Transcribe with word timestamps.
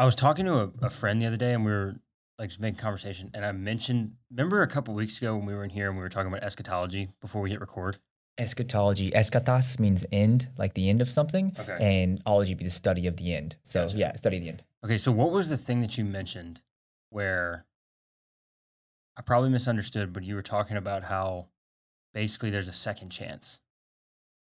I 0.00 0.04
was 0.06 0.14
talking 0.16 0.46
to 0.46 0.54
a, 0.60 0.70
a 0.80 0.88
friend 0.88 1.20
the 1.20 1.26
other 1.26 1.36
day, 1.36 1.52
and 1.52 1.62
we 1.62 1.70
were 1.70 1.94
like 2.38 2.48
just 2.48 2.58
making 2.58 2.80
conversation, 2.80 3.30
and 3.34 3.44
I 3.44 3.52
mentioned. 3.52 4.12
Remember 4.30 4.62
a 4.62 4.66
couple 4.66 4.94
weeks 4.94 5.18
ago 5.18 5.36
when 5.36 5.44
we 5.44 5.52
were 5.52 5.62
in 5.62 5.68
here 5.68 5.88
and 5.88 5.96
we 5.96 6.02
were 6.02 6.08
talking 6.08 6.32
about 6.32 6.42
eschatology 6.42 7.10
before 7.20 7.42
we 7.42 7.50
hit 7.50 7.60
record. 7.60 7.98
Eschatology. 8.38 9.10
Eschatos 9.10 9.78
means 9.78 10.06
end, 10.10 10.48
like 10.56 10.72
the 10.72 10.88
end 10.88 11.02
of 11.02 11.10
something, 11.10 11.54
Okay. 11.60 11.76
and 11.78 12.22
ology 12.24 12.54
be 12.54 12.64
the 12.64 12.70
study 12.70 13.06
of 13.06 13.18
the 13.18 13.34
end. 13.34 13.56
So 13.62 13.82
Gotcha. 13.82 13.98
yeah, 13.98 14.16
study 14.16 14.38
of 14.38 14.42
the 14.42 14.48
end. 14.48 14.62
Okay, 14.82 14.96
so 14.96 15.12
what 15.12 15.32
was 15.32 15.50
the 15.50 15.58
thing 15.58 15.82
that 15.82 15.98
you 15.98 16.06
mentioned 16.06 16.62
where 17.10 17.66
I 19.18 19.20
probably 19.20 19.50
misunderstood, 19.50 20.14
but 20.14 20.22
you 20.22 20.34
were 20.34 20.42
talking 20.42 20.78
about 20.78 21.02
how 21.04 21.48
basically 22.14 22.48
there's 22.48 22.68
a 22.68 22.72
second 22.72 23.10
chance. 23.10 23.60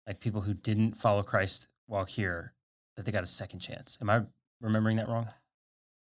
Like 0.05 0.19
people 0.19 0.41
who 0.41 0.53
didn't 0.53 1.01
follow 1.01 1.23
Christ 1.23 1.67
while 1.87 2.05
here, 2.05 2.53
that 2.95 3.05
they 3.05 3.11
got 3.11 3.23
a 3.23 3.27
second 3.27 3.61
chance. 3.61 3.97
Am 3.99 4.09
I 4.11 4.21
remembering 4.61 4.97
that 4.97 5.09
wrong? 5.09 5.27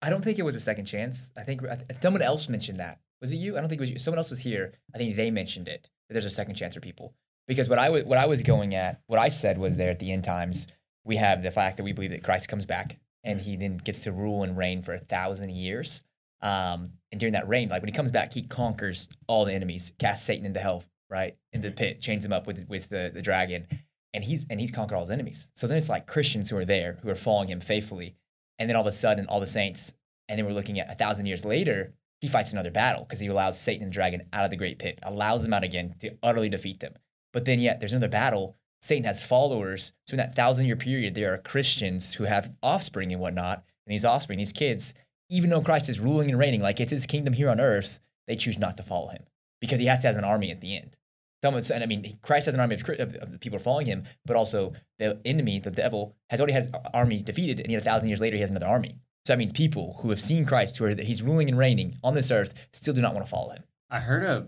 I 0.01 0.09
don't 0.09 0.23
think 0.23 0.39
it 0.39 0.45
was 0.45 0.55
a 0.55 0.59
second 0.59 0.85
chance. 0.85 1.31
I 1.35 1.43
think 1.43 1.61
someone 2.01 2.21
else 2.21 2.47
mentioned 2.47 2.79
that. 2.79 2.99
Was 3.21 3.31
it 3.31 3.37
you? 3.37 3.57
I 3.57 3.59
don't 3.59 3.69
think 3.69 3.79
it 3.79 3.83
was 3.83 3.91
you. 3.91 3.99
Someone 3.99 4.19
else 4.19 4.29
was 4.29 4.39
here. 4.39 4.73
I 4.93 4.97
think 4.97 5.15
they 5.15 5.31
mentioned 5.31 5.67
it. 5.67 5.89
There's 6.09 6.25
a 6.25 6.29
second 6.29 6.55
chance 6.55 6.75
for 6.75 6.81
people. 6.81 7.13
Because 7.47 7.69
what 7.69 7.79
I 7.79 7.89
what 7.89 8.17
I 8.17 8.25
was 8.25 8.41
going 8.41 8.75
at, 8.75 9.01
what 9.07 9.19
I 9.19 9.29
said 9.29 9.57
was 9.57 9.77
there 9.77 9.89
at 9.89 9.99
the 9.99 10.11
end 10.11 10.23
times, 10.23 10.67
we 11.03 11.15
have 11.15 11.43
the 11.43 11.51
fact 11.51 11.77
that 11.77 11.83
we 11.83 11.93
believe 11.93 12.11
that 12.11 12.23
Christ 12.23 12.49
comes 12.49 12.65
back 12.65 12.97
and 13.23 13.39
he 13.39 13.55
then 13.55 13.77
gets 13.77 14.01
to 14.01 14.11
rule 14.11 14.43
and 14.43 14.57
reign 14.57 14.81
for 14.81 14.93
a 14.93 14.99
thousand 14.99 15.49
years. 15.51 16.03
Um, 16.41 16.91
and 17.11 17.19
during 17.19 17.33
that 17.33 17.47
reign, 17.47 17.69
like 17.69 17.81
when 17.81 17.87
he 17.87 17.95
comes 17.95 18.11
back, 18.11 18.33
he 18.33 18.43
conquers 18.43 19.09
all 19.27 19.45
the 19.45 19.53
enemies, 19.53 19.93
casts 19.99 20.25
Satan 20.25 20.45
into 20.45 20.59
hell, 20.59 20.83
right, 21.09 21.35
into 21.53 21.69
the 21.69 21.75
pit, 21.75 22.01
chains 22.01 22.25
him 22.25 22.33
up 22.33 22.45
with 22.45 22.67
with 22.67 22.89
the, 22.89 23.11
the 23.13 23.21
dragon, 23.21 23.65
and 24.13 24.23
he's 24.23 24.45
and 24.49 24.59
he's 24.59 24.71
conquered 24.71 24.95
all 24.95 25.01
his 25.01 25.11
enemies. 25.11 25.49
So 25.55 25.67
then 25.67 25.77
it's 25.77 25.89
like 25.89 26.07
Christians 26.07 26.49
who 26.49 26.57
are 26.57 26.65
there 26.65 26.97
who 27.01 27.09
are 27.09 27.15
following 27.15 27.47
him 27.47 27.61
faithfully, 27.61 28.15
and 28.59 28.69
then 28.69 28.75
all 28.75 28.81
of 28.81 28.87
a 28.87 28.91
sudden, 28.91 29.27
all 29.27 29.39
the 29.39 29.47
saints, 29.47 29.93
and 30.27 30.37
then 30.37 30.45
we're 30.45 30.53
looking 30.53 30.79
at 30.79 30.91
a 30.91 30.95
thousand 30.95 31.25
years 31.25 31.45
later, 31.45 31.93
he 32.21 32.27
fights 32.27 32.53
another 32.53 32.71
battle 32.71 33.03
because 33.03 33.19
he 33.19 33.27
allows 33.27 33.59
Satan 33.59 33.83
and 33.83 33.93
dragon 33.93 34.23
out 34.33 34.45
of 34.45 34.51
the 34.51 34.57
great 34.57 34.79
pit, 34.79 34.99
allows 35.03 35.43
them 35.43 35.53
out 35.53 35.63
again 35.63 35.95
to 35.99 36.17
utterly 36.23 36.49
defeat 36.49 36.79
them. 36.79 36.93
But 37.33 37.45
then 37.45 37.59
yet 37.59 37.79
there's 37.79 37.93
another 37.93 38.07
battle. 38.07 38.57
Satan 38.81 39.03
has 39.03 39.21
followers. 39.21 39.91
So 40.07 40.13
in 40.13 40.17
that 40.17 40.35
thousand 40.35 40.65
year 40.65 40.75
period, 40.75 41.13
there 41.15 41.33
are 41.33 41.37
Christians 41.37 42.13
who 42.13 42.23
have 42.23 42.53
offspring 42.63 43.11
and 43.11 43.21
whatnot. 43.21 43.63
And 43.85 43.93
these 43.93 44.05
offspring, 44.05 44.39
these 44.39 44.53
kids, 44.53 44.93
even 45.29 45.49
though 45.49 45.61
Christ 45.61 45.89
is 45.89 45.99
ruling 45.99 46.29
and 46.29 46.39
reigning, 46.39 46.61
like 46.61 46.79
it's 46.79 46.91
his 46.91 47.05
kingdom 47.05 47.33
here 47.33 47.49
on 47.49 47.59
earth, 47.59 47.99
they 48.27 48.35
choose 48.35 48.57
not 48.57 48.77
to 48.77 48.83
follow 48.83 49.09
him 49.09 49.23
because 49.59 49.79
he 49.79 49.85
has 49.85 50.01
to 50.01 50.07
have 50.07 50.17
an 50.17 50.23
army 50.23 50.51
at 50.51 50.61
the 50.61 50.75
end. 50.75 50.97
Someone, 51.43 51.63
and 51.71 51.83
I 51.83 51.85
mean, 51.85 52.17
Christ 52.23 52.45
has 52.45 52.55
an 52.55 52.59
army 52.59 52.75
of, 52.75 52.89
of, 52.89 53.15
of 53.15 53.31
the 53.31 53.37
people 53.37 53.59
following 53.59 53.85
him, 53.85 54.03
but 54.25 54.35
also 54.35 54.73
the 54.97 55.19
enemy, 55.25 55.59
the 55.59 55.69
devil, 55.69 56.15
has 56.29 56.39
already 56.39 56.53
had 56.53 56.63
his 56.65 56.73
army 56.93 57.21
defeated, 57.21 57.59
and 57.59 57.71
yet 57.71 57.81
a 57.81 57.85
thousand 57.85 58.09
years 58.09 58.21
later, 58.21 58.35
he 58.35 58.41
has 58.41 58.49
another 58.49 58.67
army. 58.67 58.97
So 59.25 59.33
that 59.33 59.39
means 59.39 59.51
people 59.51 59.97
who 60.01 60.09
have 60.09 60.21
seen 60.21 60.45
Christ, 60.45 60.77
who 60.77 60.85
are 60.85 60.95
that 60.95 61.05
he's 61.05 61.21
ruling 61.21 61.49
and 61.49 61.57
reigning 61.57 61.97
on 62.03 62.13
this 62.13 62.31
earth, 62.31 62.53
still 62.73 62.93
do 62.93 63.01
not 63.01 63.13
want 63.13 63.25
to 63.25 63.29
follow 63.29 63.51
him. 63.53 63.63
I 63.89 63.99
heard 63.99 64.23
a 64.23 64.47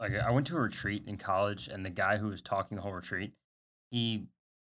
like 0.00 0.14
I 0.14 0.30
went 0.30 0.46
to 0.46 0.56
a 0.56 0.60
retreat 0.60 1.04
in 1.06 1.16
college, 1.16 1.68
and 1.68 1.84
the 1.84 1.90
guy 1.90 2.16
who 2.16 2.28
was 2.28 2.40
talking 2.40 2.76
the 2.76 2.82
whole 2.82 2.92
retreat, 2.92 3.32
he 3.90 4.26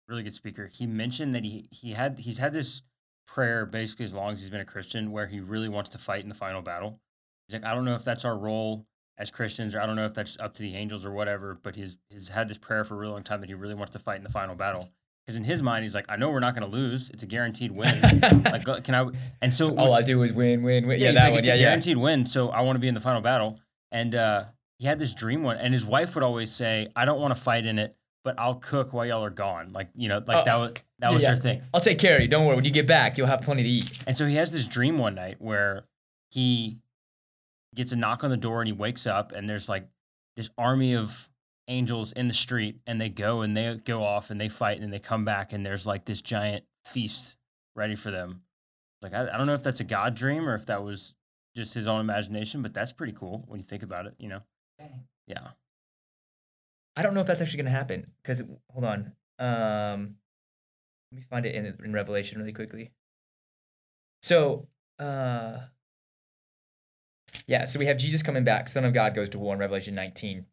really 0.08 0.24
good 0.24 0.34
speaker. 0.34 0.66
He 0.66 0.86
mentioned 0.86 1.34
that 1.34 1.44
he 1.44 1.68
he 1.70 1.92
had 1.92 2.18
he's 2.18 2.38
had 2.38 2.52
this 2.52 2.82
prayer 3.28 3.64
basically 3.64 4.04
as 4.04 4.12
long 4.12 4.32
as 4.32 4.40
he's 4.40 4.50
been 4.50 4.60
a 4.60 4.64
Christian, 4.64 5.12
where 5.12 5.26
he 5.26 5.40
really 5.40 5.68
wants 5.68 5.90
to 5.90 5.98
fight 5.98 6.22
in 6.22 6.28
the 6.28 6.34
final 6.34 6.60
battle. 6.60 7.00
He's 7.46 7.54
like, 7.54 7.64
I 7.64 7.74
don't 7.74 7.84
know 7.84 7.94
if 7.94 8.04
that's 8.04 8.24
our 8.24 8.36
role 8.36 8.86
as 9.18 9.30
Christians, 9.30 9.74
or 9.74 9.80
I 9.80 9.86
don't 9.86 9.96
know 9.96 10.06
if 10.06 10.14
that's 10.14 10.36
up 10.40 10.54
to 10.54 10.62
the 10.62 10.74
angels 10.74 11.04
or 11.04 11.12
whatever. 11.12 11.58
But 11.62 11.76
he's 11.76 11.96
he's 12.10 12.28
had 12.28 12.48
this 12.48 12.58
prayer 12.58 12.84
for 12.84 12.94
a 12.94 12.98
really 12.98 13.12
long 13.12 13.22
time 13.22 13.40
that 13.40 13.48
he 13.48 13.54
really 13.54 13.74
wants 13.74 13.92
to 13.92 13.98
fight 13.98 14.16
in 14.16 14.24
the 14.24 14.30
final 14.30 14.54
battle. 14.54 14.88
Because 15.24 15.36
in 15.36 15.44
his 15.44 15.62
mind, 15.62 15.84
he's 15.84 15.94
like, 15.94 16.06
I 16.08 16.16
know 16.16 16.30
we're 16.30 16.40
not 16.40 16.56
going 16.56 16.68
to 16.68 16.76
lose. 16.76 17.08
It's 17.10 17.22
a 17.22 17.26
guaranteed 17.26 17.70
win. 17.70 18.00
like, 18.44 18.66
uh, 18.66 18.80
can 18.80 18.94
I? 18.94 19.08
And 19.40 19.54
so 19.54 19.76
All 19.78 19.92
I 19.94 20.02
do 20.02 20.20
is 20.24 20.32
win, 20.32 20.64
win, 20.64 20.88
win. 20.88 20.98
Yeah, 20.98 21.08
he's 21.10 21.14
that 21.14 21.24
like, 21.26 21.30
one. 21.30 21.38
It's 21.38 21.46
Yeah, 21.48 21.54
a 21.54 21.56
yeah. 21.58 21.62
guaranteed 21.66 21.96
win, 21.96 22.26
so 22.26 22.48
I 22.48 22.62
want 22.62 22.74
to 22.74 22.80
be 22.80 22.88
in 22.88 22.94
the 22.94 23.00
final 23.00 23.20
battle. 23.20 23.60
And 23.92 24.14
uh, 24.16 24.46
he 24.78 24.86
had 24.86 24.98
this 24.98 25.14
dream 25.14 25.44
one, 25.44 25.58
and 25.58 25.72
his 25.72 25.86
wife 25.86 26.16
would 26.16 26.24
always 26.24 26.50
say, 26.50 26.88
"I 26.96 27.04
don't 27.04 27.20
want 27.20 27.36
to 27.36 27.40
fight 27.40 27.66
in 27.66 27.78
it, 27.78 27.94
but 28.24 28.36
I'll 28.36 28.56
cook 28.56 28.92
while 28.92 29.06
y'all 29.06 29.24
are 29.24 29.30
gone." 29.30 29.72
Like 29.72 29.90
you 29.94 30.08
know, 30.08 30.20
like 30.26 30.38
Oh, 30.38 30.44
that 30.44 30.56
was 30.56 30.72
that 30.98 31.08
yeah, 31.10 31.14
was 31.14 31.22
yeah. 31.22 31.30
her 31.30 31.36
thing. 31.36 31.62
I'll 31.72 31.80
take 31.80 31.98
care 32.00 32.16
of 32.16 32.22
you. 32.22 32.26
Don't 32.28 32.44
worry. 32.44 32.56
When 32.56 32.64
you 32.64 32.72
get 32.72 32.88
back, 32.88 33.16
you'll 33.16 33.28
have 33.28 33.42
plenty 33.42 33.62
to 33.62 33.68
eat. 33.68 33.96
And 34.08 34.16
so 34.18 34.26
he 34.26 34.34
has 34.36 34.50
this 34.50 34.64
dream 34.66 34.98
one 34.98 35.14
night 35.14 35.36
where 35.40 35.84
he 36.30 36.78
gets 37.74 37.92
a 37.92 37.96
knock 37.96 38.24
on 38.24 38.30
the 38.30 38.36
door, 38.36 38.60
and 38.60 38.68
he 38.68 38.72
wakes 38.72 39.06
up, 39.06 39.32
and 39.32 39.48
there's 39.48 39.68
like 39.68 39.86
this 40.36 40.50
army 40.58 40.94
of 40.94 41.30
angels 41.68 42.12
in 42.12 42.28
the 42.28 42.34
street, 42.34 42.80
and 42.86 43.00
they 43.00 43.08
go 43.08 43.42
and 43.42 43.56
they 43.56 43.76
go 43.84 44.02
off 44.02 44.30
and 44.30 44.40
they 44.40 44.48
fight, 44.48 44.80
and 44.80 44.92
they 44.92 44.98
come 44.98 45.24
back, 45.24 45.52
and 45.52 45.64
there's 45.64 45.86
like 45.86 46.04
this 46.04 46.22
giant 46.22 46.64
feast 46.84 47.36
ready 47.74 47.94
for 47.94 48.10
them. 48.10 48.42
Like 49.00 49.14
I, 49.14 49.28
I 49.32 49.36
don't 49.36 49.46
know 49.46 49.54
if 49.54 49.62
that's 49.62 49.80
a 49.80 49.84
God 49.84 50.14
dream 50.14 50.48
or 50.48 50.54
if 50.54 50.66
that 50.66 50.82
was 50.82 51.14
just 51.56 51.74
his 51.74 51.86
own 51.86 52.00
imagination, 52.00 52.62
but 52.62 52.72
that's 52.72 52.92
pretty 52.92 53.12
cool 53.12 53.44
when 53.48 53.60
you 53.60 53.64
think 53.64 53.82
about 53.82 54.06
it. 54.06 54.14
You 54.18 54.28
know? 54.28 54.40
Yeah. 55.26 55.48
I 56.96 57.02
don't 57.02 57.14
know 57.14 57.20
if 57.20 57.26
that's 57.26 57.40
actually 57.40 57.58
going 57.58 57.72
to 57.72 57.78
happen 57.78 58.10
because 58.22 58.42
hold 58.70 58.84
on. 58.84 59.12
Um, 59.38 60.16
let 61.10 61.16
me 61.16 61.22
find 61.28 61.46
it 61.46 61.54
in 61.54 61.66
in 61.84 61.92
Revelation 61.92 62.38
really 62.38 62.52
quickly. 62.52 62.90
So, 64.22 64.68
uh, 64.98 65.58
yeah, 67.52 67.66
so 67.66 67.78
we 67.78 67.84
have 67.84 67.98
Jesus 67.98 68.22
coming 68.22 68.44
back. 68.44 68.66
Son 68.66 68.82
of 68.82 68.94
God 68.94 69.14
goes 69.14 69.28
to 69.28 69.38
war 69.38 69.52
in 69.52 69.60
Revelation 69.60 69.94
19. 69.94 70.46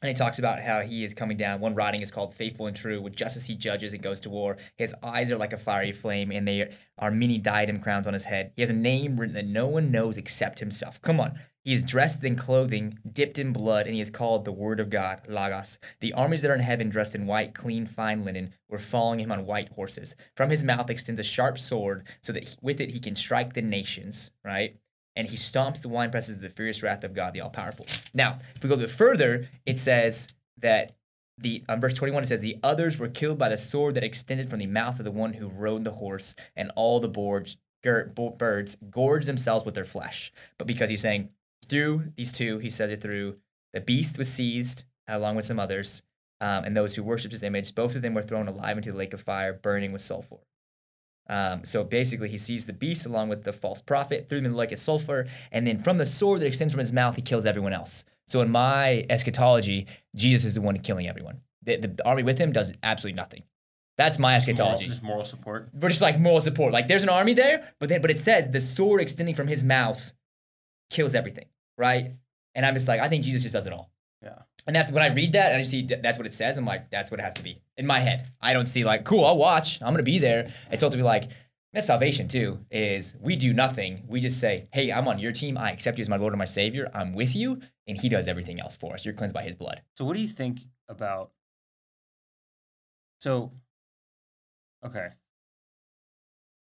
And 0.00 0.08
he 0.08 0.14
talks 0.14 0.38
about 0.38 0.62
how 0.62 0.80
he 0.80 1.04
is 1.04 1.12
coming 1.12 1.36
down. 1.36 1.60
One 1.60 1.74
writing 1.74 2.00
is 2.00 2.10
called 2.10 2.34
Faithful 2.34 2.66
and 2.66 2.74
True. 2.74 3.02
With 3.02 3.14
justice 3.14 3.44
he 3.44 3.54
judges 3.54 3.92
and 3.92 4.02
goes 4.02 4.18
to 4.20 4.30
war. 4.30 4.56
His 4.78 4.94
eyes 5.02 5.30
are 5.30 5.36
like 5.36 5.52
a 5.52 5.58
fiery 5.58 5.92
flame, 5.92 6.32
and 6.32 6.48
they 6.48 6.72
are 6.96 7.10
many 7.10 7.36
diadem 7.36 7.80
crowns 7.80 8.06
on 8.06 8.14
his 8.14 8.24
head. 8.24 8.52
He 8.56 8.62
has 8.62 8.70
a 8.70 8.72
name 8.72 9.20
written 9.20 9.34
that 9.34 9.46
no 9.46 9.66
one 9.66 9.90
knows 9.90 10.16
except 10.16 10.60
himself. 10.60 11.02
Come 11.02 11.20
on. 11.20 11.38
He 11.64 11.74
is 11.74 11.82
dressed 11.82 12.24
in 12.24 12.34
clothing, 12.34 12.98
dipped 13.12 13.38
in 13.38 13.52
blood, 13.52 13.84
and 13.86 13.94
he 13.94 14.00
is 14.00 14.10
called 14.10 14.46
the 14.46 14.52
Word 14.52 14.80
of 14.80 14.88
God, 14.88 15.20
Logos. 15.28 15.78
The 16.00 16.14
armies 16.14 16.40
that 16.40 16.50
are 16.50 16.54
in 16.54 16.60
heaven, 16.60 16.88
dressed 16.88 17.14
in 17.14 17.26
white, 17.26 17.54
clean, 17.54 17.86
fine 17.86 18.24
linen, 18.24 18.54
were 18.70 18.78
following 18.78 19.20
him 19.20 19.30
on 19.30 19.44
white 19.44 19.68
horses. 19.74 20.16
From 20.34 20.48
his 20.48 20.64
mouth 20.64 20.88
extends 20.88 21.20
a 21.20 21.24
sharp 21.24 21.58
sword, 21.58 22.06
so 22.22 22.32
that 22.32 22.48
he- 22.48 22.56
with 22.62 22.80
it 22.80 22.92
he 22.92 23.00
can 23.00 23.14
strike 23.14 23.52
the 23.52 23.60
nations, 23.60 24.30
right? 24.42 24.78
And 25.14 25.28
he 25.28 25.36
stomps 25.36 25.82
the 25.82 25.88
winepresses 25.88 26.36
of 26.36 26.40
the 26.40 26.48
furious 26.48 26.82
wrath 26.82 27.04
of 27.04 27.12
God, 27.12 27.34
the 27.34 27.40
all 27.42 27.50
powerful. 27.50 27.86
Now, 28.14 28.38
if 28.56 28.62
we 28.62 28.68
go 28.68 28.76
a 28.76 28.78
bit 28.78 28.90
further, 28.90 29.48
it 29.66 29.78
says 29.78 30.28
that 30.58 30.92
the 31.38 31.64
on 31.68 31.80
verse 31.80 31.94
21 31.94 32.22
it 32.22 32.28
says 32.28 32.40
the 32.40 32.58
others 32.62 32.98
were 32.98 33.08
killed 33.08 33.38
by 33.38 33.48
the 33.48 33.58
sword 33.58 33.94
that 33.94 34.04
extended 34.04 34.48
from 34.48 34.58
the 34.58 34.66
mouth 34.66 34.98
of 34.98 35.04
the 35.04 35.10
one 35.10 35.34
who 35.34 35.48
rode 35.48 35.84
the 35.84 35.92
horse 35.92 36.34
and 36.56 36.70
all 36.76 37.00
the 37.00 37.08
boards, 37.08 37.56
birds 37.82 38.76
gorged 38.90 39.26
themselves 39.26 39.64
with 39.64 39.74
their 39.74 39.84
flesh 39.84 40.32
but 40.58 40.66
because 40.66 40.88
he's 40.88 41.00
saying 41.00 41.28
through 41.68 42.04
these 42.16 42.32
two 42.32 42.58
he 42.58 42.70
says 42.70 42.90
it 42.90 43.00
through 43.00 43.36
the 43.72 43.80
beast 43.80 44.18
was 44.18 44.32
seized 44.32 44.84
along 45.08 45.34
with 45.34 45.44
some 45.44 45.58
others 45.58 46.02
um, 46.40 46.64
and 46.64 46.76
those 46.76 46.94
who 46.94 47.02
worshipped 47.02 47.32
his 47.32 47.42
image 47.42 47.74
both 47.74 47.96
of 47.96 48.02
them 48.02 48.14
were 48.14 48.22
thrown 48.22 48.46
alive 48.46 48.76
into 48.76 48.92
the 48.92 48.98
lake 48.98 49.12
of 49.12 49.20
fire 49.20 49.52
burning 49.52 49.90
with 49.90 50.00
sulfur 50.00 50.36
um, 51.28 51.64
so 51.64 51.84
basically, 51.84 52.28
he 52.28 52.38
sees 52.38 52.66
the 52.66 52.72
beast 52.72 53.06
along 53.06 53.28
with 53.28 53.44
the 53.44 53.52
false 53.52 53.80
prophet, 53.80 54.28
threw 54.28 54.38
them 54.38 54.46
in 54.46 54.52
the 54.52 54.58
lake 54.58 54.72
of 54.72 54.78
sulfur, 54.78 55.26
and 55.50 55.66
then 55.66 55.78
from 55.78 55.98
the 55.98 56.06
sword 56.06 56.40
that 56.40 56.46
extends 56.46 56.72
from 56.72 56.80
his 56.80 56.92
mouth, 56.92 57.16
he 57.16 57.22
kills 57.22 57.46
everyone 57.46 57.72
else. 57.72 58.04
So 58.26 58.40
in 58.40 58.50
my 58.50 59.06
eschatology, 59.10 59.86
Jesus 60.14 60.44
is 60.44 60.54
the 60.54 60.60
one 60.60 60.78
killing 60.78 61.08
everyone. 61.08 61.40
The, 61.64 61.76
the 61.76 62.02
army 62.04 62.22
with 62.22 62.38
him 62.38 62.52
does 62.52 62.72
absolutely 62.82 63.16
nothing. 63.16 63.42
That's 63.98 64.18
my 64.18 64.30
Moral, 64.30 64.36
eschatology. 64.38 64.88
just 64.88 65.02
moral 65.02 65.24
support. 65.24 65.68
We're 65.74 65.90
just 65.90 66.00
like 66.00 66.18
moral 66.18 66.40
support. 66.40 66.72
Like 66.72 66.88
there's 66.88 67.02
an 67.02 67.08
army 67.10 67.34
there, 67.34 67.72
but 67.78 67.88
then 67.88 68.00
but 68.00 68.10
it 68.10 68.18
says 68.18 68.48
the 68.50 68.60
sword 68.60 69.00
extending 69.00 69.34
from 69.34 69.46
his 69.48 69.62
mouth 69.62 70.12
kills 70.90 71.14
everything, 71.14 71.44
right? 71.76 72.12
And 72.54 72.66
I'm 72.66 72.74
just 72.74 72.88
like, 72.88 73.00
I 73.00 73.08
think 73.08 73.22
Jesus 73.22 73.42
just 73.42 73.52
does 73.52 73.66
it 73.66 73.72
all. 73.72 73.91
Yeah. 74.22 74.38
And 74.66 74.76
that's 74.76 74.92
when 74.92 75.02
I 75.02 75.08
read 75.08 75.32
that 75.32 75.52
and 75.52 75.60
I 75.60 75.64
see 75.64 75.82
that's 75.82 76.18
what 76.18 76.26
it 76.26 76.32
says. 76.32 76.56
I'm 76.56 76.64
like, 76.64 76.90
that's 76.90 77.10
what 77.10 77.18
it 77.18 77.24
has 77.24 77.34
to 77.34 77.42
be 77.42 77.60
in 77.76 77.86
my 77.86 78.00
head. 78.00 78.28
I 78.40 78.52
don't 78.52 78.66
see 78.66 78.84
like, 78.84 79.04
cool, 79.04 79.24
I'll 79.24 79.36
watch. 79.36 79.82
I'm 79.82 79.92
gonna 79.92 80.04
be 80.04 80.18
there. 80.18 80.52
It's 80.70 80.80
told 80.80 80.92
to 80.92 80.98
be 80.98 81.02
like, 81.02 81.30
that's 81.72 81.86
salvation 81.86 82.28
too. 82.28 82.58
Is 82.70 83.16
we 83.20 83.34
do 83.34 83.52
nothing. 83.52 84.04
We 84.06 84.20
just 84.20 84.38
say, 84.38 84.68
hey, 84.72 84.92
I'm 84.92 85.08
on 85.08 85.18
your 85.18 85.32
team. 85.32 85.56
I 85.56 85.72
accept 85.72 85.98
you 85.98 86.02
as 86.02 86.08
my 86.08 86.16
Lord 86.16 86.32
and 86.32 86.38
my 86.38 86.44
Savior. 86.44 86.90
I'm 86.94 87.14
with 87.14 87.34
you, 87.34 87.60
and 87.88 87.96
He 87.96 88.08
does 88.08 88.28
everything 88.28 88.60
else 88.60 88.76
for 88.76 88.92
us. 88.92 89.04
You're 89.04 89.14
cleansed 89.14 89.34
by 89.34 89.42
His 89.42 89.56
blood. 89.56 89.80
So 89.96 90.04
what 90.04 90.14
do 90.14 90.20
you 90.20 90.28
think 90.28 90.60
about? 90.88 91.32
So, 93.20 93.52
okay. 94.84 95.08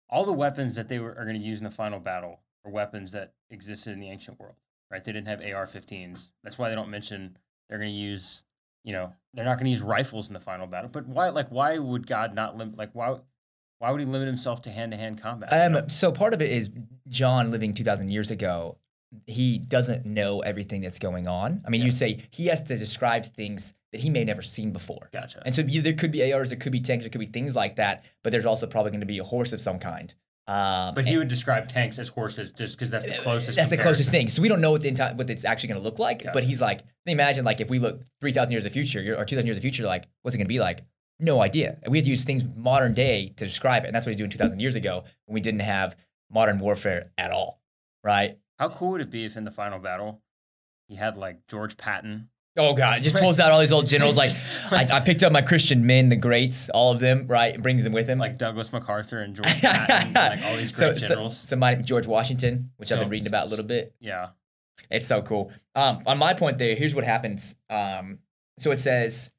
All 0.09 0.25
the 0.25 0.33
weapons 0.33 0.75
that 0.77 0.89
they 0.89 1.01
were, 1.01 1.11
are 1.11 1.25
going 1.25 1.39
to 1.39 1.45
use 1.45 1.59
in 1.59 1.65
the 1.65 1.71
final 1.71 2.01
battle 2.01 2.41
are 2.65 2.71
weapons 2.71 3.13
that 3.13 3.35
existed 3.51 3.93
in 3.93 4.01
the 4.01 4.09
ancient 4.09 4.39
world, 4.41 4.57
right? 4.95 5.03
They 5.03 5.11
didn't 5.13 5.27
have 5.27 5.41
AR-15s. 5.41 6.31
That's 6.45 6.57
why 6.57 6.69
they 6.69 6.77
don't 6.77 6.89
mention 6.89 7.37
they're 7.69 7.79
going 7.79 7.91
to 7.91 7.97
use, 7.97 8.45
you 8.85 8.93
know, 8.93 9.13
they're 9.35 9.45
not 9.45 9.57
going 9.57 9.65
to 9.65 9.71
use 9.73 9.83
rifles 9.83 10.29
in 10.29 10.35
the 10.35 10.41
final 10.41 10.69
battle. 10.69 10.89
But 10.89 11.09
why, 11.09 11.31
like, 11.31 11.49
why 11.49 11.79
would 11.79 12.07
God 12.07 12.33
not 12.33 12.57
limit? 12.57 12.79
Like, 12.79 12.91
why, 12.93 13.19
why 13.81 13.91
would 13.91 13.99
He 14.01 14.07
limit 14.07 14.29
Himself 14.29 14.63
to 14.63 14.71
hand-to-hand 14.71 15.21
combat? 15.21 15.49
you 15.51 15.69
know? 15.71 15.81
Um, 15.81 15.89
so 15.91 16.13
part 16.13 16.33
of 16.33 16.41
it 16.41 16.53
is 16.53 16.71
John 17.09 17.51
living 17.51 17.75
2,000 17.75 18.09
years 18.09 18.31
ago. 18.31 18.79
He 19.27 19.59
doesn't 19.59 20.07
know 20.07 20.41
everything 20.43 20.81
that's 20.81 21.01
going 21.01 21.27
on. 21.27 21.61
I 21.67 21.71
mean, 21.71 21.81
Yeah. 21.81 21.87
you 21.87 21.91
say 21.91 22.21
he 22.31 22.47
has 22.47 22.63
to 22.65 22.79
describe 22.79 23.25
things 23.25 23.75
that 23.91 24.01
he 24.01 24.11
may 24.11 24.23
never 24.23 24.43
seen 24.43 24.71
before. 24.73 25.09
Gotcha. 25.13 25.43
And 25.45 25.53
so 25.53 25.63
you, 25.63 25.83
there 25.83 25.93
could 25.95 26.13
be 26.13 26.33
ARs, 26.33 26.51
there 26.51 26.59
could 26.59 26.73
be 26.73 26.81
tanks, 26.81 27.03
there 27.05 27.11
could 27.11 27.21
be 27.21 27.27
things 27.27 27.57
like 27.57 27.75
that, 27.77 28.05
but 28.23 28.31
there's 28.31 28.47
also 28.47 28.67
probably 28.69 28.93
going 28.93 29.01
to 29.01 29.07
be 29.07 29.19
a 29.19 29.25
horse 29.25 29.53
of 29.53 29.61
some 29.61 29.81
kind. 29.81 30.15
Um, 30.47 30.95
But 30.95 31.05
he 31.07 31.13
and- 31.13 31.21
would 31.21 31.29
describe 31.29 31.69
tanks 31.69 31.99
as 31.99 32.09
horses 32.09 32.53
just 32.53 32.77
because 32.77 32.91
that's 32.91 33.07
the 33.07 33.23
closest. 33.23 33.57
That's 33.57 33.71
the 33.71 33.79
closest 33.79 34.11
thing. 34.11 34.29
So 34.29 34.43
we 34.43 34.49
don't 34.49 34.61
know 34.61 34.71
what 34.73 34.83
the 34.83 34.89
entire 34.89 35.15
what 35.15 35.31
it's 35.31 35.45
actually 35.45 35.69
going 35.71 35.81
to 35.81 35.85
look 35.85 35.99
like. 35.99 36.25
But 36.33 36.45
he's 36.45 36.61
like, 36.61 36.83
imagine 37.07 37.45
like 37.45 37.61
if 37.61 37.71
we 37.71 37.79
look 37.79 38.03
three 38.21 38.33
thousand 38.33 38.53
years 38.53 38.65
in 38.65 38.69
the 38.69 38.75
future 38.75 39.01
or 39.17 39.25
two 39.25 39.37
thousand 39.37 39.47
years 39.47 39.57
in 39.57 39.61
the 39.61 39.65
future, 39.65 39.87
like 39.87 40.07
what's 40.23 40.35
it 40.35 40.39
going 40.39 40.47
to 40.47 40.49
be 40.49 40.61
like? 40.61 40.85
No 41.21 41.41
idea. 41.41 41.79
And 41.83 41.93
we 41.93 41.99
have 41.99 42.05
to 42.05 42.11
use 42.11 42.25
things 42.25 42.43
modern 42.57 42.93
day 42.93 43.33
to 43.37 43.45
describe 43.45 43.85
it, 43.85 43.87
and 43.87 43.95
that's 43.95 44.05
what 44.05 44.11
he's 44.11 44.19
doing 44.19 44.31
two 44.31 44.39
thousand 44.39 44.61
years 44.61 44.75
ago 44.75 45.05
when 45.27 45.35
we 45.35 45.41
didn't 45.41 45.61
have 45.61 45.97
modern 46.31 46.59
warfare 46.59 47.11
at 47.17 47.31
all, 47.31 47.61
right? 48.03 48.37
How 48.59 48.69
cool 48.69 48.91
would 48.93 49.01
it 49.01 49.11
be 49.11 49.25
if 49.25 49.37
in 49.37 49.45
the 49.45 49.51
final 49.51 49.79
battle 49.79 50.21
he 50.89 50.97
had 50.97 51.17
like 51.17 51.47
George 51.49 51.77
Patton? 51.77 52.29
Oh 52.57 52.73
god, 52.75 52.99
it 52.99 53.01
just 53.01 53.17
pulls 53.17 53.41
out 53.41 53.51
all 53.51 53.59
these 53.59 53.73
old 53.73 53.87
generals. 53.87 54.17
Like 54.17 54.31
I, 54.71 54.97
I 54.97 55.01
picked 55.01 55.23
up 55.25 55.33
my 55.33 55.43
Christian 55.43 55.87
men, 55.87 56.09
the 56.09 56.17
greats, 56.17 56.69
all 56.69 56.93
of 56.93 57.01
them, 57.01 57.27
right? 57.27 57.55
And 57.55 57.63
brings 57.63 57.83
them 57.83 57.93
with 57.93 58.09
him. 58.09 58.19
like 58.19 58.39
Douglas 58.39 58.73
MacArthur 58.73 59.21
and 59.21 59.35
George 59.35 59.49
Patton, 59.61 60.13
like 60.13 60.43
all 60.45 60.57
these 60.57 60.71
great 60.73 60.99
so, 60.99 61.09
generals. 61.09 61.37
somebody, 61.37 61.83
George 61.83 62.07
Washington, 62.07 62.71
which 62.77 62.93
I've 62.93 63.01
been 63.01 63.09
reading 63.09 63.27
about 63.27 63.49
a 63.49 63.51
little 63.51 63.65
bit. 63.65 63.95
yeah, 63.99 64.29
It's 64.91 65.09
so 65.09 65.21
cool. 65.23 65.53
Um, 65.75 66.03
on 66.07 66.19
my 66.19 66.33
point 66.35 66.59
there, 66.59 66.77
here's 66.77 66.95
what 66.95 67.05
happens. 67.05 67.57
Um, 67.69 68.19
so 68.59 68.71
it 68.71 68.79
says 68.79 69.33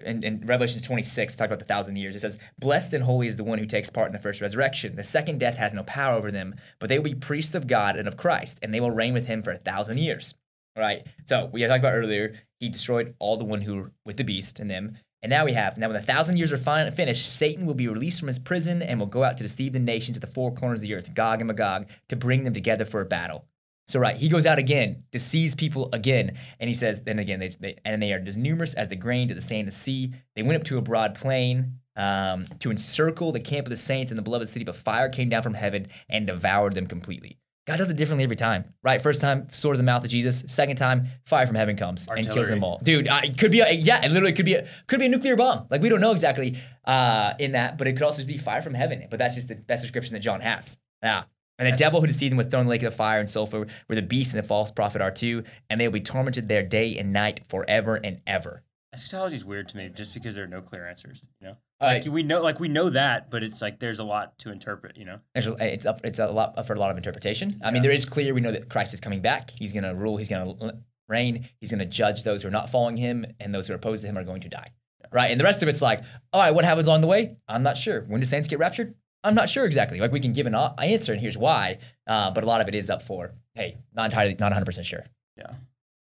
in, 0.00 0.22
in 0.22 0.42
Revelation 0.46 0.80
26, 0.80 1.36
talk 1.36 1.46
about 1.46 1.58
the 1.58 1.64
thousand 1.64 1.96
years. 1.96 2.16
It 2.16 2.20
says, 2.20 2.38
Blessed 2.58 2.94
and 2.94 3.04
holy 3.04 3.26
is 3.26 3.36
the 3.36 3.44
one 3.44 3.58
who 3.58 3.66
takes 3.66 3.90
part 3.90 4.06
in 4.06 4.12
the 4.12 4.18
first 4.18 4.40
resurrection. 4.40 4.96
The 4.96 5.04
second 5.04 5.38
death 5.38 5.56
has 5.56 5.74
no 5.74 5.82
power 5.82 6.14
over 6.14 6.30
them, 6.30 6.54
but 6.78 6.88
they 6.88 6.98
will 6.98 7.04
be 7.04 7.14
priests 7.14 7.54
of 7.54 7.66
God 7.66 7.96
and 7.96 8.08
of 8.08 8.16
Christ, 8.16 8.58
and 8.62 8.72
they 8.72 8.80
will 8.80 8.90
reign 8.90 9.12
with 9.12 9.26
him 9.26 9.42
for 9.42 9.50
a 9.50 9.58
thousand 9.58 9.98
years. 9.98 10.34
Right. 10.76 11.06
So 11.26 11.48
we 11.52 11.64
talked 11.64 11.78
about 11.78 11.94
earlier, 11.94 12.34
he 12.64 12.70
destroyed 12.70 13.14
all 13.18 13.36
the 13.36 13.44
one 13.44 13.60
who 13.60 13.76
were 13.76 13.92
with 14.04 14.16
the 14.16 14.24
beast 14.24 14.58
and 14.58 14.70
them. 14.70 14.96
And 15.22 15.30
now 15.30 15.46
we 15.46 15.52
have, 15.54 15.78
now 15.78 15.88
when 15.88 15.94
the 15.94 16.02
thousand 16.02 16.36
years 16.36 16.52
are 16.52 16.58
fin- 16.58 16.92
finished, 16.92 17.34
Satan 17.34 17.64
will 17.64 17.74
be 17.74 17.88
released 17.88 18.18
from 18.20 18.28
his 18.28 18.38
prison 18.38 18.82
and 18.82 19.00
will 19.00 19.06
go 19.06 19.24
out 19.24 19.38
to 19.38 19.44
deceive 19.44 19.72
the 19.72 19.78
nations 19.78 20.18
at 20.18 20.20
the 20.20 20.26
four 20.26 20.52
corners 20.52 20.80
of 20.80 20.82
the 20.82 20.94
earth, 20.94 21.14
Gog 21.14 21.40
and 21.40 21.48
Magog, 21.48 21.88
to 22.08 22.16
bring 22.16 22.44
them 22.44 22.52
together 22.52 22.84
for 22.84 23.00
a 23.00 23.06
battle. 23.06 23.46
So 23.86 23.98
right, 23.98 24.16
he 24.16 24.28
goes 24.28 24.46
out 24.46 24.58
again, 24.58 25.04
deceives 25.12 25.54
people 25.54 25.88
again, 25.92 26.36
and 26.58 26.68
he 26.68 26.74
says, 26.74 27.00
then 27.00 27.18
again, 27.18 27.38
they, 27.38 27.48
they 27.48 27.76
and 27.84 28.02
they 28.02 28.12
are 28.12 28.22
as 28.26 28.36
numerous 28.36 28.74
as 28.74 28.88
the 28.88 28.96
grain 28.96 29.28
to 29.28 29.34
the 29.34 29.40
sand 29.40 29.62
of 29.62 29.66
the 29.66 29.72
sea. 29.72 30.12
They 30.36 30.42
went 30.42 30.56
up 30.56 30.64
to 30.64 30.78
a 30.78 30.82
broad 30.82 31.14
plain 31.14 31.80
um, 31.96 32.46
to 32.60 32.70
encircle 32.70 33.32
the 33.32 33.40
camp 33.40 33.66
of 33.66 33.70
the 33.70 33.76
saints 33.76 34.10
in 34.10 34.16
the 34.16 34.22
beloved 34.22 34.48
city, 34.48 34.64
but 34.64 34.76
fire 34.76 35.08
came 35.08 35.28
down 35.28 35.42
from 35.42 35.54
heaven 35.54 35.86
and 36.08 36.26
devoured 36.26 36.74
them 36.74 36.86
completely. 36.86 37.38
God 37.66 37.78
does 37.78 37.88
it 37.88 37.96
differently 37.96 38.24
every 38.24 38.36
time, 38.36 38.74
right? 38.82 39.00
First 39.00 39.22
time, 39.22 39.46
sword 39.50 39.74
of 39.74 39.78
the 39.78 39.84
mouth 39.84 40.04
of 40.04 40.10
Jesus. 40.10 40.44
Second 40.48 40.76
time, 40.76 41.06
fire 41.24 41.46
from 41.46 41.56
heaven 41.56 41.76
comes 41.76 42.06
and 42.08 42.28
kills 42.30 42.48
them 42.48 42.62
all. 42.62 42.78
Dude, 42.82 43.08
uh, 43.08 43.20
it 43.24 43.38
could 43.38 43.50
be, 43.52 43.60
a, 43.60 43.70
yeah, 43.72 44.04
it 44.04 44.10
literally 44.10 44.34
could 44.34 44.44
be, 44.44 44.54
a, 44.54 44.66
could 44.86 45.00
be 45.00 45.06
a 45.06 45.08
nuclear 45.08 45.34
bomb. 45.34 45.66
Like 45.70 45.80
we 45.80 45.88
don't 45.88 46.02
know 46.02 46.12
exactly 46.12 46.58
uh, 46.84 47.32
in 47.38 47.52
that, 47.52 47.78
but 47.78 47.86
it 47.86 47.94
could 47.94 48.02
also 48.02 48.22
be 48.24 48.36
fire 48.36 48.60
from 48.60 48.74
heaven. 48.74 49.06
But 49.10 49.18
that's 49.18 49.34
just 49.34 49.48
the 49.48 49.54
best 49.54 49.82
description 49.82 50.12
that 50.12 50.20
John 50.20 50.42
has. 50.42 50.76
Yeah. 51.02 51.24
And 51.58 51.66
the 51.66 51.70
Yeah. 51.70 51.76
devil 51.76 52.00
who 52.02 52.06
deceived 52.06 52.32
them 52.32 52.36
was 52.36 52.48
thrown 52.48 52.62
in 52.62 52.66
the 52.66 52.70
lake 52.72 52.82
of 52.82 52.94
fire 52.94 53.20
and 53.20 53.30
sulfur, 53.30 53.66
where 53.86 53.96
the 53.96 54.02
beast 54.02 54.34
and 54.34 54.42
the 54.42 54.46
false 54.46 54.70
prophet 54.70 55.00
are 55.00 55.10
too, 55.10 55.44
and 55.70 55.80
they 55.80 55.86
will 55.88 55.92
be 55.94 56.00
tormented 56.00 56.48
there 56.48 56.62
day 56.64 56.98
and 56.98 57.12
night 57.12 57.40
forever 57.48 57.94
and 57.96 58.20
ever. 58.26 58.62
eschatology 58.92 59.36
is 59.36 59.44
weird 59.44 59.68
to 59.68 59.76
me 59.76 59.88
just 59.94 60.12
because 60.14 60.34
there 60.34 60.44
are 60.44 60.48
no 60.48 60.60
clear 60.60 60.86
answers. 60.86 61.22
You 61.40 61.48
know, 61.48 61.56
Like 61.80 62.06
we 62.06 62.22
know, 62.22 62.40
like 62.40 62.60
we 62.60 62.68
know 62.68 62.88
that, 62.90 63.30
but 63.30 63.42
it's 63.42 63.60
like 63.60 63.78
there's 63.80 63.98
a 63.98 64.04
lot 64.04 64.38
to 64.38 64.50
interpret. 64.50 64.96
You 64.96 65.04
know, 65.04 65.18
It's 65.60 65.86
up. 65.86 66.00
It's 66.04 66.18
a 66.18 66.28
lot 66.28 66.56
up 66.56 66.66
for 66.66 66.74
a 66.74 66.78
lot 66.78 66.90
of 66.90 66.96
interpretation. 66.96 67.60
I 67.62 67.70
mean, 67.70 67.82
there 67.82 67.92
is 67.92 68.04
clear. 68.04 68.32
We 68.32 68.40
know 68.40 68.52
that 68.52 68.68
Christ 68.70 68.94
is 68.94 69.00
coming 69.00 69.20
back. 69.20 69.50
He's 69.50 69.72
going 69.72 69.84
to 69.84 69.94
rule. 69.94 70.16
He's 70.16 70.28
going 70.28 70.58
to 70.58 70.78
reign. 71.08 71.48
He's 71.60 71.70
going 71.70 71.80
to 71.80 71.84
judge 71.86 72.24
those 72.24 72.42
who 72.42 72.48
are 72.48 72.52
not 72.52 72.70
following 72.70 72.96
him, 72.96 73.26
and 73.40 73.54
those 73.54 73.66
who 73.66 73.74
are 73.74 73.76
opposed 73.76 74.02
to 74.02 74.08
him 74.08 74.16
are 74.16 74.24
going 74.24 74.40
to 74.42 74.48
die. 74.48 74.68
Yeah. 75.00 75.06
Right. 75.12 75.30
And 75.30 75.38
the 75.38 75.44
rest 75.44 75.62
of 75.62 75.68
it's 75.68 75.82
like, 75.82 76.02
all 76.32 76.40
right, 76.40 76.54
what 76.54 76.64
happens 76.64 76.86
along 76.86 77.02
the 77.02 77.06
way? 77.08 77.36
I'm 77.48 77.62
not 77.62 77.76
sure. 77.76 78.02
When 78.02 78.20
do 78.20 78.26
saints 78.26 78.48
get 78.48 78.58
raptured? 78.58 78.94
I'm 79.22 79.34
not 79.34 79.48
sure 79.48 79.64
exactly. 79.66 79.98
Like 80.00 80.12
we 80.12 80.20
can 80.20 80.32
give 80.32 80.46
an 80.46 80.54
answer, 80.54 81.12
and 81.12 81.20
here's 81.20 81.36
why. 81.36 81.78
Uh, 82.06 82.30
but 82.30 82.44
a 82.44 82.46
lot 82.46 82.60
of 82.60 82.68
it 82.68 82.74
is 82.74 82.88
up 82.88 83.02
for, 83.02 83.32
hey, 83.54 83.78
not 83.94 84.06
entirely, 84.06 84.34
not 84.34 84.46
100 84.52 84.64
percent 84.64 84.86
sure. 84.86 85.04
yeah, 85.36 85.54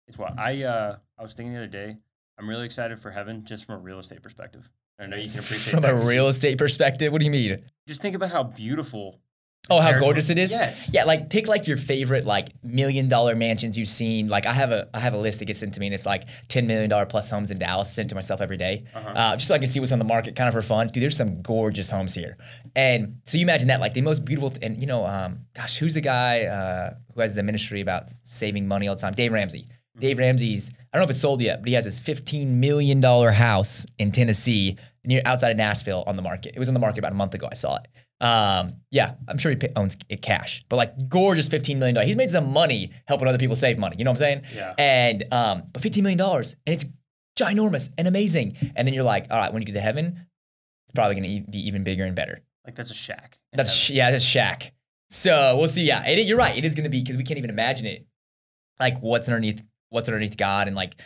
it's 0.08 0.18
what 0.18 0.38
I 0.38 0.62
uh 0.64 0.96
I 1.18 1.22
was 1.22 1.32
thinking 1.34 1.52
the 1.52 1.58
other 1.60 1.68
day. 1.68 1.96
I'm 2.38 2.48
really 2.48 2.64
excited 2.64 2.98
for 2.98 3.10
heaven 3.10 3.44
just 3.44 3.64
from 3.64 3.76
a 3.76 3.78
real 3.78 3.98
estate 3.98 4.22
perspective. 4.22 4.68
I 4.98 5.06
know 5.06 5.16
you 5.16 5.28
can 5.30 5.40
appreciate 5.40 5.72
From 5.72 5.84
a 5.84 5.94
real 5.94 6.28
estate 6.28 6.56
perspective, 6.58 7.12
what 7.12 7.18
do 7.18 7.24
you 7.24 7.30
mean? 7.30 7.62
Just 7.88 8.00
think 8.00 8.14
about 8.14 8.30
how 8.30 8.44
beautiful. 8.44 9.20
Oh, 9.70 9.80
how 9.80 9.98
gorgeous 9.98 10.28
it 10.28 10.36
is! 10.36 10.50
Yes. 10.50 10.90
Yeah, 10.92 11.04
like 11.04 11.30
pick 11.30 11.48
like 11.48 11.66
your 11.66 11.78
favorite 11.78 12.26
like 12.26 12.48
million 12.62 13.08
dollar 13.08 13.34
mansions 13.34 13.78
you've 13.78 13.88
seen. 13.88 14.28
Like 14.28 14.44
I 14.44 14.52
have 14.52 14.70
a 14.70 14.88
I 14.92 15.00
have 15.00 15.14
a 15.14 15.18
list 15.18 15.38
that 15.38 15.46
gets 15.46 15.58
sent 15.60 15.72
to 15.74 15.80
me, 15.80 15.86
and 15.86 15.94
it's 15.94 16.04
like 16.04 16.24
ten 16.48 16.66
million 16.66 16.90
dollar 16.90 17.06
plus 17.06 17.30
homes 17.30 17.50
in 17.50 17.58
Dallas 17.58 17.90
sent 17.90 18.10
to 18.10 18.14
myself 18.14 18.42
every 18.42 18.58
day, 18.58 18.84
Uh-huh. 18.94 19.08
uh, 19.08 19.36
just 19.36 19.48
so 19.48 19.54
I 19.54 19.58
can 19.58 19.66
see 19.66 19.80
what's 19.80 19.90
on 19.90 19.98
the 19.98 20.04
market, 20.04 20.36
kind 20.36 20.48
of 20.48 20.54
for 20.54 20.60
fun. 20.60 20.88
Dude, 20.88 21.02
there's 21.02 21.16
some 21.16 21.40
gorgeous 21.40 21.88
homes 21.88 22.14
here, 22.14 22.36
and 22.76 23.16
so 23.24 23.38
you 23.38 23.42
imagine 23.42 23.68
that 23.68 23.80
like 23.80 23.94
the 23.94 24.02
most 24.02 24.26
beautiful. 24.26 24.50
Th- 24.50 24.62
and 24.62 24.78
you 24.78 24.86
know, 24.86 25.06
um, 25.06 25.38
gosh, 25.54 25.78
who's 25.78 25.94
the 25.94 26.02
guy 26.02 26.44
uh, 26.44 26.94
who 27.14 27.22
has 27.22 27.34
the 27.34 27.42
ministry 27.42 27.80
about 27.80 28.10
saving 28.22 28.68
money 28.68 28.86
all 28.86 28.96
the 28.96 29.00
time? 29.00 29.14
Dave 29.14 29.32
Ramsey. 29.32 29.66
Dave 29.98 30.18
Ramsey's. 30.18 30.70
I 30.70 30.96
don't 30.96 31.00
know 31.00 31.04
if 31.04 31.10
it's 31.10 31.20
sold 31.20 31.40
yet, 31.40 31.60
but 31.60 31.68
he 31.68 31.74
has 31.74 31.84
his 31.84 32.00
fifteen 32.00 32.60
million 32.60 33.00
dollar 33.00 33.30
house 33.30 33.86
in 33.98 34.12
Tennessee, 34.12 34.76
near 35.04 35.22
outside 35.24 35.50
of 35.50 35.56
Nashville, 35.56 36.04
on 36.06 36.16
the 36.16 36.22
market. 36.22 36.54
It 36.54 36.58
was 36.58 36.68
on 36.68 36.74
the 36.74 36.80
market 36.80 36.98
about 37.00 37.12
a 37.12 37.16
month 37.16 37.34
ago. 37.34 37.48
I 37.50 37.54
saw 37.54 37.76
it. 37.76 37.88
Um, 38.24 38.76
yeah, 38.90 39.14
I'm 39.28 39.38
sure 39.38 39.50
he 39.50 39.56
pa- 39.56 39.66
owns 39.76 39.96
it 40.08 40.22
cash, 40.22 40.64
but 40.68 40.76
like 40.76 41.08
gorgeous 41.08 41.48
$15 41.48 41.76
million. 41.76 42.06
He's 42.06 42.16
made 42.16 42.30
some 42.30 42.52
money 42.52 42.90
helping 43.06 43.28
other 43.28 43.38
people 43.38 43.56
save 43.56 43.76
money. 43.76 43.96
You 43.98 44.04
know 44.04 44.12
what 44.12 44.22
I'm 44.22 44.42
saying? 44.42 44.42
Yeah. 44.54 44.74
And, 44.78 45.24
um, 45.30 45.64
but 45.72 45.82
$15 45.82 46.02
million 46.02 46.20
and 46.20 46.54
it's 46.64 46.86
ginormous 47.36 47.90
and 47.98 48.08
amazing. 48.08 48.56
And 48.76 48.86
then 48.86 48.94
you're 48.94 49.04
like, 49.04 49.26
all 49.30 49.36
right, 49.36 49.52
when 49.52 49.60
you 49.60 49.66
get 49.66 49.72
to 49.74 49.80
heaven, 49.80 50.24
it's 50.86 50.92
probably 50.94 51.16
going 51.16 51.44
to 51.44 51.50
be 51.50 51.66
even 51.66 51.84
bigger 51.84 52.04
and 52.04 52.14
better. 52.14 52.40
Like 52.64 52.76
that's 52.76 52.92
a 52.92 52.94
shack. 52.94 53.38
That's, 53.52 53.70
sh- 53.72 53.90
yeah, 53.90 54.10
that's 54.10 54.24
a 54.24 54.26
shack. 54.26 54.72
So 55.10 55.56
we'll 55.58 55.68
see. 55.68 55.82
Yeah. 55.82 56.06
It, 56.06 56.24
you're 56.26 56.38
right. 56.38 56.56
It 56.56 56.64
is 56.64 56.74
going 56.74 56.84
to 56.84 56.90
be, 56.90 57.04
cause 57.04 57.16
we 57.16 57.24
can't 57.24 57.36
even 57.38 57.50
imagine 57.50 57.86
it. 57.86 58.06
Like 58.80 59.00
what's 59.00 59.28
underneath, 59.28 59.62
what's 59.94 60.08
underneath 60.08 60.36
God 60.36 60.66
and 60.66 60.76
like 60.76 61.00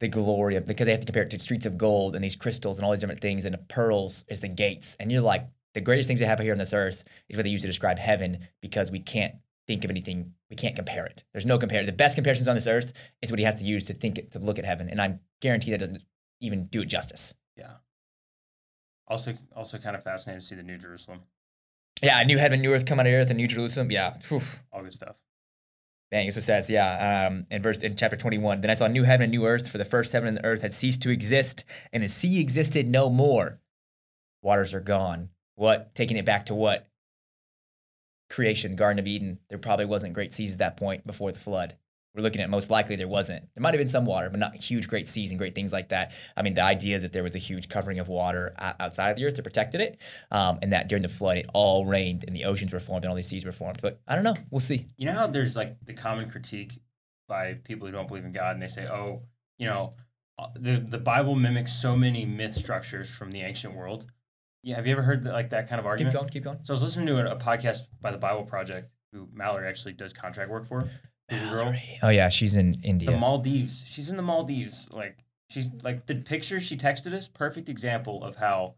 the 0.00 0.08
glory 0.08 0.56
of, 0.56 0.64
because 0.64 0.86
they 0.86 0.92
have 0.92 1.00
to 1.00 1.06
compare 1.06 1.24
it 1.24 1.30
to 1.30 1.38
streets 1.38 1.66
of 1.66 1.76
gold 1.76 2.14
and 2.14 2.24
these 2.24 2.36
crystals 2.36 2.78
and 2.78 2.84
all 2.84 2.92
these 2.92 3.00
different 3.00 3.20
things. 3.20 3.44
And 3.44 3.52
the 3.52 3.58
pearls 3.58 4.24
is 4.28 4.40
the 4.40 4.48
gates. 4.48 4.96
And 5.00 5.10
you're 5.10 5.20
like, 5.20 5.46
the 5.74 5.80
greatest 5.80 6.06
things 6.06 6.20
that 6.20 6.26
happen 6.26 6.44
here 6.44 6.52
on 6.52 6.58
this 6.58 6.72
earth 6.72 7.04
is 7.28 7.36
what 7.36 7.42
they 7.42 7.50
use 7.50 7.62
to 7.62 7.66
describe 7.66 7.98
heaven 7.98 8.38
because 8.62 8.90
we 8.90 9.00
can't 9.00 9.34
think 9.66 9.84
of 9.84 9.90
anything. 9.90 10.32
We 10.50 10.56
can't 10.56 10.76
compare 10.76 11.04
it. 11.04 11.24
There's 11.32 11.44
no 11.44 11.58
compare. 11.58 11.84
The 11.84 11.92
best 11.92 12.14
comparisons 12.14 12.48
on 12.48 12.54
this 12.54 12.66
earth 12.66 12.92
is 13.22 13.30
what 13.30 13.38
he 13.38 13.44
has 13.44 13.56
to 13.56 13.64
use 13.64 13.84
to 13.84 13.92
think 13.92 14.18
it, 14.18 14.32
to 14.32 14.38
look 14.38 14.58
at 14.58 14.64
heaven. 14.64 14.88
And 14.88 15.02
I'm 15.02 15.20
guaranteed 15.40 15.74
that 15.74 15.78
doesn't 15.78 16.02
even 16.40 16.66
do 16.66 16.82
it 16.82 16.86
justice. 16.86 17.34
Yeah. 17.56 17.72
Also, 19.08 19.34
also 19.54 19.78
kind 19.78 19.96
of 19.96 20.04
fascinating 20.04 20.40
to 20.40 20.46
see 20.46 20.54
the 20.54 20.62
New 20.62 20.78
Jerusalem. 20.78 21.20
Yeah, 22.02 22.20
a 22.20 22.24
new 22.24 22.38
heaven, 22.38 22.60
new 22.60 22.72
earth 22.72 22.86
come 22.86 23.00
out 23.00 23.06
of 23.06 23.12
earth, 23.12 23.30
and 23.30 23.36
New 23.36 23.48
Jerusalem. 23.48 23.90
Yeah. 23.90 24.18
Whew. 24.28 24.40
All 24.72 24.82
good 24.82 24.94
stuff. 24.94 25.16
Dang, 26.10 26.26
what 26.26 26.36
it 26.36 26.40
says. 26.40 26.70
Yeah, 26.70 27.26
um, 27.28 27.46
in 27.50 27.60
verse 27.60 27.78
in 27.78 27.94
chapter 27.94 28.16
twenty-one. 28.16 28.62
Then 28.62 28.70
I 28.70 28.74
saw 28.74 28.86
a 28.86 28.88
new 28.88 29.04
heaven 29.04 29.24
and 29.24 29.30
new 29.30 29.46
earth, 29.46 29.68
for 29.68 29.76
the 29.78 29.84
first 29.84 30.12
heaven 30.12 30.28
and 30.28 30.38
the 30.38 30.44
earth 30.44 30.62
had 30.62 30.72
ceased 30.72 31.02
to 31.02 31.10
exist, 31.10 31.64
and 31.92 32.02
the 32.02 32.08
sea 32.08 32.40
existed 32.40 32.88
no 32.88 33.10
more. 33.10 33.60
Waters 34.42 34.72
are 34.72 34.80
gone. 34.80 35.28
What? 35.56 35.94
Taking 35.94 36.16
it 36.16 36.24
back 36.24 36.46
to 36.46 36.54
what? 36.54 36.86
Creation, 38.30 38.76
Garden 38.76 38.98
of 38.98 39.06
Eden. 39.06 39.38
There 39.48 39.58
probably 39.58 39.84
wasn't 39.84 40.14
great 40.14 40.32
seas 40.32 40.52
at 40.52 40.58
that 40.60 40.76
point 40.76 41.06
before 41.06 41.32
the 41.32 41.38
flood. 41.38 41.76
We're 42.14 42.22
looking 42.22 42.40
at 42.40 42.50
most 42.50 42.70
likely 42.70 42.96
there 42.96 43.06
wasn't. 43.06 43.42
There 43.54 43.62
might 43.62 43.74
have 43.74 43.78
been 43.78 43.86
some 43.86 44.04
water, 44.04 44.30
but 44.30 44.40
not 44.40 44.56
huge, 44.56 44.88
great 44.88 45.06
seas 45.06 45.30
and 45.30 45.38
great 45.38 45.54
things 45.54 45.72
like 45.72 45.90
that. 45.90 46.12
I 46.36 46.42
mean, 46.42 46.54
the 46.54 46.62
idea 46.62 46.96
is 46.96 47.02
that 47.02 47.12
there 47.12 47.22
was 47.22 47.34
a 47.34 47.38
huge 47.38 47.68
covering 47.68 47.98
of 47.98 48.08
water 48.08 48.54
outside 48.58 49.10
of 49.10 49.16
the 49.16 49.24
earth 49.26 49.36
that 49.36 49.42
protected 49.42 49.80
it, 49.80 49.98
um, 50.30 50.58
and 50.62 50.72
that 50.72 50.88
during 50.88 51.02
the 51.02 51.08
flood 51.08 51.36
it 51.36 51.46
all 51.52 51.86
rained 51.86 52.24
and 52.26 52.34
the 52.34 52.44
oceans 52.44 52.72
were 52.72 52.80
formed 52.80 53.04
and 53.04 53.10
all 53.10 53.16
these 53.16 53.28
seas 53.28 53.44
were 53.44 53.52
formed. 53.52 53.80
But 53.82 54.00
I 54.08 54.14
don't 54.14 54.24
know. 54.24 54.34
We'll 54.50 54.60
see. 54.60 54.86
You 54.96 55.06
know 55.06 55.12
how 55.12 55.26
there's 55.26 55.54
like 55.54 55.76
the 55.84 55.92
common 55.92 56.30
critique 56.30 56.80
by 57.28 57.54
people 57.54 57.86
who 57.86 57.92
don't 57.92 58.08
believe 58.08 58.24
in 58.24 58.32
God, 58.32 58.54
and 58.54 58.62
they 58.62 58.68
say, 58.68 58.86
"Oh, 58.86 59.22
you 59.58 59.66
know, 59.66 59.94
uh, 60.38 60.48
the 60.56 60.78
the 60.78 60.98
Bible 60.98 61.34
mimics 61.36 61.72
so 61.72 61.94
many 61.94 62.24
myth 62.24 62.54
structures 62.54 63.08
from 63.08 63.30
the 63.30 63.42
ancient 63.42 63.74
world." 63.74 64.06
Yeah, 64.64 64.74
have 64.76 64.86
you 64.86 64.92
ever 64.92 65.02
heard 65.02 65.22
that, 65.22 65.32
like 65.32 65.50
that 65.50 65.68
kind 65.68 65.78
of 65.78 65.86
argument? 65.86 66.14
Keep 66.14 66.20
going. 66.20 66.30
Keep 66.30 66.44
going. 66.44 66.58
So 66.64 66.72
I 66.72 66.74
was 66.74 66.82
listening 66.82 67.06
to 67.06 67.18
a, 67.18 67.36
a 67.36 67.38
podcast 67.38 67.82
by 68.00 68.10
the 68.10 68.18
Bible 68.18 68.44
Project, 68.44 68.90
who 69.12 69.28
Mallory 69.32 69.68
actually 69.68 69.92
does 69.92 70.12
contract 70.12 70.50
work 70.50 70.66
for. 70.66 70.90
Google 71.28 71.50
girl. 71.50 71.74
Oh 72.02 72.08
yeah, 72.08 72.28
she's 72.28 72.56
in 72.56 72.80
India. 72.82 73.10
The 73.10 73.16
Maldives. 73.16 73.84
She's 73.86 74.10
in 74.10 74.16
the 74.16 74.22
Maldives. 74.22 74.88
Like 74.92 75.18
she's 75.50 75.68
like 75.82 76.06
the 76.06 76.16
picture 76.16 76.60
she 76.60 76.76
texted 76.76 77.12
us. 77.12 77.28
Perfect 77.28 77.68
example 77.68 78.24
of 78.24 78.36
how 78.36 78.74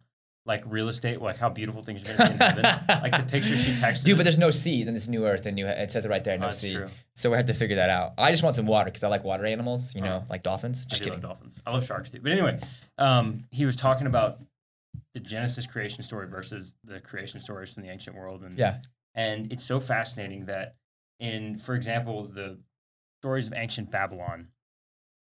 like 0.46 0.62
real 0.66 0.88
estate, 0.88 1.20
like 1.20 1.36
how 1.36 1.48
beautiful 1.50 1.82
things 1.82 2.02
are 2.08 2.16
gonna 2.16 2.28
be 2.30 2.34
in 2.34 2.40
heaven. 2.40 2.64
like 3.02 3.12
the 3.12 3.30
picture 3.30 3.56
she 3.56 3.72
texted. 3.74 4.04
Dude, 4.04 4.16
but 4.16 4.24
there's 4.24 4.38
no 4.38 4.50
sea 4.50 4.82
in 4.82 4.94
this 4.94 5.06
new 5.06 5.26
earth 5.26 5.46
and 5.46 5.54
new. 5.54 5.66
It 5.66 5.92
says 5.92 6.06
it 6.06 6.08
right 6.08 6.24
there, 6.24 6.34
Oh, 6.34 6.38
no 6.38 6.46
that's 6.46 6.58
sea. 6.58 6.74
true. 6.74 6.88
So 7.14 7.30
we 7.30 7.36
have 7.36 7.46
to 7.46 7.54
figure 7.54 7.76
that 7.76 7.90
out. 7.90 8.14
I 8.18 8.30
just 8.30 8.42
want 8.42 8.56
some 8.56 8.66
water 8.66 8.86
because 8.90 9.04
I 9.04 9.08
like 9.08 9.22
water 9.22 9.44
animals. 9.44 9.94
You 9.94 10.00
know, 10.00 10.16
Uh-huh. 10.16 10.26
like 10.30 10.42
dolphins. 10.42 10.86
I 10.86 10.90
Just 10.90 11.02
do 11.02 11.10
kidding. 11.10 11.22
love 11.22 11.38
dolphins. 11.38 11.60
I 11.66 11.72
love 11.72 11.84
sharks 11.84 12.10
too. 12.10 12.20
But 12.22 12.32
anyway, 12.32 12.58
um, 12.98 13.44
he 13.52 13.64
was 13.66 13.76
talking 13.76 14.06
about 14.06 14.40
the 15.14 15.20
Genesis 15.20 15.66
creation 15.66 16.02
story 16.02 16.26
versus 16.26 16.72
the 16.84 17.00
creation 17.00 17.38
stories 17.38 17.74
from 17.74 17.82
the 17.84 17.90
ancient 17.90 18.16
world, 18.16 18.42
and 18.42 18.58
Yeah. 18.58 18.78
and 19.14 19.52
it's 19.52 19.64
so 19.64 19.78
fascinating 19.78 20.46
that 20.46 20.74
in, 21.20 21.58
for 21.58 21.74
example, 21.74 22.26
the 22.26 22.58
stories 23.20 23.46
of 23.46 23.52
ancient 23.54 23.90
Babylon, 23.90 24.48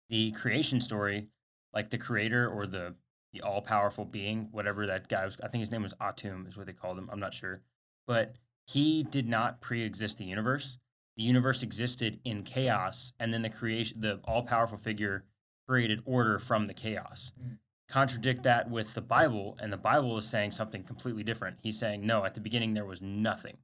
the 0.09 0.31
creation 0.33 0.81
story, 0.81 1.27
like 1.75 1.91
the 1.91 1.99
creator 1.99 2.49
or 2.49 2.67
the 2.67 2.95
the 3.33 3.43
all 3.43 3.63
powerful 3.63 4.05
being, 4.05 4.49
whatever 4.51 4.87
that 4.87 5.09
guy 5.09 5.25
was, 5.25 5.39
I 5.43 5.49
think 5.49 5.61
his 5.61 5.71
name 5.71 5.83
was 5.83 5.95
Atum, 6.01 6.49
is 6.49 6.57
what 6.57 6.67
they 6.67 6.73
called 6.73 6.99
him. 6.99 7.09
I'm 7.13 7.21
not 7.21 7.33
sure, 7.33 7.61
but 8.07 8.37
he 8.67 9.05
did 9.05 9.29
not 9.29 9.61
pre-exist 9.61 10.19
the 10.19 10.25
universe. 10.25 10.79
The 11.17 11.23
universe 11.23 11.63
existed 11.63 12.19
in 12.25 12.43
chaos, 12.43 13.13
and 13.21 13.33
then 13.33 13.43
the 13.43 13.49
creation, 13.49 14.01
the 14.01 14.21
all-powerful 14.25 14.79
figure 14.79 15.25
created 15.69 16.03
order 16.05 16.39
from 16.39 16.67
the 16.67 16.75
chaos. 16.75 17.33
Mm. 17.41 17.59
Contradict 17.89 18.43
that 18.43 18.69
with 18.69 18.95
the 18.95 19.01
Bible, 19.01 19.57
and 19.61 19.73
the 19.73 19.77
Bible 19.77 20.19
is 20.19 20.27
saying 20.27 20.51
something 20.51 20.83
completely 20.83 21.23
different. 21.23 21.59
He's 21.63 21.79
saying, 21.79 22.05
no, 22.05 22.25
at 22.25 22.35
the 22.35 22.41
beginning 22.41 22.75
there 22.75 22.85
was 22.85 23.01
nothing, 23.03 23.57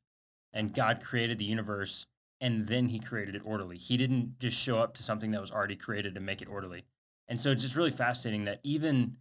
and 0.56 0.74
God 0.74 1.02
created 1.02 1.38
the 1.38 1.44
universe, 1.44 2.06
and 2.40 2.66
then 2.66 2.88
He 2.88 2.98
created 2.98 3.34
it 3.36 3.42
orderly. 3.44 3.76
He 3.76 3.96
didn't 3.96 4.38
just 4.40 4.56
show 4.56 4.78
up 4.78 4.94
to 4.94 5.02
something 5.02 5.30
that 5.30 5.40
was 5.40 5.50
already 5.50 5.76
created 5.76 6.16
and 6.16 6.26
make 6.26 6.42
it 6.42 6.48
orderly. 6.48 6.84
And 7.28 7.40
so 7.40 7.50
it's 7.52 7.62
just 7.62 7.76
really 7.76 7.90
fascinating 7.90 8.44
that 8.46 8.60
even 8.62 9.16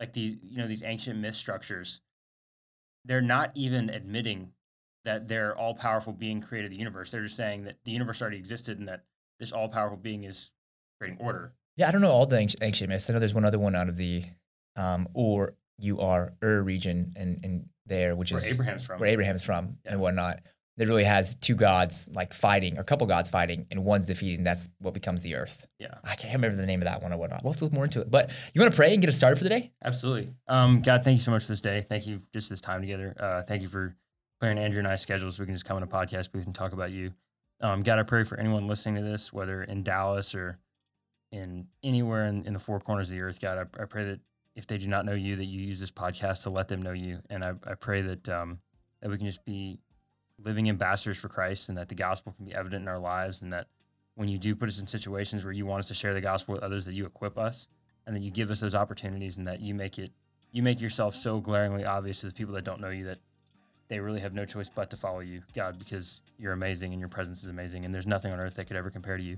like 0.00 0.12
these, 0.12 0.36
you 0.42 0.58
know, 0.58 0.66
these 0.66 0.82
ancient 0.82 1.18
myth 1.18 1.34
structures, 1.34 2.00
they're 3.04 3.20
not 3.20 3.50
even 3.54 3.90
admitting 3.90 4.50
that 5.04 5.28
their 5.28 5.56
all 5.56 5.74
powerful 5.74 6.12
being 6.12 6.40
created 6.40 6.72
the 6.72 6.76
universe. 6.76 7.10
They're 7.10 7.22
just 7.22 7.36
saying 7.36 7.64
that 7.64 7.76
the 7.84 7.90
universe 7.92 8.20
already 8.22 8.38
existed 8.38 8.78
and 8.78 8.88
that 8.88 9.04
this 9.38 9.52
all 9.52 9.68
powerful 9.68 9.98
being 9.98 10.24
is 10.24 10.50
creating 10.98 11.18
order. 11.20 11.52
Yeah, 11.76 11.88
I 11.88 11.90
don't 11.90 12.00
know 12.00 12.10
all 12.10 12.26
the 12.26 12.38
ancient, 12.38 12.88
myths. 12.88 13.10
I 13.10 13.12
know 13.12 13.18
there's 13.18 13.34
one 13.34 13.44
other 13.44 13.58
one 13.58 13.74
out 13.74 13.88
of 13.88 13.96
the 13.96 14.24
um, 14.76 15.06
Ur, 15.16 15.54
U 15.80 16.00
R 16.00 16.32
Ur 16.42 16.62
region 16.62 17.12
and 17.16 17.40
and 17.44 17.68
there, 17.86 18.16
which 18.16 18.32
Where 18.32 18.40
is 18.40 18.52
Abraham's 18.52 18.84
from. 18.86 19.00
where 19.00 19.10
Abraham's 19.10 19.42
from 19.42 19.76
Yeah. 19.84 19.92
and 19.92 20.00
whatnot. 20.00 20.40
That 20.76 20.88
really 20.88 21.04
has 21.04 21.36
two 21.36 21.54
gods 21.54 22.08
like 22.14 22.34
fighting, 22.34 22.78
or 22.78 22.80
a 22.80 22.84
couple 22.84 23.06
gods 23.06 23.28
fighting, 23.28 23.66
and 23.70 23.84
one's 23.84 24.06
defeating. 24.06 24.42
that's 24.42 24.68
what 24.80 24.92
becomes 24.92 25.20
the 25.22 25.36
earth. 25.36 25.68
Yeah, 25.78 25.94
I 26.02 26.16
can't 26.16 26.34
remember 26.34 26.60
the 26.60 26.66
name 26.66 26.80
of 26.82 26.86
that 26.86 27.00
one 27.00 27.12
or 27.12 27.16
whatnot. 27.16 27.44
We'll 27.44 27.52
have 27.52 27.58
to 27.58 27.64
look 27.64 27.72
more 27.72 27.84
into 27.84 28.00
it. 28.00 28.10
But 28.10 28.30
you 28.52 28.60
want 28.60 28.72
to 28.72 28.76
pray 28.76 28.92
and 28.92 29.00
get 29.00 29.08
us 29.08 29.16
started 29.16 29.36
for 29.36 29.44
the 29.44 29.50
day? 29.50 29.72
absolutely. 29.84 30.30
Um, 30.48 30.82
God, 30.82 31.04
thank 31.04 31.18
you 31.18 31.22
so 31.22 31.30
much 31.30 31.44
for 31.44 31.52
this 31.52 31.60
day. 31.60 31.86
Thank 31.88 32.08
you 32.08 32.22
just 32.32 32.50
this 32.50 32.60
time 32.60 32.80
together. 32.80 33.14
Uh, 33.18 33.42
thank 33.42 33.62
you 33.62 33.68
for 33.68 33.94
clearing 34.40 34.58
Andrew 34.58 34.80
and 34.80 34.88
I's 34.88 35.00
schedules 35.00 35.36
so 35.36 35.42
we 35.42 35.46
can 35.46 35.54
just 35.54 35.64
come 35.64 35.76
on 35.76 35.84
a 35.84 35.86
podcast 35.86 36.32
booth 36.32 36.46
and 36.46 36.54
talk 36.54 36.72
about 36.72 36.90
you. 36.90 37.12
Um, 37.60 37.82
God, 37.82 38.00
I 38.00 38.02
pray 38.02 38.24
for 38.24 38.38
anyone 38.38 38.66
listening 38.66 38.96
to 38.96 39.08
this, 39.08 39.32
whether 39.32 39.62
in 39.62 39.84
Dallas 39.84 40.34
or 40.34 40.58
in 41.30 41.66
anywhere 41.82 42.26
in, 42.26 42.44
in 42.46 42.52
the 42.52 42.58
four 42.58 42.80
corners 42.80 43.10
of 43.10 43.16
the 43.16 43.22
earth, 43.22 43.40
God, 43.40 43.58
I, 43.58 43.82
I 43.82 43.86
pray 43.86 44.04
that 44.04 44.20
if 44.56 44.66
they 44.66 44.78
do 44.78 44.86
not 44.86 45.04
know 45.04 45.14
you, 45.14 45.36
that 45.36 45.46
you 45.46 45.60
use 45.60 45.80
this 45.80 45.90
podcast 45.90 46.42
to 46.42 46.50
let 46.50 46.68
them 46.68 46.82
know 46.82 46.92
you. 46.92 47.20
And 47.30 47.44
I, 47.44 47.54
I 47.66 47.74
pray 47.74 48.02
that 48.02 48.28
um, 48.28 48.58
that 49.00 49.10
we 49.10 49.16
can 49.16 49.26
just 49.26 49.44
be 49.44 49.78
living 50.42 50.68
ambassadors 50.68 51.16
for 51.16 51.28
Christ 51.28 51.68
and 51.68 51.78
that 51.78 51.88
the 51.88 51.94
gospel 51.94 52.32
can 52.32 52.44
be 52.44 52.54
evident 52.54 52.82
in 52.82 52.88
our 52.88 52.98
lives 52.98 53.42
and 53.42 53.52
that 53.52 53.66
when 54.16 54.28
you 54.28 54.38
do 54.38 54.54
put 54.54 54.68
us 54.68 54.80
in 54.80 54.86
situations 54.86 55.44
where 55.44 55.52
you 55.52 55.66
want 55.66 55.80
us 55.80 55.88
to 55.88 55.94
share 55.94 56.14
the 56.14 56.20
gospel 56.20 56.54
with 56.54 56.62
others, 56.62 56.84
that 56.84 56.94
you 56.94 57.04
equip 57.04 57.38
us 57.38 57.68
and 58.06 58.14
that 58.14 58.22
you 58.22 58.30
give 58.30 58.50
us 58.50 58.60
those 58.60 58.74
opportunities 58.74 59.36
and 59.36 59.46
that 59.46 59.60
you 59.60 59.74
make 59.74 59.98
it 59.98 60.12
you 60.52 60.62
make 60.62 60.80
yourself 60.80 61.16
so 61.16 61.40
glaringly 61.40 61.84
obvious 61.84 62.20
to 62.20 62.26
the 62.26 62.32
people 62.32 62.54
that 62.54 62.62
don't 62.62 62.80
know 62.80 62.90
you 62.90 63.04
that 63.04 63.18
they 63.88 63.98
really 63.98 64.20
have 64.20 64.32
no 64.32 64.44
choice 64.44 64.70
but 64.72 64.88
to 64.90 64.96
follow 64.96 65.20
you, 65.20 65.42
God, 65.54 65.78
because 65.78 66.20
you're 66.38 66.52
amazing 66.52 66.92
and 66.92 67.00
your 67.00 67.08
presence 67.08 67.42
is 67.42 67.48
amazing, 67.48 67.84
and 67.84 67.94
there's 67.94 68.06
nothing 68.06 68.32
on 68.32 68.40
earth 68.40 68.54
that 68.54 68.66
could 68.66 68.76
ever 68.76 68.88
compare 68.88 69.16
to 69.16 69.22
you. 69.22 69.36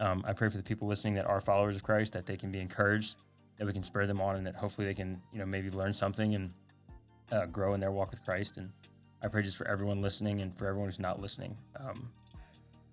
Um, 0.00 0.24
I 0.26 0.32
pray 0.32 0.48
for 0.48 0.56
the 0.56 0.62
people 0.62 0.88
listening 0.88 1.14
that 1.14 1.26
are 1.26 1.40
followers 1.40 1.76
of 1.76 1.82
Christ 1.82 2.12
that 2.14 2.26
they 2.26 2.36
can 2.36 2.50
be 2.50 2.60
encouraged, 2.60 3.16
that 3.58 3.66
we 3.66 3.72
can 3.72 3.82
spur 3.82 4.06
them 4.06 4.20
on, 4.20 4.36
and 4.36 4.46
that 4.46 4.56
hopefully 4.56 4.86
they 4.86 4.94
can, 4.94 5.20
you 5.32 5.38
know, 5.38 5.46
maybe 5.46 5.70
learn 5.70 5.94
something 5.94 6.34
and 6.34 6.54
uh, 7.30 7.46
grow 7.46 7.74
in 7.74 7.80
their 7.80 7.92
walk 7.92 8.10
with 8.10 8.24
Christ. 8.24 8.56
And 8.56 8.70
I 9.24 9.28
pray 9.28 9.40
just 9.40 9.56
for 9.56 9.66
everyone 9.66 10.02
listening 10.02 10.42
and 10.42 10.54
for 10.54 10.66
everyone 10.66 10.86
who's 10.86 10.98
not 10.98 11.18
listening. 11.18 11.56
Um, 11.80 12.10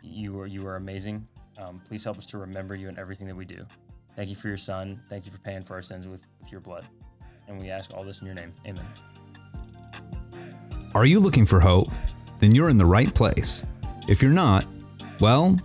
you 0.01 0.39
are 0.39 0.47
you 0.47 0.65
are 0.65 0.77
amazing. 0.77 1.27
Um, 1.57 1.81
please 1.85 2.05
help 2.05 2.17
us 2.17 2.25
to 2.27 2.37
remember 2.37 2.73
you 2.73 2.87
in 2.87 2.97
everything 2.97 3.27
that 3.27 3.35
we 3.35 3.43
do. 3.43 3.65
Thank 4.15 4.29
you 4.29 4.37
for 4.37 4.47
your 4.47 4.55
Son. 4.55 5.01
Thank 5.09 5.25
you 5.25 5.31
for 5.33 5.39
paying 5.39 5.61
for 5.61 5.73
our 5.73 5.81
sins 5.81 6.07
with, 6.07 6.25
with 6.39 6.49
your 6.49 6.61
blood. 6.61 6.85
And 7.49 7.59
we 7.59 7.69
ask 7.69 7.91
all 7.93 8.05
this 8.05 8.21
in 8.21 8.27
your 8.27 8.35
name. 8.35 8.53
Amen. 8.65 8.85
Are 10.95 11.05
you 11.05 11.19
looking 11.19 11.45
for 11.45 11.59
hope? 11.59 11.91
Then 12.39 12.55
you're 12.55 12.69
in 12.69 12.77
the 12.77 12.85
right 12.85 13.13
place. 13.13 13.63
If 14.07 14.21
you're 14.21 14.31
not, 14.31 14.65
well, 15.19 15.57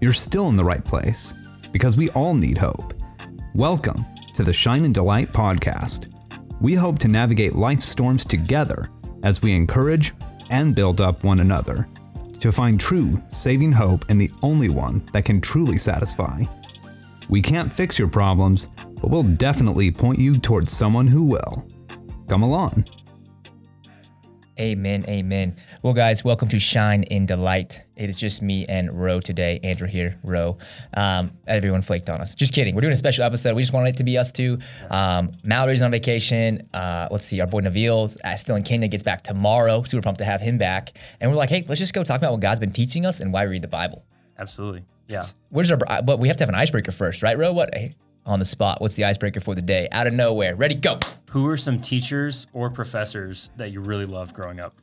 you're 0.00 0.12
still 0.12 0.48
in 0.48 0.56
the 0.56 0.64
right 0.64 0.84
place 0.84 1.34
because 1.72 1.96
we 1.96 2.10
all 2.10 2.34
need 2.34 2.58
hope. 2.58 2.94
Welcome 3.56 4.04
to 4.36 4.44
the 4.44 4.52
Shine 4.52 4.84
and 4.84 4.94
Delight 4.94 5.32
podcast. 5.32 6.14
We 6.60 6.74
hope 6.74 7.00
to 7.00 7.08
navigate 7.08 7.56
life's 7.56 7.86
storms 7.86 8.24
together 8.24 8.86
as 9.22 9.42
we 9.42 9.52
encourage 9.52 10.12
and 10.50 10.74
build 10.74 11.00
up 11.00 11.24
one 11.24 11.40
another 11.40 11.88
to 12.40 12.50
find 12.50 12.80
true 12.80 13.22
saving 13.28 13.72
hope 13.72 14.10
in 14.10 14.18
the 14.18 14.30
only 14.42 14.68
one 14.68 15.04
that 15.12 15.24
can 15.24 15.40
truly 15.40 15.78
satisfy. 15.78 16.42
We 17.28 17.40
can't 17.40 17.72
fix 17.72 17.98
your 17.98 18.08
problems, 18.08 18.66
but 19.00 19.10
we'll 19.10 19.22
definitely 19.22 19.90
point 19.90 20.18
you 20.18 20.34
towards 20.34 20.72
someone 20.72 21.06
who 21.06 21.26
will. 21.26 21.66
Come 22.28 22.42
along. 22.42 22.84
Amen. 24.62 25.04
Amen. 25.08 25.56
Well, 25.82 25.92
guys, 25.92 26.22
welcome 26.22 26.48
to 26.50 26.60
Shine 26.60 27.02
in 27.02 27.26
Delight. 27.26 27.82
It 27.96 28.08
is 28.08 28.14
just 28.14 28.42
me 28.42 28.64
and 28.68 28.92
Ro 28.92 29.18
today. 29.18 29.58
Andrew 29.64 29.88
here, 29.88 30.16
Ro. 30.22 30.56
Um, 30.94 31.32
everyone 31.48 31.82
flaked 31.82 32.08
on 32.08 32.20
us. 32.20 32.36
Just 32.36 32.54
kidding. 32.54 32.72
We're 32.76 32.80
doing 32.82 32.92
a 32.92 32.96
special 32.96 33.24
episode. 33.24 33.56
We 33.56 33.62
just 33.62 33.72
wanted 33.72 33.94
it 33.94 33.96
to 33.96 34.04
be 34.04 34.16
us 34.16 34.30
two. 34.30 34.60
Um, 34.88 35.32
Mallory's 35.42 35.82
on 35.82 35.90
vacation. 35.90 36.68
Uh, 36.72 37.08
let's 37.10 37.26
see. 37.26 37.40
Our 37.40 37.48
boy 37.48 37.62
Naveel's 37.62 38.16
uh, 38.22 38.36
still 38.36 38.54
in 38.54 38.62
Kenya. 38.62 38.86
Gets 38.86 39.02
back 39.02 39.24
tomorrow. 39.24 39.82
Super 39.82 40.00
pumped 40.02 40.20
to 40.20 40.24
have 40.24 40.40
him 40.40 40.58
back. 40.58 40.92
And 41.20 41.28
we're 41.28 41.36
like, 41.36 41.50
hey, 41.50 41.64
let's 41.66 41.80
just 41.80 41.92
go 41.92 42.04
talk 42.04 42.18
about 42.18 42.30
what 42.30 42.40
God's 42.40 42.60
been 42.60 42.70
teaching 42.72 43.04
us 43.04 43.18
and 43.18 43.32
why 43.32 43.44
we 43.44 43.50
read 43.50 43.62
the 43.62 43.68
Bible. 43.68 44.04
Absolutely. 44.38 44.84
Yeah. 45.08 45.22
Where's 45.50 45.72
our? 45.72 45.78
uh, 45.88 46.02
But 46.02 46.20
we 46.20 46.28
have 46.28 46.36
to 46.36 46.42
have 46.44 46.48
an 46.50 46.54
icebreaker 46.54 46.92
first, 46.92 47.24
right, 47.24 47.36
Ro? 47.36 47.52
What? 47.52 47.74
Hey, 47.74 47.96
on 48.26 48.38
the 48.38 48.44
spot. 48.44 48.80
What's 48.80 48.94
the 48.94 49.06
icebreaker 49.06 49.40
for 49.40 49.56
the 49.56 49.62
day? 49.62 49.88
Out 49.90 50.06
of 50.06 50.12
nowhere. 50.14 50.54
Ready? 50.54 50.76
Go. 50.76 51.00
Who 51.32 51.46
are 51.46 51.56
some 51.56 51.80
teachers 51.80 52.46
or 52.52 52.68
professors 52.68 53.48
that 53.56 53.72
you 53.72 53.80
really 53.80 54.04
loved 54.04 54.34
growing 54.34 54.60
up? 54.60 54.74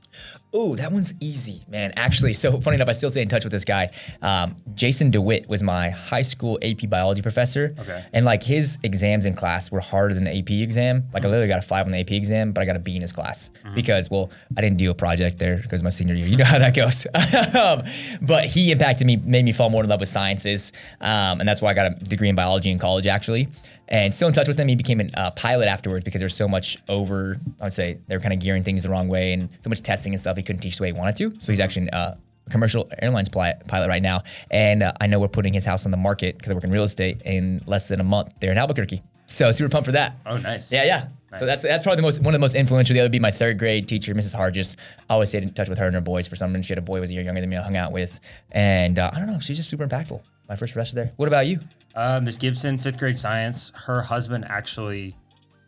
Oh, 0.52 0.76
that 0.78 0.92
one's 0.92 1.14
easy, 1.20 1.62
man. 1.68 1.94
Actually, 1.96 2.34
so 2.34 2.60
funny 2.60 2.74
enough, 2.74 2.90
I 2.90 2.94
still 2.94 3.12
stay 3.12 3.22
in 3.22 3.30
touch 3.30 3.44
with 3.44 3.52
this 3.52 3.64
guy. 3.64 3.92
Um, 4.24 4.56
Jason 4.74 5.12
DeWitt 5.12 5.48
was 5.48 5.62
my 5.62 5.92
high 5.92 6.24
school 6.24 6.58
AP 6.64 6.90
biology 6.90 7.22
professor. 7.22 7.76
Okay. 7.78 8.04
And 8.14 8.26
like 8.26 8.42
his 8.42 8.80
exams 8.82 9.26
in 9.26 9.36
class 9.36 9.70
were 9.70 9.80
harder 9.80 10.16
than 10.16 10.24
the 10.24 10.36
AP 10.36 10.50
exam. 10.50 11.04
Like 11.14 11.24
I 11.24 11.28
literally 11.28 11.50
got 11.50 11.60
a 11.60 11.68
five 11.68 11.86
on 11.86 11.92
the 11.92 12.00
AP 12.00 12.14
exam, 12.14 12.52
but 12.52 12.62
I 12.62 12.66
got 12.66 12.76
a 12.76 12.80
B 12.80 12.96
in 12.96 13.04
his 13.04 13.12
class 13.12 13.52
because, 13.76 14.10
well, 14.10 14.32
I 14.58 14.62
didn't 14.62 14.78
do 14.78 14.90
a 14.90 14.96
project 14.96 15.38
there 15.38 15.58
because 15.58 15.84
my 15.84 15.92
senior 15.92 16.16
year. 16.16 16.26
You 16.26 16.38
know 16.38 16.46
how 16.46 16.58
that 16.58 16.74
goes. 16.74 17.06
um, 17.56 17.84
but 18.24 18.46
he 18.46 18.72
impacted 18.72 19.06
me, 19.06 19.18
made 19.18 19.46
me 19.46 19.54
fall 19.54 19.70
more 19.70 19.84
in 19.84 19.90
love 19.90 20.00
with 20.00 20.10
sciences, 20.10 20.74
um, 21.02 21.42
and 21.42 21.48
that's 21.48 21.62
why 21.62 21.70
I 21.70 21.74
got 21.76 21.92
a 21.92 21.96
degree 22.06 22.30
in 22.30 22.34
biology 22.34 22.72
in 22.72 22.80
college, 22.80 23.06
actually. 23.06 23.50
And 23.90 24.14
still 24.14 24.28
in 24.28 24.34
touch 24.34 24.48
with 24.48 24.60
him. 24.60 24.68
He 24.68 24.76
became 24.76 25.02
a 25.02 25.10
uh, 25.16 25.32
pilot 25.32 25.68
afterwards 25.68 26.06
because 26.06 26.20
there's 26.20 26.36
so 26.36 26.48
much 26.48 26.78
over. 26.88 27.38
I 27.60 27.66
would 27.66 27.74
say 27.74 27.98
they 28.08 28.16
were 28.16 28.22
kind 28.22 28.34
of 28.34 28.40
gearing 28.40 28.64
things 28.64 28.84
the 28.84 28.90
wrong 28.90 29.08
way 29.08 29.34
and 29.34 29.50
so 29.62 29.70
much 29.70 29.82
testing 29.82 30.14
and 30.14 30.20
stuff. 30.20 30.38
He 30.38 30.44
couldn't 30.44 30.62
teach 30.62 30.78
the 30.78 30.84
way 30.84 30.90
he 30.90 30.98
wanted 30.98 31.16
to. 31.18 31.32
So 31.42 31.52
he's 31.52 31.60
actually 31.60 31.90
uh, 31.90 32.14
a 32.14 32.50
commercial 32.50 32.90
airlines 33.02 33.30
pilot 33.30 33.88
right 33.88 34.02
now. 34.02 34.24
And 34.52 34.84
uh, 34.84 34.94
I 35.02 35.08
know 35.08 35.20
we're 35.20 35.28
putting 35.28 35.54
his 35.54 35.66
house 35.66 35.86
on 35.86 35.92
the 35.92 35.98
market 35.98 36.38
because 36.38 36.52
I 36.52 36.54
work 36.54 36.64
in 36.64 36.72
real 36.72 36.84
estate 36.84 37.24
in 37.26 37.62
less 37.66 37.88
than 37.88 38.00
a 38.00 38.04
month 38.04 38.34
there 38.40 38.52
in 38.52 38.58
Albuquerque. 38.58 39.02
So 39.26 39.52
super 39.52 39.70
pumped 39.70 39.86
for 39.86 39.92
that. 39.92 40.18
Oh, 40.26 40.38
nice. 40.38 40.72
Yeah, 40.72 40.84
yeah. 40.86 41.08
Nice. 41.32 41.40
So 41.40 41.46
that's 41.46 41.62
that's 41.62 41.84
probably 41.84 41.98
the 41.98 42.02
most 42.02 42.20
one 42.22 42.34
of 42.34 42.40
the 42.40 42.40
most 42.40 42.56
influential. 42.56 42.96
The 42.96 43.02
other 43.02 43.06
would 43.06 43.12
be 43.12 43.20
my 43.20 43.30
third 43.30 43.60
grade 43.60 43.88
teacher, 43.88 44.16
Mrs. 44.16 44.36
Hargis. 44.36 44.76
I 45.10 45.14
always 45.14 45.30
stayed 45.30 45.44
in 45.44 45.54
touch 45.54 45.70
with 45.70 45.78
her 45.78 45.86
and 45.86 45.94
her 45.94 46.02
boys 46.02 46.28
for 46.28 46.36
some 46.36 46.50
reason. 46.50 46.64
She 46.64 46.72
had 46.72 46.80
a 46.80 46.82
boy 46.82 46.96
who 46.96 47.02
was 47.02 47.12
a 47.12 47.14
year 47.14 47.22
younger 47.22 47.40
than 47.40 47.50
me. 47.52 47.58
I 47.58 47.62
hung 47.62 47.78
out 47.78 47.92
with, 47.92 48.20
and 48.52 48.98
uh, 48.98 49.12
I 49.14 49.20
don't 49.20 49.28
know. 49.28 49.40
She's 49.40 49.58
just 49.58 49.70
super 49.70 49.88
impactful. 49.88 50.22
My 50.50 50.56
first 50.56 50.74
professor 50.74 50.96
there. 50.96 51.14
What 51.18 51.28
about 51.28 51.46
you? 51.46 51.60
Uh, 51.96 52.20
Miss 52.22 52.38
Gibson, 52.38 52.78
fifth 52.78 52.98
grade 52.98 53.18
science. 53.18 53.72
Her 53.76 54.02
husband 54.02 54.46
actually 54.50 55.16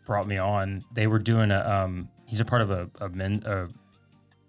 brought 0.06 0.26
me 0.26 0.38
on. 0.38 0.82
They 0.92 1.06
were 1.06 1.20
doing 1.20 1.52
a. 1.52 1.60
Um, 1.60 2.08
he's 2.26 2.40
a 2.40 2.44
part 2.44 2.62
of 2.62 2.70
a, 2.70 2.90
a 3.00 3.08
men. 3.08 3.42
A, 3.46 3.68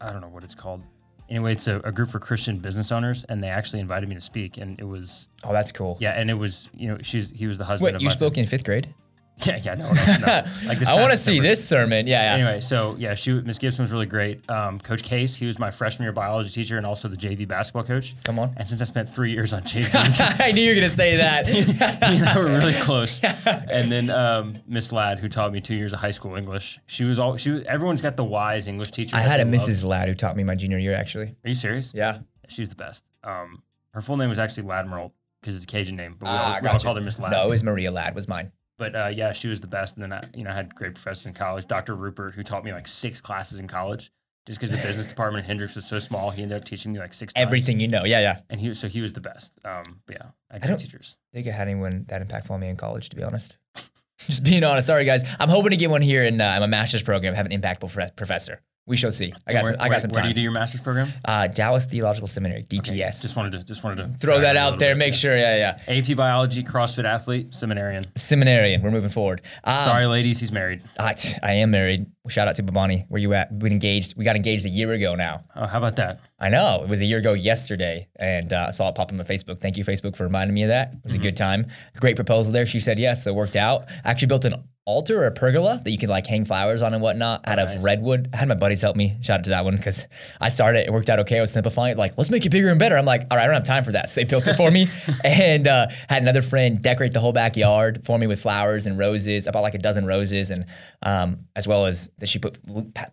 I 0.01 0.11
don't 0.11 0.21
know 0.21 0.29
what 0.29 0.43
it's 0.43 0.55
called. 0.55 0.81
Anyway, 1.29 1.53
it's 1.53 1.67
a, 1.67 1.77
a 1.81 1.91
group 1.91 2.09
for 2.09 2.19
Christian 2.19 2.57
business 2.57 2.91
owners, 2.91 3.23
and 3.29 3.41
they 3.41 3.47
actually 3.47 3.79
invited 3.79 4.09
me 4.09 4.15
to 4.15 4.21
speak, 4.21 4.57
and 4.57 4.79
it 4.79 4.83
was 4.83 5.29
Oh, 5.43 5.53
that's 5.53 5.71
cool. 5.71 5.97
yeah, 5.99 6.11
and 6.19 6.29
it 6.29 6.33
was 6.33 6.69
you 6.73 6.87
know 6.87 6.97
she's 7.01 7.29
he 7.29 7.45
was 7.47 7.57
the 7.57 7.63
husband. 7.65 7.85
Wait, 7.85 7.95
of 7.95 8.01
you 8.01 8.09
spoke 8.09 8.37
in 8.37 8.45
fifth 8.45 8.63
grade? 8.65 8.93
Yeah, 9.45 9.57
yeah, 9.61 9.73
no, 9.73 9.91
no, 9.91 10.17
no. 10.25 10.45
Like 10.67 10.79
this 10.79 10.87
I 10.87 10.93
want 10.93 11.09
to 11.11 11.17
see 11.17 11.39
this 11.39 11.67
sermon. 11.67 12.05
Yeah, 12.05 12.21
yeah. 12.21 12.33
Anyway, 12.35 12.61
so 12.61 12.95
yeah, 12.99 13.15
she 13.15 13.33
Miss 13.33 13.57
Gibson 13.57 13.81
was 13.83 13.91
really 13.91 14.05
great. 14.05 14.47
Um, 14.49 14.79
coach 14.79 15.01
Case, 15.01 15.35
he 15.35 15.47
was 15.47 15.57
my 15.57 15.71
freshman 15.71 16.05
year 16.05 16.11
biology 16.13 16.51
teacher 16.51 16.77
and 16.77 16.85
also 16.85 17.07
the 17.07 17.17
JV 17.17 17.47
basketball 17.47 17.83
coach. 17.83 18.15
Come 18.23 18.37
on. 18.37 18.53
And 18.57 18.69
since 18.69 18.79
I 18.81 18.85
spent 18.85 19.09
three 19.13 19.31
years 19.31 19.51
on 19.51 19.63
JV, 19.63 19.89
I 20.39 20.51
knew 20.51 20.61
you 20.61 20.69
were 20.69 20.75
gonna 20.75 20.87
say 20.89 21.17
that. 21.17 21.47
he 21.47 21.61
and 21.61 22.25
I 22.29 22.37
were 22.37 22.45
really 22.45 22.73
close. 22.75 23.21
And 23.23 23.91
then 23.91 24.11
um, 24.11 24.57
Miss 24.67 24.91
Ladd, 24.91 25.19
who 25.19 25.27
taught 25.27 25.51
me 25.51 25.59
two 25.61 25.75
years 25.75 25.93
of 25.93 25.99
high 25.99 26.11
school 26.11 26.35
English, 26.35 26.79
she 26.85 27.03
was 27.03 27.17
all 27.17 27.35
she. 27.35 27.49
Was, 27.49 27.63
everyone's 27.63 28.01
got 28.01 28.15
the 28.15 28.23
wise 28.23 28.67
English 28.67 28.91
teacher. 28.91 29.15
I 29.15 29.21
had 29.21 29.39
a 29.39 29.45
they 29.45 29.57
love. 29.57 29.67
Mrs. 29.67 29.83
Ladd 29.83 30.07
who 30.09 30.13
taught 30.15 30.37
me 30.37 30.43
my 30.43 30.55
junior 30.55 30.77
year. 30.77 30.93
Actually. 30.93 31.35
Are 31.43 31.49
you 31.49 31.55
serious? 31.55 31.91
Yeah. 31.93 32.19
She's 32.49 32.69
the 32.69 32.75
best. 32.75 33.03
Um, 33.23 33.63
her 33.95 34.01
full 34.01 34.17
name 34.17 34.29
was 34.29 34.37
actually 34.39 34.67
Ladmiral 34.67 35.11
because 35.41 35.55
it's 35.55 35.63
a 35.63 35.67
Cajun 35.67 35.95
name, 35.95 36.15
but 36.19 36.27
we, 36.27 36.31
Ah, 36.31 36.55
all, 36.55 36.61
we 36.61 36.67
all 36.69 36.79
called 36.79 36.97
her 36.97 37.03
Miss 37.03 37.17
Ladd. 37.19 37.31
No, 37.31 37.45
it 37.47 37.49
was 37.49 37.63
Maria 37.63 37.91
Ladd. 37.91 38.13
Was 38.15 38.27
mine. 38.27 38.51
But 38.77 38.95
uh, 38.95 39.11
yeah, 39.13 39.31
she 39.33 39.47
was 39.47 39.61
the 39.61 39.67
best. 39.67 39.95
And 39.97 40.03
then 40.03 40.13
I, 40.13 40.23
you 40.35 40.43
know, 40.43 40.49
I 40.51 40.53
had 40.55 40.73
great 40.73 40.95
professors 40.95 41.25
in 41.25 41.33
college. 41.33 41.67
Dr. 41.67 41.95
Rupert, 41.95 42.33
who 42.33 42.43
taught 42.43 42.63
me 42.63 42.71
like 42.73 42.87
six 42.87 43.21
classes 43.21 43.59
in 43.59 43.67
college, 43.67 44.11
just 44.47 44.59
because 44.59 44.71
the 44.71 44.85
business 44.85 45.05
department 45.13 45.43
at 45.43 45.47
Hendrix 45.47 45.75
was 45.75 45.85
so 45.85 45.99
small, 45.99 46.31
he 46.31 46.41
ended 46.41 46.57
up 46.57 46.65
teaching 46.65 46.91
me 46.93 46.99
like 46.99 47.13
six. 47.13 47.33
times. 47.33 47.45
Everything 47.45 47.79
you 47.79 47.87
know. 47.87 48.03
Yeah, 48.03 48.19
yeah. 48.19 48.39
And 48.49 48.59
he 48.59 48.69
was 48.69 48.79
so 48.79 48.87
he 48.87 49.01
was 49.01 49.13
the 49.13 49.21
best. 49.21 49.53
Um, 49.63 50.01
but 50.07 50.15
yeah, 50.15 50.25
I 50.49 50.55
had 50.55 50.63
I 50.63 50.67
don't- 50.67 50.77
teachers. 50.77 51.17
I 51.33 51.37
think 51.37 51.47
I 51.47 51.51
had 51.51 51.67
anyone 51.67 52.05
that 52.09 52.27
impactful 52.27 52.51
on 52.51 52.59
me 52.59 52.69
in 52.69 52.75
college, 52.77 53.09
to 53.09 53.15
be 53.15 53.23
honest. 53.23 53.57
Just 54.19 54.43
being 54.43 54.63
honest. 54.63 54.87
Sorry, 54.87 55.03
guys. 55.05 55.23
I'm 55.39 55.49
hoping 55.49 55.71
to 55.71 55.75
get 55.77 55.89
one 55.89 56.01
here 56.01 56.23
in 56.23 56.39
uh, 56.39 56.57
my 56.61 56.67
master's 56.67 57.03
program, 57.03 57.33
have 57.33 57.45
an 57.45 57.51
impactful 57.51 58.15
professor. 58.15 58.61
We 58.85 58.97
shall 58.97 59.13
see. 59.13 59.33
I 59.47 59.53
got 59.53 59.63
where, 59.63 59.71
some, 59.73 59.79
I 59.79 59.83
where- 59.83 59.91
got 59.95 60.01
some 60.01 60.11
Where 60.11 60.23
do 60.23 60.27
you 60.27 60.33
do 60.33 60.41
your 60.41 60.51
master's 60.51 60.81
program? 60.81 61.13
Uh, 61.23 61.47
Dallas 61.47 61.85
Theological 61.85 62.27
Seminary, 62.27 62.65
Okay, 62.73 62.77
DTS. 62.91 63.21
Just 63.21 63.35
wanted 63.37 63.53
to 63.53 63.63
just 63.63 63.81
wanted 63.83 64.03
to 64.03 64.17
Throw 64.19 64.41
that 64.41 64.57
out 64.57 64.77
there. 64.77 64.93
bit, 64.93 64.99
Make 64.99 65.13
yeah. 65.13 65.17
sure. 65.19 65.37
Yeah, 65.37 65.77
yeah. 65.87 65.99
AP 65.99 66.17
biology, 66.17 66.63
CrossFit 66.63 67.05
athlete, 67.05 67.53
seminarian. 67.53 68.03
Seminarian. 68.17 68.81
We're 68.81 68.91
moving 68.91 69.09
forward. 69.09 69.41
Um, 69.63 69.85
Sorry, 69.85 70.05
ladies, 70.05 70.39
he's 70.39 70.51
married. 70.51 70.83
I, 70.99 71.15
I 71.41 71.53
am 71.53 71.71
married. 71.71 72.07
Shout 72.29 72.47
out 72.47 72.55
to 72.55 72.63
Babani. 72.63 73.05
Where 73.09 73.19
you 73.19 73.33
at? 73.33 73.51
We 73.51 73.69
engaged. 73.69 74.15
We 74.15 74.23
got 74.23 74.37
engaged 74.37 74.65
a 74.65 74.69
year 74.69 74.93
ago 74.93 75.13
now. 75.13 75.43
Oh, 75.57 75.65
how 75.65 75.77
about 75.77 75.97
that? 75.97 76.21
I 76.39 76.47
know 76.47 76.81
it 76.81 76.87
was 76.87 77.01
a 77.01 77.05
year 77.05 77.17
ago 77.17 77.33
yesterday, 77.33 78.07
and 78.15 78.53
uh, 78.53 78.67
I 78.69 78.71
saw 78.71 78.87
it 78.87 78.95
pop 78.95 79.11
on 79.11 79.19
Facebook. 79.19 79.59
Thank 79.59 79.75
you, 79.75 79.83
Facebook, 79.83 80.15
for 80.15 80.23
reminding 80.23 80.53
me 80.53 80.63
of 80.63 80.69
that. 80.69 80.93
It 80.93 81.03
was 81.03 81.13
a 81.15 81.17
good 81.17 81.35
time. 81.35 81.67
Great 81.97 82.15
proposal 82.15 82.53
there. 82.53 82.65
She 82.65 82.79
said 82.79 82.97
yes, 82.97 83.25
so 83.25 83.31
it 83.31 83.35
worked 83.35 83.57
out. 83.57 83.89
I 84.05 84.11
actually 84.11 84.29
built 84.29 84.45
an 84.45 84.63
altar 84.85 85.23
or 85.23 85.27
a 85.27 85.31
pergola 85.31 85.81
that 85.83 85.91
you 85.91 85.97
could 85.97 86.09
like 86.09 86.27
hang 86.27 86.43
flowers 86.43 86.81
on 86.81 86.93
and 86.93 87.01
whatnot 87.01 87.47
out 87.47 87.55
nice. 87.55 87.75
of 87.75 87.83
redwood. 87.83 88.29
I 88.33 88.37
had 88.37 88.49
my 88.49 88.55
buddies 88.55 88.81
help 88.81 88.95
me. 88.95 89.17
Shout 89.21 89.39
out 89.39 89.43
to 89.45 89.51
that 89.51 89.63
one 89.63 89.77
because 89.77 90.07
I 90.41 90.49
started. 90.49 90.85
It 90.85 90.91
worked 90.91 91.09
out 91.09 91.19
okay. 91.19 91.37
I 91.37 91.41
was 91.41 91.53
simplifying 91.53 91.93
it. 91.93 91.97
Like, 91.97 92.17
let's 92.17 92.29
make 92.29 92.45
it 92.45 92.49
bigger 92.49 92.69
and 92.69 92.79
better. 92.79 92.97
I'm 92.97 93.05
like, 93.05 93.21
all 93.31 93.37
right, 93.37 93.43
I 93.43 93.45
don't 93.45 93.55
have 93.55 93.63
time 93.63 93.83
for 93.83 93.93
that. 93.93 94.09
So 94.09 94.21
they 94.21 94.25
built 94.25 94.47
it 94.47 94.55
for 94.55 94.69
me, 94.69 94.87
and 95.23 95.67
uh, 95.67 95.87
had 96.09 96.21
another 96.21 96.41
friend 96.41 96.81
decorate 96.81 97.13
the 97.13 97.19
whole 97.19 97.33
backyard 97.33 98.01
for 98.05 98.17
me 98.17 98.27
with 98.27 98.41
flowers 98.41 98.85
and 98.85 98.97
roses. 98.97 99.47
I 99.47 99.51
bought 99.51 99.61
like 99.61 99.75
a 99.75 99.79
dozen 99.79 100.05
roses, 100.05 100.51
and 100.51 100.65
um, 101.01 101.45
as 101.55 101.67
well 101.67 101.85
as 101.85 102.11
that 102.19 102.29
she 102.29 102.39
put 102.39 102.57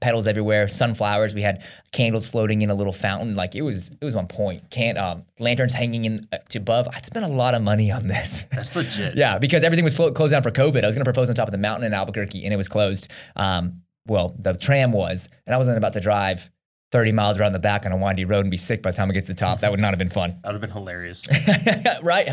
petals 0.00 0.26
everywhere, 0.26 0.68
sunflowers. 0.68 1.34
We 1.34 1.42
had 1.42 1.64
candles 1.92 2.26
floating 2.26 2.62
in 2.62 2.70
a 2.70 2.74
little 2.74 2.92
fountain. 2.92 3.34
Like 3.34 3.54
it 3.54 3.62
was, 3.62 3.90
it 4.00 4.04
was 4.04 4.14
on 4.14 4.26
point. 4.26 4.70
Can't 4.70 4.98
um, 4.98 5.24
lanterns 5.38 5.72
hanging 5.72 6.04
in 6.04 6.28
uh, 6.32 6.38
to 6.50 6.58
above. 6.58 6.88
I'd 6.92 7.06
spent 7.06 7.24
a 7.24 7.28
lot 7.28 7.54
of 7.54 7.62
money 7.62 7.90
on 7.90 8.06
this. 8.06 8.44
That's 8.52 8.74
legit. 8.76 9.16
Yeah, 9.16 9.38
because 9.38 9.62
everything 9.62 9.84
was 9.84 9.96
clo- 9.96 10.12
closed 10.12 10.32
down 10.32 10.42
for 10.42 10.50
COVID. 10.50 10.84
I 10.84 10.86
was 10.86 10.94
going 10.94 11.04
to 11.04 11.10
propose 11.12 11.28
on 11.28 11.34
top 11.34 11.48
of 11.48 11.52
the 11.52 11.58
mountain 11.58 11.84
in 11.84 11.94
Albuquerque, 11.94 12.44
and 12.44 12.52
it 12.52 12.56
was 12.56 12.68
closed. 12.68 13.08
Um, 13.36 13.82
well, 14.06 14.34
the 14.38 14.54
tram 14.54 14.92
was, 14.92 15.28
and 15.46 15.54
I 15.54 15.58
wasn't 15.58 15.76
about 15.78 15.92
to 15.94 16.00
drive 16.00 16.50
30 16.92 17.12
miles 17.12 17.38
around 17.38 17.52
the 17.52 17.58
back 17.58 17.86
on 17.86 17.92
a 17.92 17.96
windy 17.96 18.24
road 18.24 18.40
and 18.40 18.50
be 18.50 18.56
sick 18.56 18.82
by 18.82 18.90
the 18.90 18.96
time 18.96 19.10
I 19.10 19.14
get 19.14 19.20
to 19.20 19.26
the 19.28 19.34
top. 19.34 19.60
That 19.60 19.70
would 19.70 19.80
not 19.80 19.90
have 19.90 19.98
been 19.98 20.08
fun. 20.08 20.38
That 20.42 20.52
would 20.52 20.54
have 20.54 20.60
been 20.60 20.70
hilarious. 20.70 21.26
right? 22.02 22.28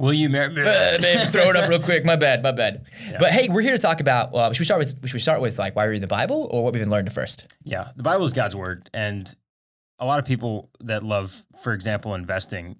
Will 0.00 0.12
you 0.12 0.28
marry? 0.28 0.52
uh, 0.52 0.98
babe, 1.00 1.28
throw 1.28 1.50
it 1.50 1.56
up 1.56 1.68
real 1.68 1.80
quick. 1.80 2.04
My 2.04 2.16
bad, 2.16 2.42
my 2.42 2.52
bad. 2.52 2.86
But 3.18 3.32
hey, 3.32 3.48
we're 3.48 3.60
here 3.60 3.76
to 3.76 3.82
talk 3.82 4.00
about. 4.00 4.34
Uh, 4.34 4.52
should 4.52 4.60
we 4.60 4.64
start 4.64 4.78
with? 4.78 5.06
Should 5.06 5.14
we 5.14 5.20
start 5.20 5.40
with 5.40 5.58
like 5.58 5.76
why 5.76 5.84
we 5.84 5.92
read 5.92 6.02
the 6.02 6.06
Bible 6.06 6.48
or 6.50 6.64
what 6.64 6.72
we've 6.72 6.82
been 6.82 6.90
learning 6.90 7.10
first? 7.10 7.46
Yeah, 7.64 7.90
the 7.96 8.02
Bible 8.02 8.24
is 8.24 8.32
God's 8.32 8.56
word, 8.56 8.88
and 8.94 9.34
a 9.98 10.06
lot 10.06 10.18
of 10.18 10.24
people 10.24 10.70
that 10.80 11.02
love, 11.02 11.44
for 11.62 11.72
example, 11.72 12.14
investing, 12.14 12.76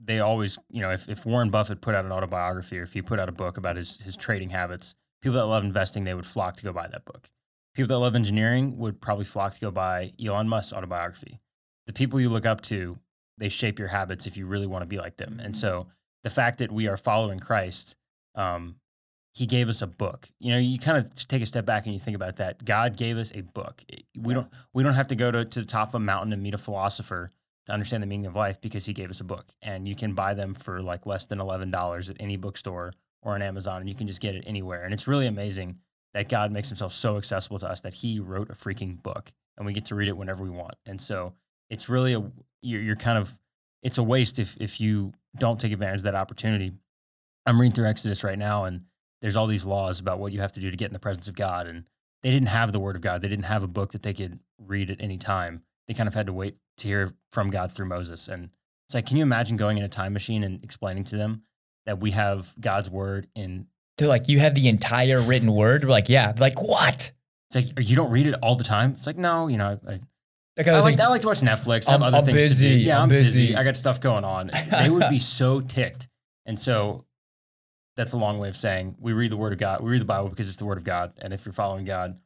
they 0.00 0.20
always, 0.20 0.58
you 0.70 0.80
know, 0.82 0.90
if, 0.90 1.08
if 1.08 1.24
Warren 1.24 1.50
Buffett 1.50 1.80
put 1.80 1.94
out 1.94 2.04
an 2.04 2.12
autobiography 2.12 2.78
or 2.78 2.82
if 2.82 2.92
he 2.92 3.02
put 3.02 3.20
out 3.20 3.28
a 3.28 3.32
book 3.32 3.56
about 3.56 3.76
his 3.76 3.98
his 4.02 4.16
trading 4.16 4.50
habits, 4.50 4.94
people 5.22 5.36
that 5.36 5.46
love 5.46 5.64
investing, 5.64 6.04
they 6.04 6.14
would 6.14 6.26
flock 6.26 6.56
to 6.56 6.64
go 6.64 6.72
buy 6.72 6.88
that 6.88 7.04
book. 7.04 7.30
People 7.76 7.88
that 7.88 7.98
love 7.98 8.14
engineering 8.14 8.78
would 8.78 9.02
probably 9.02 9.26
flock 9.26 9.52
to 9.52 9.60
go 9.60 9.70
buy 9.70 10.10
Elon 10.24 10.48
Musk's 10.48 10.72
autobiography. 10.72 11.38
The 11.86 11.92
people 11.92 12.18
you 12.18 12.30
look 12.30 12.46
up 12.46 12.62
to, 12.62 12.96
they 13.36 13.50
shape 13.50 13.78
your 13.78 13.88
habits 13.88 14.26
if 14.26 14.34
you 14.34 14.46
really 14.46 14.66
want 14.66 14.80
to 14.80 14.86
be 14.86 14.96
like 14.96 15.18
them. 15.18 15.38
And 15.44 15.54
so 15.54 15.86
the 16.24 16.30
fact 16.30 16.58
that 16.60 16.72
we 16.72 16.88
are 16.88 16.96
following 16.96 17.38
Christ, 17.38 17.94
um, 18.34 18.76
he 19.34 19.44
gave 19.44 19.68
us 19.68 19.82
a 19.82 19.86
book. 19.86 20.26
You 20.40 20.52
know, 20.52 20.58
you 20.58 20.78
kind 20.78 20.96
of 20.96 21.28
take 21.28 21.42
a 21.42 21.46
step 21.46 21.66
back 21.66 21.84
and 21.84 21.92
you 21.92 22.00
think 22.00 22.14
about 22.14 22.36
that. 22.36 22.64
God 22.64 22.96
gave 22.96 23.18
us 23.18 23.30
a 23.34 23.42
book. 23.42 23.84
We 24.18 24.32
don't 24.32 24.48
we 24.72 24.82
don't 24.82 24.94
have 24.94 25.08
to 25.08 25.14
go 25.14 25.30
to, 25.30 25.44
to 25.44 25.60
the 25.60 25.66
top 25.66 25.88
of 25.88 25.96
a 25.96 26.00
mountain 26.00 26.32
and 26.32 26.42
meet 26.42 26.54
a 26.54 26.58
philosopher 26.58 27.28
to 27.66 27.72
understand 27.72 28.02
the 28.02 28.06
meaning 28.06 28.24
of 28.24 28.34
life 28.34 28.58
because 28.62 28.86
he 28.86 28.94
gave 28.94 29.10
us 29.10 29.20
a 29.20 29.24
book. 29.24 29.44
And 29.60 29.86
you 29.86 29.94
can 29.94 30.14
buy 30.14 30.32
them 30.32 30.54
for 30.54 30.82
like 30.82 31.04
less 31.04 31.26
than 31.26 31.40
eleven 31.40 31.70
dollars 31.70 32.08
at 32.08 32.16
any 32.20 32.38
bookstore 32.38 32.94
or 33.20 33.34
on 33.34 33.42
Amazon, 33.42 33.82
and 33.82 33.88
you 33.90 33.94
can 33.94 34.06
just 34.06 34.22
get 34.22 34.34
it 34.34 34.44
anywhere. 34.46 34.84
And 34.84 34.94
it's 34.94 35.06
really 35.06 35.26
amazing 35.26 35.76
that 36.16 36.30
God 36.30 36.50
makes 36.50 36.70
himself 36.70 36.94
so 36.94 37.18
accessible 37.18 37.58
to 37.58 37.68
us 37.68 37.82
that 37.82 37.92
he 37.92 38.20
wrote 38.20 38.48
a 38.48 38.54
freaking 38.54 39.02
book 39.02 39.30
and 39.58 39.66
we 39.66 39.74
get 39.74 39.84
to 39.84 39.94
read 39.94 40.08
it 40.08 40.16
whenever 40.16 40.42
we 40.42 40.48
want. 40.48 40.74
And 40.86 40.98
so 40.98 41.34
it's 41.68 41.90
really 41.90 42.14
a 42.14 42.24
you're, 42.62 42.80
you're 42.80 42.96
kind 42.96 43.18
of 43.18 43.38
it's 43.82 43.98
a 43.98 44.02
waste 44.02 44.38
if 44.38 44.56
if 44.58 44.80
you 44.80 45.12
don't 45.36 45.60
take 45.60 45.72
advantage 45.72 45.98
of 45.98 46.04
that 46.04 46.14
opportunity. 46.14 46.72
I'm 47.44 47.60
reading 47.60 47.74
through 47.74 47.88
Exodus 47.88 48.24
right 48.24 48.38
now 48.38 48.64
and 48.64 48.80
there's 49.20 49.36
all 49.36 49.46
these 49.46 49.66
laws 49.66 50.00
about 50.00 50.18
what 50.18 50.32
you 50.32 50.40
have 50.40 50.52
to 50.52 50.60
do 50.60 50.70
to 50.70 50.76
get 50.78 50.86
in 50.86 50.94
the 50.94 50.98
presence 50.98 51.28
of 51.28 51.36
God. 51.36 51.66
And 51.66 51.84
they 52.22 52.30
didn't 52.30 52.48
have 52.48 52.72
the 52.72 52.80
word 52.80 52.96
of 52.96 53.02
God. 53.02 53.20
They 53.20 53.28
didn't 53.28 53.44
have 53.44 53.62
a 53.62 53.68
book 53.68 53.92
that 53.92 54.02
they 54.02 54.14
could 54.14 54.40
read 54.58 54.90
at 54.90 55.02
any 55.02 55.18
time. 55.18 55.62
They 55.86 55.92
kind 55.92 56.08
of 56.08 56.14
had 56.14 56.26
to 56.26 56.32
wait 56.32 56.56
to 56.78 56.88
hear 56.88 57.10
from 57.30 57.50
God 57.50 57.72
through 57.72 57.86
Moses. 57.86 58.28
And 58.28 58.48
it's 58.88 58.94
like, 58.94 59.04
can 59.04 59.18
you 59.18 59.22
imagine 59.22 59.58
going 59.58 59.76
in 59.76 59.84
a 59.84 59.88
time 59.88 60.14
machine 60.14 60.44
and 60.44 60.64
explaining 60.64 61.04
to 61.04 61.18
them 61.18 61.42
that 61.84 62.00
we 62.00 62.12
have 62.12 62.54
God's 62.58 62.88
word 62.88 63.28
in 63.34 63.68
They're 63.98 64.08
like, 64.08 64.28
you 64.28 64.38
have 64.40 64.54
the 64.54 64.68
entire 64.68 65.20
written 65.20 65.52
word. 65.52 65.84
We're 65.84 65.90
like, 65.90 66.08
yeah. 66.08 66.32
They're 66.32 66.40
like, 66.48 66.60
what? 66.62 67.12
it's 67.50 67.56
like, 67.76 67.88
you 67.88 67.96
don't 67.96 68.10
read 68.10 68.26
it 68.26 68.34
all 68.42 68.56
the 68.56 68.64
time. 68.64 68.92
It's 68.96 69.06
like, 69.06 69.16
no, 69.16 69.48
you 69.48 69.56
know, 69.56 69.78
I, 69.86 70.00
Like, 70.56 70.68
I 70.68 70.80
like, 70.80 70.98
I 71.00 71.08
like 71.08 71.20
to 71.22 71.26
watch 71.28 71.40
Netflix. 71.40 71.88
I 71.88 71.92
have 71.92 72.02
I'm- 72.02 72.14
other 72.14 72.18
I'm 72.18 72.24
things 72.36 72.56
to 72.56 72.62
do. 72.62 72.68
Yeah, 72.68 72.96
I'm 72.96 73.04
I'm, 73.04 73.08
busy. 73.08 73.46
busy. 73.48 73.56
I 73.56 73.62
got 73.64 73.76
stuff 73.76 74.00
going 74.00 74.24
on. 74.24 74.50
They 74.70 74.90
would 74.90 75.08
be 75.10 75.18
so 75.18 75.60
ticked. 75.60 76.08
And 76.44 76.58
so 76.58 77.04
that's 77.96 78.12
a 78.12 78.16
long 78.16 78.38
way 78.38 78.48
of 78.48 78.56
saying 78.56 78.96
we 79.00 79.12
read 79.12 79.30
the 79.32 79.36
word 79.36 79.52
of 79.52 79.58
God. 79.58 79.82
We 79.82 79.90
read 79.90 80.00
the 80.00 80.06
Bible 80.06 80.28
because 80.28 80.48
it's 80.48 80.58
the 80.58 80.64
word 80.66 80.78
of 80.78 80.84
God. 80.84 81.14
And 81.18 81.32
if 81.32 81.44
you're 81.46 81.52
following 81.52 81.84
God, 81.84 82.18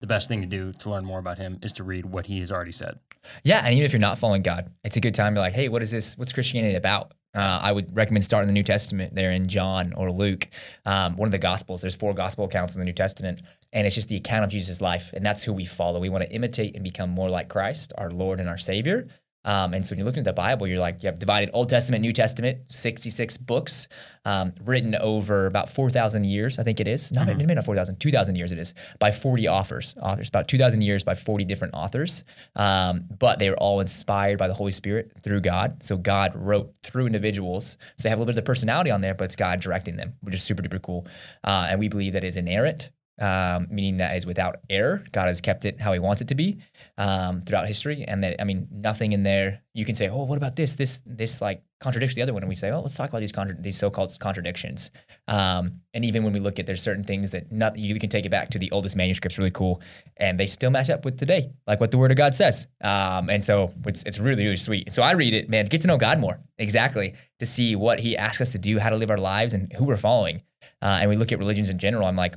the 0.00 0.06
best 0.06 0.28
thing 0.28 0.40
to 0.42 0.46
do 0.46 0.72
to 0.74 0.90
learn 0.90 1.04
more 1.04 1.18
about 1.18 1.38
him 1.38 1.58
is 1.62 1.72
to 1.74 1.84
read 1.84 2.06
what 2.06 2.24
he 2.26 2.38
has 2.40 2.52
already 2.52 2.72
said. 2.72 2.98
Yeah, 3.42 3.62
and 3.64 3.74
even 3.74 3.84
if 3.84 3.92
you're 3.92 4.00
not 4.00 4.18
following 4.18 4.42
God, 4.42 4.70
it's 4.84 4.96
a 4.96 5.00
good 5.00 5.14
time 5.14 5.34
to 5.34 5.38
be 5.38 5.40
like, 5.40 5.52
hey, 5.54 5.68
what 5.68 5.82
is 5.82 5.90
this? 5.90 6.16
What's 6.16 6.32
Christianity 6.32 6.76
about? 6.76 7.12
Uh, 7.38 7.60
I 7.62 7.70
would 7.70 7.94
recommend 7.94 8.24
starting 8.24 8.48
the 8.48 8.52
New 8.52 8.64
Testament 8.64 9.14
there 9.14 9.30
in 9.30 9.46
John 9.46 9.92
or 9.92 10.10
Luke, 10.10 10.48
um, 10.84 11.16
one 11.16 11.28
of 11.28 11.30
the 11.30 11.38
Gospels. 11.38 11.80
There's 11.80 11.94
four 11.94 12.12
Gospel 12.12 12.46
accounts 12.46 12.74
in 12.74 12.80
the 12.80 12.84
New 12.84 12.92
Testament, 12.92 13.42
and 13.72 13.86
it's 13.86 13.94
just 13.94 14.08
the 14.08 14.16
account 14.16 14.42
of 14.42 14.50
Jesus' 14.50 14.80
life, 14.80 15.12
and 15.12 15.24
that's 15.24 15.44
who 15.44 15.52
we 15.52 15.64
follow. 15.64 16.00
We 16.00 16.08
want 16.08 16.24
to 16.24 16.30
imitate 16.32 16.74
and 16.74 16.82
become 16.82 17.10
more 17.10 17.30
like 17.30 17.48
Christ, 17.48 17.92
our 17.96 18.10
Lord 18.10 18.40
and 18.40 18.48
our 18.48 18.58
Savior. 18.58 19.06
Um, 19.44 19.72
and 19.72 19.86
so 19.86 19.92
when 19.92 19.98
you're 19.98 20.06
looking 20.06 20.20
at 20.20 20.24
the 20.24 20.32
Bible, 20.32 20.66
you're 20.66 20.78
like, 20.78 21.02
you 21.02 21.06
have 21.06 21.18
divided 21.18 21.50
Old 21.52 21.68
Testament, 21.68 22.02
New 22.02 22.12
Testament, 22.12 22.58
66 22.68 23.38
books, 23.38 23.88
um, 24.24 24.52
written 24.64 24.94
over 24.96 25.46
about 25.46 25.70
4,000 25.70 26.24
years, 26.24 26.58
I 26.58 26.64
think 26.64 26.80
it 26.80 26.88
is. 26.88 27.12
Not, 27.12 27.28
maybe 27.28 27.54
not 27.54 27.64
4,000, 27.64 27.98
2,000 27.98 28.36
years 28.36 28.52
it 28.52 28.58
is, 28.58 28.74
by 28.98 29.10
40 29.10 29.48
authors. 29.48 29.94
Authors, 30.02 30.28
about 30.28 30.48
2,000 30.48 30.82
years 30.82 31.02
by 31.02 31.14
40 31.14 31.44
different 31.44 31.74
authors. 31.74 32.24
Um, 32.56 33.04
but 33.18 33.38
they 33.38 33.48
were 33.48 33.56
all 33.56 33.80
inspired 33.80 34.38
by 34.38 34.48
the 34.48 34.54
Holy 34.54 34.72
Spirit 34.72 35.12
through 35.22 35.40
God. 35.40 35.82
So 35.82 35.96
God 35.96 36.32
wrote 36.34 36.74
through 36.82 37.06
individuals. 37.06 37.78
So 37.96 38.02
they 38.02 38.08
have 38.10 38.18
a 38.18 38.20
little 38.20 38.26
bit 38.26 38.38
of 38.38 38.44
their 38.44 38.52
personality 38.54 38.90
on 38.90 39.00
there, 39.00 39.14
but 39.14 39.24
it's 39.24 39.36
God 39.36 39.60
directing 39.60 39.96
them, 39.96 40.14
which 40.20 40.34
is 40.34 40.42
super 40.42 40.62
duper 40.62 40.82
cool. 40.82 41.06
Uh, 41.44 41.68
and 41.70 41.78
we 41.78 41.88
believe 41.88 42.12
that 42.12 42.24
is 42.24 42.36
inerrant. 42.36 42.90
Um, 43.20 43.66
meaning 43.70 43.96
that 43.96 44.16
is 44.16 44.26
without 44.26 44.60
error. 44.70 45.02
God 45.10 45.26
has 45.26 45.40
kept 45.40 45.64
it 45.64 45.80
how 45.80 45.92
He 45.92 45.98
wants 45.98 46.20
it 46.20 46.28
to 46.28 46.36
be 46.36 46.58
um, 46.98 47.40
throughout 47.40 47.66
history, 47.66 48.04
and 48.06 48.22
that 48.22 48.40
I 48.40 48.44
mean, 48.44 48.68
nothing 48.70 49.12
in 49.12 49.24
there. 49.24 49.60
You 49.74 49.84
can 49.84 49.96
say, 49.96 50.08
"Oh, 50.08 50.22
what 50.24 50.36
about 50.36 50.54
this? 50.54 50.74
This 50.74 51.02
this 51.04 51.40
like 51.40 51.62
contradicts 51.80 52.14
the 52.14 52.22
other 52.22 52.32
one," 52.32 52.42
and 52.42 52.48
we 52.48 52.54
say, 52.54 52.70
"Oh, 52.70 52.80
let's 52.80 52.94
talk 52.94 53.08
about 53.08 53.20
these 53.20 53.32
contra- 53.32 53.60
these 53.60 53.76
so-called 53.76 54.16
contradictions." 54.20 54.92
Um, 55.26 55.80
and 55.94 56.04
even 56.04 56.22
when 56.22 56.32
we 56.32 56.38
look 56.38 56.60
at 56.60 56.66
there's 56.66 56.82
certain 56.82 57.02
things 57.02 57.32
that 57.32 57.50
not 57.50 57.76
you 57.76 57.98
can 57.98 58.08
take 58.08 58.24
it 58.24 58.30
back 58.30 58.50
to 58.50 58.58
the 58.58 58.70
oldest 58.70 58.94
manuscripts, 58.94 59.36
really 59.36 59.50
cool, 59.50 59.82
and 60.18 60.38
they 60.38 60.46
still 60.46 60.70
match 60.70 60.88
up 60.88 61.04
with 61.04 61.18
today, 61.18 61.50
like 61.66 61.80
what 61.80 61.90
the 61.90 61.98
Word 61.98 62.12
of 62.12 62.16
God 62.16 62.36
says. 62.36 62.68
Um, 62.82 63.30
and 63.30 63.44
so 63.44 63.72
it's 63.84 64.04
it's 64.04 64.18
really 64.20 64.44
really 64.44 64.56
sweet. 64.56 64.92
So 64.92 65.02
I 65.02 65.12
read 65.12 65.34
it, 65.34 65.48
man, 65.48 65.66
get 65.66 65.80
to 65.80 65.88
know 65.88 65.98
God 65.98 66.20
more 66.20 66.38
exactly 66.58 67.14
to 67.40 67.46
see 67.46 67.74
what 67.74 67.98
He 67.98 68.16
asks 68.16 68.40
us 68.40 68.52
to 68.52 68.58
do, 68.58 68.78
how 68.78 68.90
to 68.90 68.96
live 68.96 69.10
our 69.10 69.18
lives, 69.18 69.54
and 69.54 69.72
who 69.72 69.84
we're 69.84 69.96
following. 69.96 70.42
Uh, 70.80 70.98
and 71.00 71.10
we 71.10 71.16
look 71.16 71.32
at 71.32 71.38
religions 71.38 71.70
in 71.70 71.78
general. 71.78 72.06
I'm 72.06 72.16
like 72.16 72.36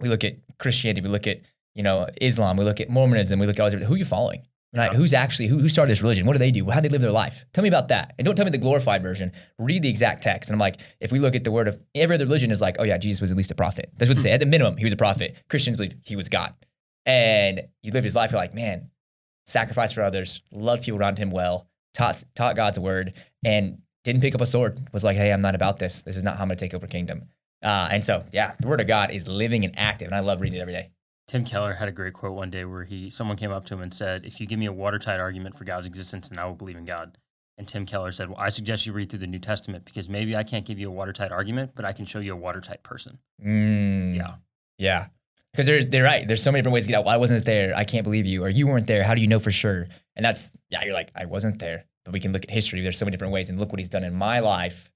we 0.00 0.08
look 0.08 0.24
at 0.24 0.34
Christianity, 0.58 1.00
we 1.00 1.08
look 1.08 1.26
at 1.26 1.40
you 1.74 1.82
know 1.82 2.08
Islam, 2.20 2.56
we 2.56 2.64
look 2.64 2.80
at 2.80 2.90
Mormonism, 2.90 3.38
we 3.38 3.46
look 3.46 3.58
at 3.58 3.62
all 3.62 3.70
these, 3.70 3.86
who 3.86 3.94
are 3.94 3.98
you 3.98 4.04
following? 4.04 4.42
Right? 4.72 4.92
Yeah. 4.92 4.98
Who's 4.98 5.12
actually 5.12 5.48
who, 5.48 5.58
who 5.58 5.68
started 5.68 5.90
this 5.90 6.00
religion? 6.00 6.26
What 6.26 6.34
do 6.34 6.38
they 6.38 6.52
do? 6.52 6.70
How 6.70 6.80
do 6.80 6.88
they 6.88 6.92
live 6.92 7.02
their 7.02 7.10
life? 7.10 7.44
Tell 7.52 7.62
me 7.62 7.68
about 7.68 7.88
that, 7.88 8.14
and 8.18 8.24
don't 8.24 8.36
tell 8.36 8.44
me 8.44 8.52
the 8.52 8.58
glorified 8.58 9.02
version. 9.02 9.32
Read 9.58 9.82
the 9.82 9.88
exact 9.88 10.22
text. 10.22 10.48
And 10.48 10.54
I'm 10.54 10.60
like, 10.60 10.76
if 11.00 11.10
we 11.10 11.18
look 11.18 11.34
at 11.34 11.42
the 11.42 11.50
word 11.50 11.66
of 11.66 11.80
every 11.94 12.14
other 12.14 12.24
religion, 12.24 12.52
is 12.52 12.60
like, 12.60 12.76
oh 12.78 12.84
yeah, 12.84 12.96
Jesus 12.96 13.20
was 13.20 13.32
at 13.32 13.36
least 13.36 13.50
a 13.50 13.56
prophet. 13.56 13.90
That's 13.96 14.08
what 14.08 14.16
they 14.16 14.20
hmm. 14.20 14.24
say. 14.24 14.32
At 14.32 14.40
the 14.40 14.46
minimum, 14.46 14.76
he 14.76 14.84
was 14.84 14.92
a 14.92 14.96
prophet. 14.96 15.42
Christians 15.48 15.76
believe 15.76 15.94
he 16.02 16.14
was 16.14 16.28
God, 16.28 16.54
and 17.04 17.62
you 17.82 17.90
live 17.90 18.04
his 18.04 18.14
life. 18.14 18.30
You're 18.30 18.40
like, 18.40 18.54
man, 18.54 18.90
sacrificed 19.46 19.94
for 19.94 20.02
others, 20.02 20.40
loved 20.52 20.84
people 20.84 21.00
around 21.00 21.18
him 21.18 21.30
well, 21.30 21.66
taught 21.94 22.22
taught 22.36 22.54
God's 22.54 22.78
word, 22.78 23.14
and 23.44 23.78
didn't 24.04 24.22
pick 24.22 24.36
up 24.36 24.40
a 24.40 24.46
sword. 24.46 24.88
Was 24.92 25.02
like, 25.02 25.16
hey, 25.16 25.32
I'm 25.32 25.42
not 25.42 25.56
about 25.56 25.80
this. 25.80 26.02
This 26.02 26.16
is 26.16 26.22
not 26.22 26.36
how 26.36 26.42
I'm 26.42 26.48
gonna 26.48 26.56
take 26.56 26.74
over 26.74 26.86
kingdom. 26.86 27.24
Uh, 27.62 27.88
and 27.90 28.04
so, 28.04 28.24
yeah, 28.32 28.54
the 28.60 28.68
word 28.68 28.80
of 28.80 28.86
God 28.86 29.10
is 29.10 29.28
living 29.28 29.64
and 29.64 29.78
active, 29.78 30.06
and 30.06 30.14
I 30.14 30.20
love 30.20 30.40
reading 30.40 30.58
it 30.58 30.62
every 30.62 30.72
day. 30.72 30.90
Tim 31.28 31.44
Keller 31.44 31.74
had 31.74 31.88
a 31.88 31.92
great 31.92 32.14
quote 32.14 32.34
one 32.34 32.50
day 32.50 32.64
where 32.64 32.84
he 32.84 33.10
someone 33.10 33.36
came 33.36 33.52
up 33.52 33.64
to 33.66 33.74
him 33.74 33.82
and 33.82 33.94
said, 33.94 34.24
"If 34.24 34.40
you 34.40 34.46
give 34.46 34.58
me 34.58 34.66
a 34.66 34.72
watertight 34.72 35.20
argument 35.20 35.56
for 35.56 35.64
God's 35.64 35.86
existence, 35.86 36.28
then 36.28 36.38
I 36.38 36.44
will 36.46 36.54
believe 36.54 36.76
in 36.76 36.84
God." 36.84 37.18
And 37.58 37.68
Tim 37.68 37.84
Keller 37.86 38.10
said, 38.10 38.28
"Well, 38.28 38.38
I 38.38 38.48
suggest 38.48 38.86
you 38.86 38.92
read 38.92 39.10
through 39.10 39.20
the 39.20 39.26
New 39.26 39.38
Testament 39.38 39.84
because 39.84 40.08
maybe 40.08 40.34
I 40.34 40.42
can't 40.42 40.64
give 40.64 40.78
you 40.78 40.88
a 40.88 40.92
watertight 40.92 41.30
argument, 41.30 41.72
but 41.74 41.84
I 41.84 41.92
can 41.92 42.06
show 42.06 42.18
you 42.18 42.32
a 42.32 42.36
watertight 42.36 42.82
person." 42.82 43.18
Mm, 43.44 44.16
Yeah. 44.16 44.34
yeah. 44.78 45.06
Because 45.52 45.66
there's, 45.66 45.86
they're 45.88 46.04
right. 46.04 46.26
There's 46.28 46.42
so 46.42 46.52
many 46.52 46.62
different 46.62 46.74
ways 46.74 46.84
to 46.84 46.90
get 46.90 46.98
out. 46.98 47.04
Well, 47.06 47.14
I 47.14 47.18
wasn't 47.18 47.44
there. 47.44 47.74
I 47.76 47.82
can't 47.84 48.04
believe 48.04 48.24
you. 48.24 48.44
Or 48.44 48.48
you 48.48 48.68
weren't 48.68 48.86
there. 48.86 49.02
How 49.02 49.14
do 49.14 49.20
you 49.20 49.26
know 49.26 49.40
for 49.40 49.50
sure? 49.50 49.88
And 50.14 50.24
that's, 50.24 50.50
yeah, 50.68 50.84
you're 50.84 50.94
like, 50.94 51.10
I 51.16 51.24
wasn't 51.24 51.58
there. 51.58 51.86
But 52.04 52.12
we 52.12 52.20
can 52.20 52.32
look 52.32 52.44
at 52.44 52.50
history. 52.50 52.80
There's 52.82 52.96
so 52.96 53.04
many 53.04 53.16
different 53.16 53.32
ways. 53.32 53.50
And 53.50 53.58
look 53.58 53.72
what 53.72 53.80
he's 53.80 53.88
done 53.88 54.04
in 54.04 54.14
my 54.14 54.38
life. 54.38 54.89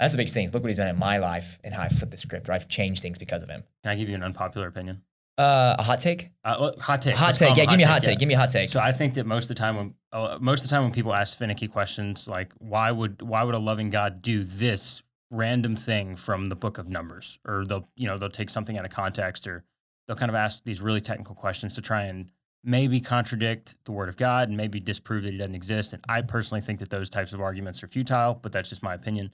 That's 0.00 0.12
the 0.12 0.16
biggest 0.16 0.34
thing. 0.34 0.50
Look 0.50 0.62
what 0.62 0.68
he's 0.68 0.78
done 0.78 0.88
in 0.88 0.98
my 0.98 1.18
life 1.18 1.58
and 1.62 1.74
how 1.74 1.82
I 1.82 1.90
flipped 1.90 2.10
the 2.10 2.16
script 2.16 2.48
or 2.48 2.52
I've 2.52 2.68
changed 2.68 3.02
things 3.02 3.18
because 3.18 3.42
of 3.42 3.50
him. 3.50 3.62
Can 3.82 3.92
I 3.92 3.94
give 3.96 4.08
you 4.08 4.14
an 4.14 4.22
unpopular 4.22 4.66
opinion? 4.66 5.02
Uh, 5.36 5.76
a 5.78 5.82
hot 5.82 6.00
take. 6.00 6.30
Uh, 6.42 6.56
well, 6.58 6.78
hot 6.80 7.02
take. 7.02 7.16
Hot 7.16 7.34
take. 7.34 7.56
Yeah, 7.56 7.66
give 7.66 7.76
me 7.76 7.84
a 7.84 7.86
hot 7.86 8.02
yeah. 8.02 8.10
take. 8.10 8.18
Give 8.18 8.28
me 8.28 8.34
a 8.34 8.38
hot 8.38 8.50
take. 8.50 8.70
So 8.70 8.80
I 8.80 8.92
think 8.92 9.14
that 9.14 9.26
most 9.26 9.44
of 9.44 9.48
the 9.48 9.54
time 9.54 9.76
when 9.76 9.94
uh, 10.12 10.38
most 10.40 10.62
of 10.62 10.68
the 10.68 10.74
time 10.74 10.82
when 10.82 10.92
people 10.92 11.14
ask 11.14 11.38
finicky 11.38 11.68
questions 11.68 12.26
like 12.26 12.52
why 12.58 12.90
would 12.90 13.22
why 13.22 13.42
would 13.42 13.54
a 13.54 13.58
loving 13.58 13.90
God 13.90 14.22
do 14.22 14.42
this 14.42 15.02
random 15.30 15.76
thing 15.76 16.16
from 16.16 16.46
the 16.46 16.56
book 16.56 16.78
of 16.78 16.88
Numbers 16.88 17.38
or 17.46 17.64
they'll 17.64 17.88
you 17.94 18.06
know 18.06 18.18
they'll 18.18 18.28
take 18.28 18.50
something 18.50 18.76
out 18.78 18.84
of 18.84 18.90
context 18.90 19.46
or 19.46 19.64
they'll 20.06 20.16
kind 20.16 20.30
of 20.30 20.34
ask 20.34 20.64
these 20.64 20.82
really 20.82 21.00
technical 21.00 21.34
questions 21.34 21.74
to 21.74 21.82
try 21.82 22.04
and 22.04 22.30
maybe 22.62 23.00
contradict 23.00 23.76
the 23.84 23.92
word 23.92 24.08
of 24.08 24.16
God 24.16 24.48
and 24.48 24.56
maybe 24.56 24.80
disprove 24.80 25.22
that 25.24 25.32
he 25.32 25.38
doesn't 25.38 25.54
exist 25.54 25.92
and 25.92 26.04
I 26.08 26.20
personally 26.22 26.60
think 26.60 26.78
that 26.80 26.90
those 26.90 27.08
types 27.08 27.32
of 27.32 27.40
arguments 27.40 27.82
are 27.82 27.88
futile 27.88 28.34
but 28.34 28.52
that's 28.52 28.68
just 28.68 28.82
my 28.82 28.94
opinion. 28.94 29.32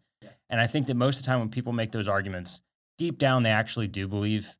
And 0.48 0.60
I 0.60 0.66
think 0.66 0.86
that 0.86 0.94
most 0.94 1.18
of 1.18 1.22
the 1.22 1.26
time 1.26 1.40
when 1.40 1.48
people 1.48 1.72
make 1.72 1.92
those 1.92 2.08
arguments 2.08 2.60
deep 2.98 3.18
down 3.18 3.42
they 3.42 3.50
actually 3.50 3.88
do 3.88 4.06
believe 4.06 4.56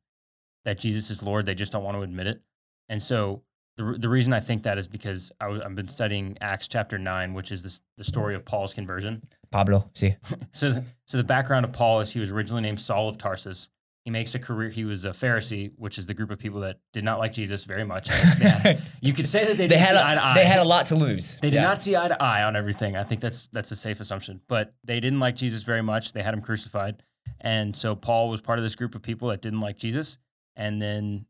that 0.65 0.79
Jesus 0.79 1.09
is 1.09 1.23
Lord 1.23 1.45
they 1.45 1.55
just 1.55 1.71
don't 1.71 1.83
want 1.83 1.97
to 1.97 2.01
admit 2.01 2.27
it. 2.27 2.41
And 2.89 3.01
so 3.01 3.43
the, 3.77 3.95
the 3.97 4.09
reason 4.09 4.33
I 4.33 4.39
think 4.39 4.63
that 4.63 4.77
is 4.77 4.87
because 4.87 5.31
I 5.39 5.45
w- 5.45 5.61
I've 5.63 5.75
been 5.75 5.87
studying 5.87 6.35
Acts 6.41 6.67
chapter 6.67 6.97
9, 6.97 7.33
which 7.33 7.51
is 7.51 7.61
this, 7.61 7.81
the 7.97 8.03
story 8.03 8.33
of 8.35 8.43
Paul's 8.43 8.73
conversion. 8.73 9.21
Pablo. 9.51 9.89
See. 9.93 10.15
So, 10.51 10.73
th- 10.73 10.83
so 11.05 11.17
the 11.17 11.23
background 11.23 11.65
of 11.65 11.71
Paul 11.71 11.99
is 11.99 12.11
he 12.11 12.19
was 12.19 12.31
originally 12.31 12.63
named 12.63 12.79
Saul 12.79 13.07
of 13.07 13.19
Tarsus. 13.19 13.69
He 14.07 14.11
makes 14.11 14.35
a 14.35 14.39
career. 14.39 14.69
He 14.69 14.85
was 14.85 15.03
a 15.03 15.09
Pharisee, 15.09 15.73
which 15.75 15.97
is 15.97 16.05
the 16.05 16.13
group 16.13 16.31
of 16.31 16.39
people 16.39 16.61
that 16.61 16.77
did 16.93 17.03
not 17.03 17.19
like 17.19 17.33
Jesus 17.33 17.65
very 17.65 17.83
much. 17.83 18.07
Had- 18.11 18.81
you 19.01 19.11
could 19.11 19.27
say 19.27 19.43
that 19.43 19.57
they, 19.57 19.67
they 19.67 19.77
had 19.77 19.89
see 19.89 19.95
a, 19.97 20.05
eye 20.07 20.15
to 20.15 20.25
eye. 20.25 20.33
they 20.33 20.45
had 20.45 20.59
a 20.59 20.63
lot 20.63 20.85
to 20.85 20.95
lose. 20.95 21.35
They 21.41 21.49
did 21.49 21.55
Yeah. 21.57 21.63
not 21.63 21.81
see 21.81 21.97
eye 21.97 22.07
to 22.07 22.23
eye 22.23 22.43
on 22.43 22.55
everything. 22.55 22.95
I 22.95 23.03
think 23.03 23.19
that's 23.19 23.49
that's 23.51 23.69
a 23.71 23.75
safe 23.75 23.99
assumption. 23.99 24.39
But 24.47 24.73
they 24.85 25.01
didn't 25.01 25.19
like 25.19 25.35
Jesus 25.35 25.63
very 25.63 25.81
much. 25.81 26.13
They 26.13 26.23
had 26.23 26.33
him 26.33 26.39
crucified, 26.39 27.03
and 27.41 27.75
so 27.75 27.97
Paul 27.97 28.29
was 28.29 28.39
part 28.39 28.59
of 28.59 28.63
this 28.63 28.75
group 28.75 28.95
of 28.95 29.01
people 29.01 29.27
that 29.27 29.41
didn't 29.41 29.59
like 29.59 29.75
Jesus. 29.75 30.17
And 30.55 30.81
then 30.81 31.25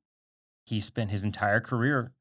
he 0.64 0.80
spent 0.80 1.10
his 1.10 1.24
entire 1.24 1.60
career 1.60 2.12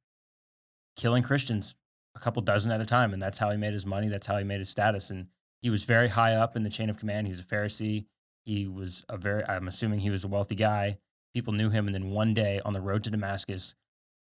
killing 0.97 1.23
Christians, 1.23 1.75
a 2.14 2.19
couple 2.19 2.40
dozen 2.40 2.73
at 2.73 2.81
a 2.81 2.87
time, 2.87 3.12
and 3.12 3.21
that's 3.23 3.37
how 3.38 3.51
he 3.51 3.59
made 3.59 3.75
his 3.75 3.85
money. 3.85 4.09
That's 4.09 4.27
how 4.27 4.38
he 4.38 4.45
made 4.45 4.61
his 4.61 4.71
status. 4.71 5.11
And 5.11 5.27
he 5.61 5.69
was 5.69 5.85
very 5.85 6.09
high 6.09 6.33
up 6.37 6.57
in 6.57 6.62
the 6.62 6.71
chain 6.71 6.88
of 6.88 6.97
command. 6.99 7.27
He 7.27 7.31
was 7.33 7.40
a 7.40 7.45
Pharisee. 7.45 8.07
He 8.47 8.69
was 8.69 9.05
a 9.09 9.19
very. 9.19 9.45
I'm 9.45 9.69
assuming 9.69 10.01
he 10.01 10.11
was 10.11 10.25
a 10.25 10.29
wealthy 10.29 10.55
guy. 10.55 10.99
People 11.35 11.53
knew 11.53 11.69
him, 11.69 11.87
and 11.87 11.95
then 11.95 12.11
one 12.11 12.33
day 12.33 12.61
on 12.65 12.73
the 12.73 12.81
road 12.81 13.05
to 13.05 13.11
Damascus, 13.11 13.75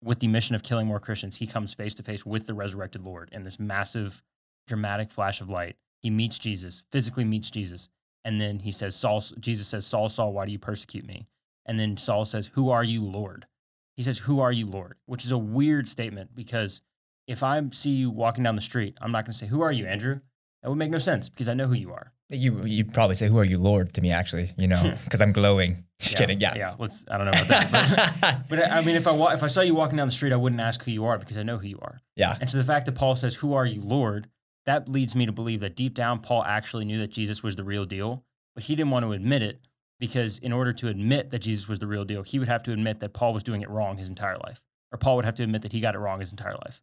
with 0.03 0.19
the 0.19 0.27
mission 0.27 0.53
of 0.53 0.63
killing 0.63 0.85
more 0.85 0.99
Christians, 0.99 1.37
he 1.37 1.47
comes 1.47 1.73
face 1.73 1.95
to 1.95 2.03
face 2.03 2.25
with 2.25 2.45
the 2.45 2.53
resurrected 2.53 3.01
Lord 3.01 3.29
in 3.31 3.43
this 3.43 3.59
massive, 3.59 4.21
dramatic 4.67 5.11
flash 5.11 5.39
of 5.39 5.49
light. 5.49 5.77
He 6.01 6.09
meets 6.09 6.37
Jesus, 6.37 6.83
physically 6.91 7.23
meets 7.23 7.49
Jesus, 7.49 7.87
and 8.25 8.39
then 8.39 8.59
he 8.59 8.71
says, 8.73 8.95
"Saul." 8.95 9.21
Jesus 9.39 9.69
says, 9.69 9.85
"Saul, 9.85 10.09
Saul, 10.09 10.33
why 10.33 10.45
do 10.45 10.51
you 10.51 10.59
persecute 10.59 11.05
me?" 11.05 11.25
And 11.65 11.79
then 11.79 11.95
Saul 11.95 12.25
says, 12.25 12.47
"Who 12.47 12.69
are 12.69 12.83
you, 12.83 13.03
Lord?" 13.03 13.47
He 13.95 14.03
says, 14.03 14.19
"Who 14.19 14.41
are 14.41 14.51
you, 14.51 14.67
Lord?" 14.67 14.97
Which 15.05 15.23
is 15.23 15.31
a 15.31 15.37
weird 15.37 15.87
statement 15.87 16.35
because 16.35 16.81
if 17.27 17.43
I 17.43 17.61
see 17.69 17.91
you 17.91 18.09
walking 18.09 18.43
down 18.43 18.55
the 18.55 18.61
street, 18.61 18.97
I'm 18.99 19.13
not 19.13 19.25
going 19.25 19.33
to 19.33 19.37
say, 19.37 19.47
"Who 19.47 19.61
are 19.61 19.71
you, 19.71 19.85
Andrew?" 19.85 20.19
That 20.63 20.69
would 20.69 20.77
make 20.77 20.91
no 20.91 20.99
sense 20.99 21.29
because 21.29 21.49
I 21.49 21.53
know 21.53 21.67
who 21.67 21.73
you 21.73 21.91
are. 21.91 22.11
You 22.29 22.63
you'd 22.65 22.93
probably 22.93 23.15
say, 23.15 23.27
"Who 23.27 23.37
are 23.39 23.43
you, 23.43 23.57
Lord?" 23.57 23.93
to 23.95 24.01
me, 24.01 24.11
actually. 24.11 24.51
You 24.57 24.67
know, 24.67 24.93
because 25.03 25.19
I'm 25.19 25.33
glowing. 25.33 25.83
Just 25.99 26.17
kidding. 26.17 26.39
Yeah. 26.39 26.55
yeah. 26.55 26.75
Let's. 26.79 27.03
I 27.09 27.17
don't 27.17 27.25
know 27.25 27.31
about 27.31 27.47
that. 27.47 28.21
But, 28.21 28.47
but 28.61 28.71
I 28.71 28.81
mean, 28.81 28.95
if 28.95 29.05
I 29.07 29.11
wa- 29.11 29.31
if 29.31 29.43
I 29.43 29.47
saw 29.47 29.61
you 29.61 29.75
walking 29.75 29.97
down 29.97 30.07
the 30.07 30.13
street, 30.13 30.31
I 30.31 30.37
wouldn't 30.37 30.61
ask 30.61 30.83
who 30.83 30.91
you 30.91 31.05
are 31.05 31.17
because 31.17 31.37
I 31.37 31.43
know 31.43 31.57
who 31.57 31.67
you 31.67 31.79
are. 31.81 31.99
yeah. 32.15 32.37
And 32.39 32.49
so 32.49 32.57
the 32.57 32.63
fact 32.63 32.85
that 32.85 32.93
Paul 32.93 33.15
says, 33.15 33.35
Who 33.35 33.53
are 33.53 33.65
you, 33.65 33.81
Lord? 33.81 34.27
That 34.65 34.87
leads 34.87 35.15
me 35.15 35.25
to 35.25 35.31
believe 35.31 35.61
that 35.61 35.75
deep 35.75 35.95
down, 35.95 36.19
Paul 36.19 36.43
actually 36.43 36.85
knew 36.85 36.99
that 36.99 37.09
Jesus 37.09 37.41
was 37.41 37.55
the 37.55 37.63
real 37.63 37.83
deal, 37.85 38.23
but 38.53 38.63
he 38.63 38.75
didn't 38.75 38.91
want 38.91 39.03
to 39.05 39.11
admit 39.13 39.41
it 39.41 39.59
because 39.99 40.37
in 40.39 40.53
order 40.53 40.71
to 40.73 40.87
admit 40.87 41.31
that 41.31 41.39
Jesus 41.39 41.67
was 41.67 41.79
the 41.79 41.87
real 41.87 42.05
deal, 42.05 42.21
he 42.21 42.37
would 42.39 42.47
have 42.47 42.61
to 42.63 42.71
admit 42.71 42.99
that 42.99 43.13
Paul 43.13 43.33
was 43.33 43.43
doing 43.43 43.61
it 43.61 43.69
wrong 43.69 43.97
his 43.97 44.09
entire 44.09 44.37
life. 44.37 44.61
Or 44.91 44.97
Paul 44.99 45.15
would 45.15 45.25
have 45.25 45.35
to 45.35 45.43
admit 45.43 45.63
that 45.63 45.71
he 45.71 45.79
got 45.79 45.95
it 45.95 45.99
wrong 45.99 46.19
his 46.19 46.31
entire 46.31 46.55
life. 46.65 46.81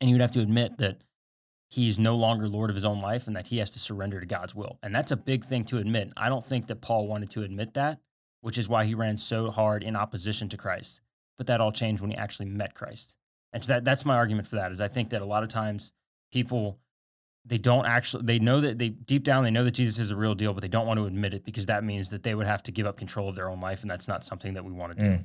And 0.00 0.08
he 0.08 0.14
would 0.14 0.20
have 0.22 0.32
to 0.32 0.40
admit 0.40 0.78
that 0.78 1.02
he's 1.68 1.98
no 1.98 2.16
longer 2.16 2.48
Lord 2.48 2.70
of 2.70 2.76
his 2.76 2.84
own 2.84 3.00
life 3.00 3.26
and 3.26 3.36
that 3.36 3.46
he 3.46 3.58
has 3.58 3.70
to 3.70 3.78
surrender 3.78 4.20
to 4.20 4.26
God's 4.26 4.54
will. 4.54 4.78
And 4.82 4.94
that's 4.94 5.12
a 5.12 5.16
big 5.16 5.44
thing 5.44 5.64
to 5.64 5.78
admit. 5.78 6.12
I 6.16 6.28
don't 6.28 6.44
think 6.44 6.66
that 6.68 6.80
Paul 6.80 7.06
wanted 7.06 7.30
to 7.30 7.42
admit 7.42 7.74
that, 7.74 8.00
which 8.40 8.58
is 8.58 8.68
why 8.68 8.84
he 8.84 8.94
ran 8.94 9.16
so 9.16 9.50
hard 9.50 9.82
in 9.82 9.96
opposition 9.96 10.48
to 10.50 10.56
Christ. 10.56 11.00
But 11.36 11.48
that 11.48 11.60
all 11.60 11.72
changed 11.72 12.00
when 12.00 12.10
he 12.10 12.16
actually 12.16 12.46
met 12.46 12.74
Christ. 12.74 13.16
And 13.52 13.64
so 13.64 13.72
that, 13.72 13.84
that's 13.84 14.04
my 14.04 14.14
argument 14.16 14.46
for 14.46 14.56
that 14.56 14.72
is 14.72 14.80
I 14.80 14.88
think 14.88 15.10
that 15.10 15.22
a 15.22 15.26
lot 15.26 15.42
of 15.42 15.48
times 15.48 15.92
people 16.32 16.78
they 17.46 17.58
don't 17.58 17.86
actually 17.86 18.24
they 18.24 18.38
know 18.38 18.60
that 18.60 18.78
they 18.78 18.88
deep 18.88 19.22
down 19.22 19.44
they 19.44 19.50
know 19.50 19.64
that 19.64 19.72
Jesus 19.72 19.98
is 19.98 20.10
a 20.10 20.16
real 20.16 20.34
deal, 20.34 20.54
but 20.54 20.62
they 20.62 20.68
don't 20.68 20.86
want 20.86 20.98
to 20.98 21.06
admit 21.06 21.34
it 21.34 21.44
because 21.44 21.66
that 21.66 21.84
means 21.84 22.08
that 22.10 22.22
they 22.22 22.34
would 22.34 22.46
have 22.46 22.62
to 22.64 22.72
give 22.72 22.86
up 22.86 22.96
control 22.96 23.28
of 23.28 23.36
their 23.36 23.50
own 23.50 23.60
life, 23.60 23.82
and 23.82 23.90
that's 23.90 24.08
not 24.08 24.24
something 24.24 24.54
that 24.54 24.64
we 24.64 24.72
want 24.72 24.96
to 24.96 24.98
do. 24.98 25.10
Mm. 25.10 25.24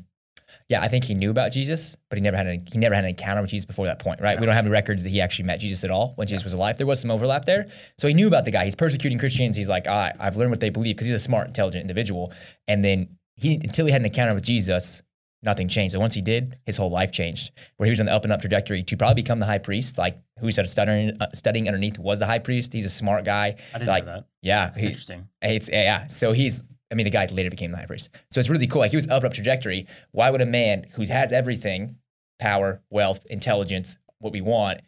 Yeah, 0.68 0.82
I 0.82 0.88
think 0.88 1.04
he 1.04 1.16
knew 1.16 1.32
about 1.32 1.52
Jesus, 1.52 1.98
but 2.10 2.18
he 2.18 2.22
never 2.22 2.38
had 2.38 2.48
a, 2.48 2.62
he 2.72 2.78
never 2.78 2.94
had 2.94 3.04
an 3.04 3.10
encounter 3.10 3.42
with 3.42 3.50
Jesus 3.50 3.66
before 3.66 3.86
that 3.86 4.00
point, 4.00 4.22
right? 4.22 4.40
We 4.40 4.46
don't 4.46 4.56
have 4.56 4.66
any 4.66 4.72
records 4.72 5.04
that 5.04 5.10
he 5.10 5.20
actually 5.20 5.46
met 5.46 5.60
Jesus 5.60 5.84
at 5.84 5.90
all 5.90 6.14
when 6.16 6.28
Jesus 6.28 6.44
was 6.44 6.54
alive. 6.54 6.78
There 6.78 6.88
was 6.88 7.02
some 7.02 7.12
overlap 7.12 7.46
there, 7.46 7.66
so 7.98 8.08
he 8.08 8.14
knew 8.14 8.28
about 8.28 8.46
the 8.46 8.52
guy. 8.52 8.66
He's 8.66 8.76
persecuting 8.76 9.18
Christians. 9.18 9.58
He's 9.58 9.70
like, 9.70 9.86
ah, 9.88 10.12
I've 10.20 10.38
learned 10.38 10.52
what 10.52 10.60
they 10.60 10.70
believe 10.70 10.96
because 10.96 11.08
he's 11.08 11.16
a 11.16 11.20
smart, 11.20 11.48
intelligent 11.48 11.82
individual. 11.82 12.34
And 12.68 12.86
then 12.86 13.18
he 13.36 13.56
until 13.56 13.86
he 13.86 13.92
had 13.92 14.02
an 14.02 14.06
encounter 14.06 14.36
with 14.36 14.44
Jesus, 14.44 15.02
nothing 15.42 15.68
changed. 15.68 15.96
And 15.96 16.02
once 16.02 16.14
he 16.14 16.22
did, 16.22 16.58
his 16.66 16.78
whole 16.78 16.92
life 16.92 17.12
changed. 17.12 17.52
Where 17.78 17.88
he 17.88 17.92
was 17.92 18.00
on 18.00 18.06
the 18.08 18.14
up 18.14 18.24
and 18.24 18.34
up 18.34 18.42
trajectory 18.42 18.84
to 18.84 18.98
probably 18.98 19.22
become 19.22 19.40
the 19.40 19.46
high 19.46 19.58
priest. 19.58 19.98
Like 19.98 20.20
who 20.40 20.46
he 20.46 20.52
started 20.52 20.70
studying, 20.70 21.18
uh, 21.20 21.28
studying 21.34 21.68
underneath 21.68 21.98
was 21.98 22.20
the 22.20 22.26
high 22.26 22.40
priest. 22.40 22.74
He's 22.74 22.86
a 22.86 22.90
smart 22.90 23.26
guy. 23.26 23.56
I 23.74 23.78
didn't 23.78 23.88
like, 23.88 24.06
know 24.06 24.16
that. 24.16 24.28
Yeah, 24.42 24.74
he- 24.76 24.88
interesting. 24.88 25.28
it's 25.42 25.70
yeah. 25.70 26.08
So 26.08 26.32
he's 26.32 26.64
I 26.92 26.96
mean 26.96 27.04
the 27.04 27.12
guy 27.12 27.26
later 27.28 27.50
became 27.50 27.72
the 27.72 27.78
high 27.78 27.86
priest. 27.86 28.10
So 28.32 28.40
it's 28.40 28.50
really 28.50 28.68
cool. 28.68 28.80
Like 28.80 28.92
he 28.92 28.98
was 28.98 29.08
up 29.08 29.24
up 29.24 29.34
trajectory. 29.34 29.86
Why 30.12 30.30
would 30.30 30.42
a 30.42 30.46
man 30.46 30.88
who 30.94 31.06
has 31.06 31.32
everything, 31.32 31.98
power, 32.40 32.82
wealth, 32.90 33.26
intelligence, 33.30 33.98
what 34.20 34.34
we 34.34 34.42
want, 34.42 34.82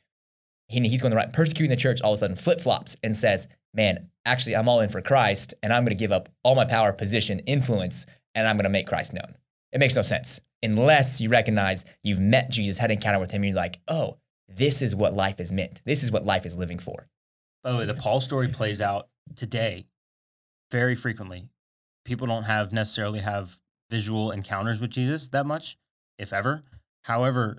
he, 0.68 0.80
he's 0.88 1.02
going 1.02 1.12
the 1.12 1.18
right 1.18 1.32
persecuting 1.32 1.70
the 1.70 1.76
church 1.76 2.02
all 2.02 2.14
of 2.14 2.18
a 2.18 2.20
sudden 2.20 2.36
flip 2.36 2.62
flops 2.62 2.98
and 3.04 3.16
says, 3.16 3.48
Man, 3.74 4.10
actually 4.26 4.56
I'm 4.56 4.68
all 4.68 4.82
in 4.82 4.90
for 4.90 5.02
Christ 5.02 5.54
and 5.62 5.72
I'm 5.72 5.84
gonna 5.84 5.96
give 5.96 6.12
up 6.12 6.30
all 6.44 6.56
my 6.56 6.66
power, 6.66 6.94
position, 6.94 7.40
influence, 7.40 8.06
and 8.36 8.48
I'm 8.48 8.58
gonna 8.58 8.70
make 8.70 8.88
Christ 8.88 9.14
known. 9.14 9.36
It 9.72 9.80
makes 9.80 9.96
no 9.96 10.02
sense. 10.02 10.42
Unless 10.64 11.22
you 11.22 11.30
recognize 11.30 11.86
you've 12.04 12.20
met 12.20 12.50
Jesus, 12.52 12.78
had 12.78 12.92
an 12.92 12.98
encounter 12.98 13.20
with 13.20 13.32
him, 13.32 13.44
you're 13.44 13.56
like, 13.56 13.80
oh, 13.88 14.18
this 14.48 14.82
is 14.82 14.96
what 14.96 15.16
life 15.16 15.40
is 15.40 15.52
meant. 15.52 15.82
This 15.86 16.04
is 16.04 16.12
what 16.12 16.26
life 16.26 16.46
is 16.46 16.58
living 16.58 16.80
for. 16.80 17.08
By 17.64 17.72
the 17.72 17.78
way, 17.78 17.86
the 17.86 17.94
Paul 17.94 18.22
story 18.22 18.48
plays 18.48 18.82
out 18.82 19.08
today 19.36 19.86
very 20.72 20.96
frequently. 20.96 21.50
People 22.06 22.28
don't 22.28 22.44
have 22.44 22.72
necessarily 22.72 23.20
have 23.20 23.58
visual 23.90 24.32
encounters 24.32 24.82
with 24.82 24.90
Jesus 24.90 25.30
that 25.30 25.46
much, 25.46 25.78
if 26.18 26.34
ever. 26.34 26.64
However, 27.04 27.58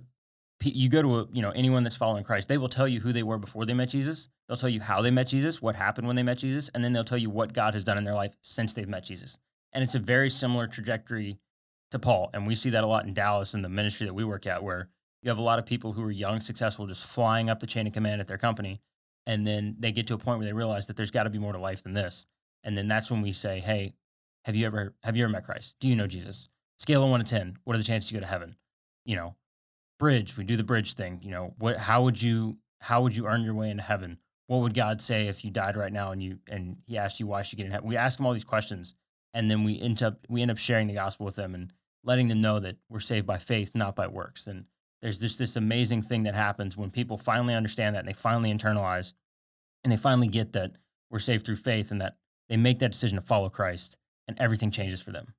you 0.64 0.88
go 0.88 1.02
to 1.02 1.18
a, 1.18 1.26
you 1.32 1.42
know 1.42 1.50
anyone 1.50 1.82
that's 1.82 1.96
following 1.96 2.24
Christ, 2.24 2.48
they 2.48 2.58
will 2.58 2.68
tell 2.68 2.86
you 2.86 3.00
who 3.00 3.12
they 3.12 3.22
were 3.22 3.38
before 3.38 3.66
they 3.66 3.74
met 3.74 3.88
Jesus. 3.88 4.28
They'll 4.48 4.56
tell 4.56 4.68
you 4.68 4.80
how 4.80 5.02
they 5.02 5.10
met 5.10 5.26
Jesus, 5.26 5.60
what 5.60 5.74
happened 5.74 6.06
when 6.06 6.16
they 6.16 6.22
met 6.22 6.38
Jesus, 6.38 6.70
and 6.74 6.84
then 6.84 6.92
they'll 6.92 7.04
tell 7.04 7.18
you 7.18 7.30
what 7.30 7.52
God 7.52 7.74
has 7.74 7.84
done 7.84 7.98
in 7.98 8.04
their 8.04 8.14
life 8.14 8.34
since 8.42 8.74
they've 8.74 8.88
met 8.88 9.04
Jesus. 9.04 9.38
And 9.72 9.82
it's 9.82 9.94
a 9.94 9.98
very 9.98 10.30
similar 10.30 10.66
trajectory 10.66 11.38
to 11.90 11.98
Paul, 11.98 12.30
and 12.32 12.46
we 12.46 12.54
see 12.54 12.70
that 12.70 12.84
a 12.84 12.86
lot 12.86 13.06
in 13.06 13.14
Dallas 13.14 13.54
in 13.54 13.62
the 13.62 13.68
ministry 13.68 14.06
that 14.06 14.14
we 14.14 14.24
work 14.24 14.46
at, 14.46 14.62
where 14.62 14.88
you 15.22 15.30
have 15.30 15.38
a 15.38 15.42
lot 15.42 15.58
of 15.58 15.66
people 15.66 15.92
who 15.92 16.02
are 16.02 16.10
young, 16.10 16.40
successful, 16.40 16.86
just 16.86 17.04
flying 17.04 17.50
up 17.50 17.60
the 17.60 17.66
chain 17.66 17.86
of 17.86 17.92
command 17.92 18.20
at 18.20 18.26
their 18.26 18.38
company, 18.38 18.80
and 19.26 19.46
then 19.46 19.76
they 19.78 19.92
get 19.92 20.06
to 20.08 20.14
a 20.14 20.18
point 20.18 20.38
where 20.38 20.46
they 20.46 20.52
realize 20.52 20.86
that 20.86 20.96
there's 20.96 21.10
got 21.10 21.24
to 21.24 21.30
be 21.30 21.38
more 21.38 21.52
to 21.52 21.58
life 21.58 21.82
than 21.82 21.92
this, 21.92 22.26
and 22.64 22.76
then 22.76 22.88
that's 22.88 23.10
when 23.10 23.22
we 23.22 23.32
say, 23.32 23.60
"Hey, 23.60 23.94
have 24.44 24.56
you 24.56 24.66
ever 24.66 24.94
have 25.02 25.16
you 25.16 25.24
ever 25.24 25.32
met 25.32 25.44
Christ? 25.44 25.76
Do 25.80 25.88
you 25.88 25.96
know 25.96 26.06
Jesus? 26.06 26.48
Scale 26.78 27.04
of 27.04 27.10
one 27.10 27.20
to 27.20 27.26
ten, 27.26 27.56
what 27.64 27.74
are 27.74 27.78
the 27.78 27.84
chances 27.84 28.10
you 28.10 28.16
go 28.16 28.22
to 28.22 28.30
heaven? 28.30 28.56
You 29.04 29.16
know, 29.16 29.36
bridge. 29.98 30.36
We 30.36 30.44
do 30.44 30.56
the 30.56 30.64
bridge 30.64 30.94
thing. 30.94 31.20
You 31.22 31.30
know, 31.30 31.54
what? 31.58 31.78
How 31.78 32.02
would 32.02 32.20
you 32.20 32.56
how 32.80 33.02
would 33.02 33.16
you 33.16 33.26
earn 33.26 33.44
your 33.44 33.54
way 33.54 33.70
into 33.70 33.82
heaven? 33.82 34.18
What 34.48 34.60
would 34.60 34.74
God 34.74 35.00
say 35.00 35.28
if 35.28 35.44
you 35.44 35.50
died 35.50 35.76
right 35.76 35.92
now 35.92 36.10
and 36.12 36.22
you 36.22 36.38
and 36.48 36.76
He 36.86 36.98
asked 36.98 37.20
you 37.20 37.26
why 37.26 37.40
you 37.40 37.44
should 37.44 37.58
get 37.58 37.66
in 37.66 37.72
heaven? 37.72 37.88
We 37.88 37.96
ask 37.96 38.16
them 38.16 38.26
all 38.26 38.32
these 38.32 38.44
questions, 38.44 38.94
and 39.32 39.50
then 39.50 39.64
we 39.64 39.80
end 39.80 40.02
up 40.02 40.26
we 40.28 40.42
end 40.42 40.50
up 40.50 40.58
sharing 40.58 40.88
the 40.88 40.94
gospel 40.94 41.24
with 41.24 41.36
them 41.36 41.54
and 41.54 41.72
letting 42.04 42.26
them 42.26 42.40
know 42.40 42.58
that 42.58 42.76
we're 42.88 43.00
saved 43.00 43.26
by 43.26 43.38
faith, 43.38 43.72
not 43.74 43.94
by 43.94 44.08
works. 44.08 44.48
And 44.48 44.64
there's 45.00 45.18
just 45.18 45.38
this 45.38 45.54
amazing 45.56 46.02
thing 46.02 46.24
that 46.24 46.34
happens 46.34 46.76
when 46.76 46.90
people 46.90 47.16
finally 47.16 47.54
understand 47.54 47.94
that 47.94 48.00
and 48.00 48.08
they 48.08 48.12
finally 48.12 48.52
internalize 48.52 49.12
and 49.84 49.92
they 49.92 49.96
finally 49.96 50.28
get 50.28 50.52
that 50.54 50.72
we're 51.10 51.18
saved 51.18 51.44
through 51.44 51.56
faith 51.56 51.90
and 51.90 52.00
that 52.00 52.16
they 52.48 52.56
make 52.56 52.80
that 52.80 52.92
decision 52.92 53.16
to 53.16 53.22
follow 53.22 53.48
Christ 53.48 53.98
and 54.28 54.38
everything 54.40 54.70
changes 54.70 55.02
for 55.02 55.12
them. 55.12 55.34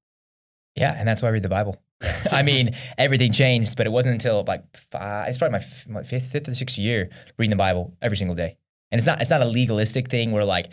Yeah, 0.75 0.95
and 0.97 1.07
that's 1.07 1.21
why 1.21 1.29
I 1.29 1.31
read 1.31 1.43
the 1.43 1.49
Bible. 1.49 1.81
I 2.31 2.41
mean, 2.41 2.75
everything 2.97 3.31
changed, 3.31 3.77
but 3.77 3.85
it 3.85 3.91
wasn't 3.91 4.13
until 4.13 4.43
like 4.47 4.63
five, 4.91 5.29
it's 5.29 5.37
probably 5.37 5.59
my, 5.59 5.65
my 5.87 6.03
fifth, 6.03 6.31
fifth 6.31 6.47
or 6.47 6.55
sixth 6.55 6.77
year 6.77 7.09
reading 7.37 7.51
the 7.51 7.55
Bible 7.55 7.95
every 8.01 8.17
single 8.17 8.35
day. 8.35 8.57
And 8.91 8.99
it's 8.99 9.07
not 9.07 9.21
it's 9.21 9.29
not 9.29 9.41
a 9.41 9.45
legalistic 9.45 10.09
thing 10.09 10.31
where 10.31 10.45
like 10.45 10.67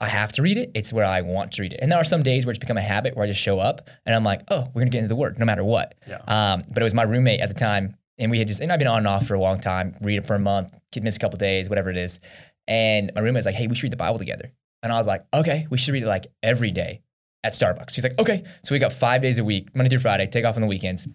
I 0.00 0.08
have 0.08 0.32
to 0.32 0.42
read 0.42 0.56
it. 0.58 0.70
It's 0.74 0.92
where 0.92 1.04
I 1.04 1.22
want 1.22 1.52
to 1.52 1.62
read 1.62 1.72
it. 1.72 1.80
And 1.82 1.90
there 1.90 1.98
are 1.98 2.04
some 2.04 2.22
days 2.22 2.46
where 2.46 2.50
it's 2.50 2.58
become 2.58 2.78
a 2.78 2.82
habit 2.82 3.16
where 3.16 3.24
I 3.24 3.28
just 3.28 3.40
show 3.40 3.58
up 3.58 3.88
and 4.06 4.14
I'm 4.14 4.24
like, 4.24 4.42
oh, 4.50 4.68
we're 4.74 4.82
gonna 4.82 4.90
get 4.90 4.98
into 4.98 5.08
the 5.08 5.16
Word 5.16 5.38
no 5.38 5.44
matter 5.44 5.64
what. 5.64 5.94
Yeah. 6.06 6.20
Um, 6.26 6.64
but 6.68 6.82
it 6.82 6.84
was 6.84 6.94
my 6.94 7.02
roommate 7.02 7.40
at 7.40 7.48
the 7.48 7.54
time, 7.54 7.96
and 8.16 8.30
we 8.30 8.38
had 8.38 8.48
just 8.48 8.60
and 8.60 8.70
I've 8.70 8.78
been 8.78 8.88
on 8.88 8.98
and 8.98 9.08
off 9.08 9.26
for 9.26 9.34
a 9.34 9.40
long 9.40 9.60
time. 9.60 9.96
Read 10.02 10.18
it 10.18 10.26
for 10.26 10.34
a 10.34 10.38
month, 10.38 10.76
miss 11.00 11.16
a 11.16 11.18
couple 11.18 11.38
days, 11.38 11.68
whatever 11.68 11.90
it 11.90 11.96
is. 11.96 12.20
And 12.66 13.10
my 13.14 13.22
roommate 13.22 13.36
was 13.36 13.46
like, 13.46 13.54
hey, 13.54 13.66
we 13.66 13.74
should 13.74 13.84
read 13.84 13.92
the 13.92 13.96
Bible 13.96 14.18
together. 14.18 14.52
And 14.82 14.92
I 14.92 14.98
was 14.98 15.06
like, 15.06 15.24
okay, 15.32 15.66
we 15.70 15.78
should 15.78 15.94
read 15.94 16.02
it 16.02 16.06
like 16.06 16.26
every 16.42 16.70
day 16.70 17.00
at 17.48 17.54
Starbucks. 17.54 17.94
He's 17.94 18.04
like, 18.04 18.18
okay. 18.18 18.44
So 18.62 18.74
we 18.74 18.78
got 18.78 18.92
five 18.92 19.20
days 19.22 19.38
a 19.38 19.44
week, 19.44 19.74
Monday 19.74 19.90
through 19.90 19.98
Friday, 19.98 20.26
take 20.26 20.44
off 20.44 20.54
on 20.54 20.62
the 20.62 20.68
weekends. 20.68 21.08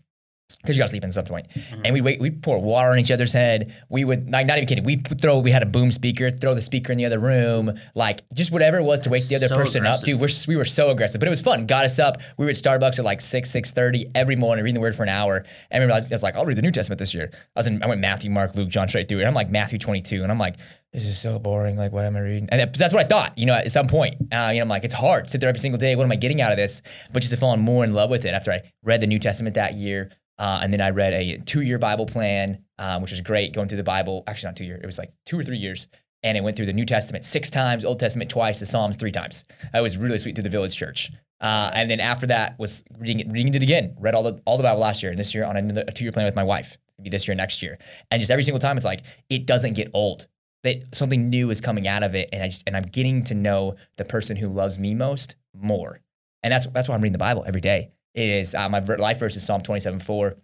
because 0.61 0.75
you 0.75 0.81
got 0.81 0.85
to 0.85 0.89
sleep 0.89 1.03
in 1.03 1.11
some 1.11 1.25
point. 1.25 1.47
Mm-hmm. 1.49 1.81
And 1.85 1.93
we 1.93 2.01
wait, 2.01 2.19
we 2.21 2.31
pour 2.31 2.59
water 2.59 2.91
on 2.91 2.99
each 2.99 3.11
other's 3.11 3.33
head. 3.33 3.73
We 3.89 4.05
would 4.05 4.31
like 4.31 4.45
not 4.45 4.57
even 4.57 4.67
kidding. 4.67 4.83
We 4.83 4.97
throw. 4.97 5.39
We 5.39 5.51
had 5.51 5.63
a 5.63 5.65
boom 5.67 5.91
speaker. 5.91 6.31
Throw 6.31 6.53
the 6.53 6.61
speaker 6.61 6.91
in 6.91 6.97
the 6.97 7.05
other 7.05 7.19
room. 7.19 7.73
Like 7.95 8.21
just 8.33 8.51
whatever 8.51 8.77
it 8.77 8.83
was 8.83 9.01
to 9.01 9.09
wake 9.09 9.27
the 9.27 9.35
other 9.35 9.47
so 9.47 9.55
person 9.55 9.85
up. 9.85 10.01
Dude, 10.01 10.19
we're, 10.19 10.29
we 10.47 10.55
were 10.55 10.65
so 10.65 10.89
aggressive, 10.89 11.19
but 11.19 11.27
it 11.27 11.31
was 11.31 11.41
fun. 11.41 11.65
Got 11.65 11.85
us 11.85 11.99
up. 11.99 12.21
We 12.37 12.45
were 12.45 12.51
at 12.51 12.57
Starbucks 12.57 12.99
at 12.99 13.05
like 13.05 13.21
six 13.21 13.49
six 13.49 13.71
thirty 13.71 14.09
every 14.15 14.35
morning, 14.35 14.63
reading 14.63 14.75
the 14.75 14.81
Word 14.81 14.95
for 14.95 15.03
an 15.03 15.09
hour. 15.09 15.37
And 15.37 15.47
I 15.71 15.75
remember 15.77 15.93
I 15.93 15.97
was, 15.97 16.11
I 16.11 16.15
was 16.15 16.23
like, 16.23 16.35
I'll 16.35 16.45
read 16.45 16.57
the 16.57 16.61
New 16.61 16.71
Testament 16.71 16.99
this 16.99 17.13
year. 17.13 17.29
I 17.33 17.59
was 17.59 17.67
in. 17.67 17.81
I 17.83 17.87
went 17.87 18.01
Matthew, 18.01 18.31
Mark, 18.31 18.55
Luke, 18.55 18.69
John 18.69 18.87
straight 18.87 19.09
through. 19.09 19.19
And 19.19 19.27
I'm 19.27 19.33
like 19.33 19.49
Matthew 19.49 19.79
twenty 19.79 20.01
two, 20.01 20.23
and 20.23 20.31
I'm 20.31 20.39
like. 20.39 20.55
This 20.93 21.05
is 21.05 21.17
so 21.19 21.39
boring. 21.39 21.75
Like, 21.75 21.91
what 21.91 22.05
am 22.05 22.15
I 22.15 22.19
reading? 22.19 22.47
And 22.51 22.61
that- 22.61 22.73
that's 22.73 22.93
what 22.93 23.03
I 23.03 23.07
thought. 23.07 23.35
You 23.35 23.47
know, 23.47 23.55
at 23.55 23.71
some 23.71 23.87
point, 23.87 24.15
uh, 24.31 24.51
you 24.53 24.59
know, 24.59 24.63
I'm 24.63 24.69
like, 24.69 24.83
it's 24.83 24.93
hard. 24.93 25.25
To 25.25 25.31
sit 25.31 25.41
there 25.41 25.49
every 25.49 25.59
single 25.59 25.79
day. 25.79 25.95
What 25.95 26.03
am 26.03 26.11
I 26.11 26.15
getting 26.15 26.39
out 26.39 26.51
of 26.51 26.57
this? 26.57 26.83
But 27.11 27.21
just 27.21 27.33
to 27.33 27.37
fall 27.37 27.57
more 27.57 27.83
in 27.83 27.93
love 27.93 28.11
with 28.11 28.25
it 28.25 28.33
after 28.33 28.51
I 28.51 28.61
read 28.83 29.01
the 29.01 29.07
New 29.07 29.19
Testament 29.19 29.55
that 29.55 29.73
year, 29.73 30.11
uh, 30.37 30.59
and 30.61 30.71
then 30.71 30.81
I 30.81 30.91
read 30.91 31.13
a 31.13 31.39
two-year 31.39 31.79
Bible 31.79 32.05
plan, 32.05 32.59
um, 32.77 33.01
which 33.01 33.11
was 33.11 33.21
great. 33.21 33.53
Going 33.53 33.67
through 33.67 33.77
the 33.77 33.83
Bible, 33.83 34.23
actually 34.27 34.49
not 34.49 34.55
two 34.55 34.65
year, 34.65 34.79
it 34.81 34.85
was 34.85 34.99
like 34.99 35.11
two 35.25 35.39
or 35.39 35.43
three 35.43 35.57
years, 35.57 35.87
and 36.21 36.37
it 36.37 36.43
went 36.43 36.55
through 36.55 36.67
the 36.67 36.73
New 36.73 36.85
Testament 36.85 37.25
six 37.25 37.49
times, 37.49 37.83
Old 37.83 37.99
Testament 37.99 38.29
twice, 38.29 38.59
the 38.59 38.65
Psalms 38.67 38.95
three 38.95 39.11
times. 39.11 39.45
That 39.73 39.81
was 39.81 39.97
really 39.97 40.19
sweet 40.19 40.35
through 40.35 40.43
the 40.43 40.49
Village 40.49 40.75
Church. 40.75 41.11
Uh, 41.41 41.71
and 41.73 41.89
then 41.89 41.99
after 41.99 42.27
that 42.27 42.57
was 42.59 42.83
reading 42.97 43.19
it, 43.19 43.27
reading 43.31 43.53
it 43.53 43.63
again. 43.63 43.95
Read 43.99 44.15
all 44.15 44.23
the 44.23 44.39
all 44.45 44.57
the 44.57 44.63
Bible 44.63 44.81
last 44.81 45.01
year, 45.01 45.11
and 45.11 45.19
this 45.19 45.33
year 45.33 45.43
on 45.43 45.57
another, 45.57 45.83
a 45.87 45.91
two-year 45.91 46.11
plan 46.11 46.25
with 46.25 46.35
my 46.35 46.43
wife. 46.43 46.77
It'll 46.97 47.03
be 47.03 47.09
this 47.09 47.27
year, 47.27 47.35
next 47.35 47.61
year, 47.63 47.79
and 48.11 48.21
just 48.21 48.31
every 48.31 48.43
single 48.43 48.59
time, 48.59 48.77
it's 48.77 48.85
like 48.85 49.01
it 49.29 49.45
doesn't 49.47 49.73
get 49.73 49.89
old. 49.93 50.27
That 50.63 50.95
something 50.95 51.29
new 51.29 51.49
is 51.49 51.59
coming 51.59 51.87
out 51.87 52.03
of 52.03 52.15
it, 52.15 52.29
and 52.31 52.41
I 52.41 52.47
just 52.47 52.63
and 52.65 52.75
I'm 52.77 52.83
getting 52.83 53.23
to 53.25 53.35
know 53.35 53.75
the 53.97 54.05
person 54.05 54.37
who 54.37 54.47
loves 54.47 54.79
me 54.79 54.95
most 54.95 55.35
more. 55.53 55.99
And 56.41 56.51
that's 56.51 56.67
that's 56.67 56.87
why 56.87 56.95
I'm 56.95 57.01
reading 57.01 57.13
the 57.13 57.19
Bible 57.19 57.43
every 57.45 57.61
day. 57.61 57.91
Is 58.15 58.53
uh, 58.53 58.69
my 58.69 58.79
life 58.79 59.19
verse 59.19 59.35
is 59.35 59.45
Psalm 59.45 59.61
27 59.61 59.99
4. 59.99 60.35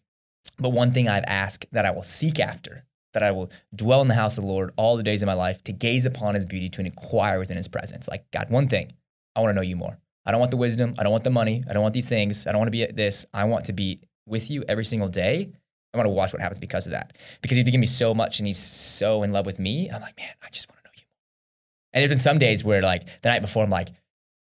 But 0.57 0.69
one 0.69 0.91
thing 0.91 1.07
I've 1.07 1.25
asked 1.27 1.65
that 1.71 1.85
I 1.85 1.91
will 1.91 2.03
seek 2.03 2.39
after, 2.39 2.85
that 3.13 3.23
I 3.23 3.31
will 3.31 3.51
dwell 3.75 4.01
in 4.01 4.07
the 4.07 4.15
house 4.15 4.37
of 4.37 4.43
the 4.43 4.51
Lord 4.51 4.71
all 4.77 4.97
the 4.97 5.03
days 5.03 5.21
of 5.21 5.27
my 5.27 5.33
life, 5.33 5.63
to 5.65 5.71
gaze 5.71 6.05
upon 6.05 6.35
his 6.35 6.45
beauty, 6.45 6.69
to 6.69 6.81
inquire 6.81 7.39
within 7.39 7.57
his 7.57 7.67
presence. 7.67 8.07
Like, 8.07 8.29
God, 8.31 8.49
one 8.49 8.67
thing, 8.67 8.91
I 9.35 9.41
want 9.41 9.51
to 9.51 9.55
know 9.55 9.61
you 9.61 9.75
more. 9.75 9.97
I 10.25 10.31
don't 10.31 10.39
want 10.39 10.51
the 10.51 10.57
wisdom. 10.57 10.95
I 10.97 11.03
don't 11.03 11.11
want 11.11 11.23
the 11.23 11.29
money. 11.29 11.63
I 11.69 11.73
don't 11.73 11.81
want 11.81 11.93
these 11.93 12.09
things. 12.09 12.45
I 12.45 12.51
don't 12.51 12.59
want 12.59 12.67
to 12.67 12.71
be 12.71 12.83
at 12.83 12.95
this. 12.95 13.25
I 13.33 13.45
want 13.45 13.65
to 13.65 13.73
be 13.73 14.01
with 14.25 14.49
you 14.49 14.63
every 14.67 14.85
single 14.85 15.07
day. 15.09 15.51
I 15.93 15.97
want 15.97 16.05
to 16.05 16.11
watch 16.11 16.33
what 16.33 16.41
happens 16.41 16.59
because 16.59 16.85
of 16.85 16.91
that. 16.91 17.17
Because 17.41 17.57
he's 17.57 17.63
given 17.65 17.79
me 17.79 17.87
so 17.87 18.13
much 18.13 18.39
and 18.39 18.45
he's 18.47 18.57
so 18.59 19.23
in 19.23 19.31
love 19.31 19.45
with 19.45 19.59
me. 19.59 19.89
I'm 19.89 20.01
like, 20.01 20.15
man, 20.17 20.29
I 20.43 20.49
just 20.51 20.69
want 20.69 20.77
to 20.79 20.83
know 20.87 20.91
you 20.95 21.03
more. 21.03 21.89
And 21.93 22.01
there's 22.01 22.09
been 22.09 22.19
some 22.19 22.37
days 22.37 22.63
where, 22.63 22.81
like, 22.81 23.05
the 23.21 23.29
night 23.29 23.41
before, 23.41 23.63
I'm 23.63 23.69
like, 23.71 23.89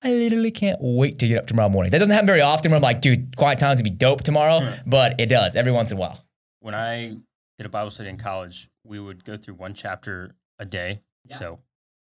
I 0.03 0.11
literally 0.13 0.51
can't 0.51 0.79
wait 0.81 1.19
to 1.19 1.27
get 1.27 1.37
up 1.37 1.47
tomorrow 1.47 1.69
morning. 1.69 1.91
That 1.91 1.99
doesn't 1.99 2.13
happen 2.13 2.27
very 2.27 2.41
often 2.41 2.71
where 2.71 2.77
I'm 2.77 2.81
like, 2.83 3.01
dude, 3.01 3.35
quiet 3.37 3.59
time's 3.59 3.79
gonna 3.79 3.89
be 3.89 3.95
dope 3.97 4.21
tomorrow, 4.23 4.59
Hmm. 4.61 4.89
but 4.89 5.19
it 5.19 5.27
does 5.27 5.55
every 5.55 5.71
once 5.71 5.91
in 5.91 5.97
a 5.97 5.99
while. 5.99 6.23
when 6.61 6.75
I 6.75 7.15
did 7.57 7.65
a 7.65 7.69
Bible 7.69 7.89
study 7.89 8.09
in 8.09 8.17
college, 8.17 8.69
we 8.85 8.99
would 8.99 9.23
go 9.23 9.37
through 9.37 9.53
one 9.55 9.73
chapter 9.73 10.35
a 10.59 10.65
day. 10.65 11.01
Yeah. 11.25 11.37
So, 11.37 11.59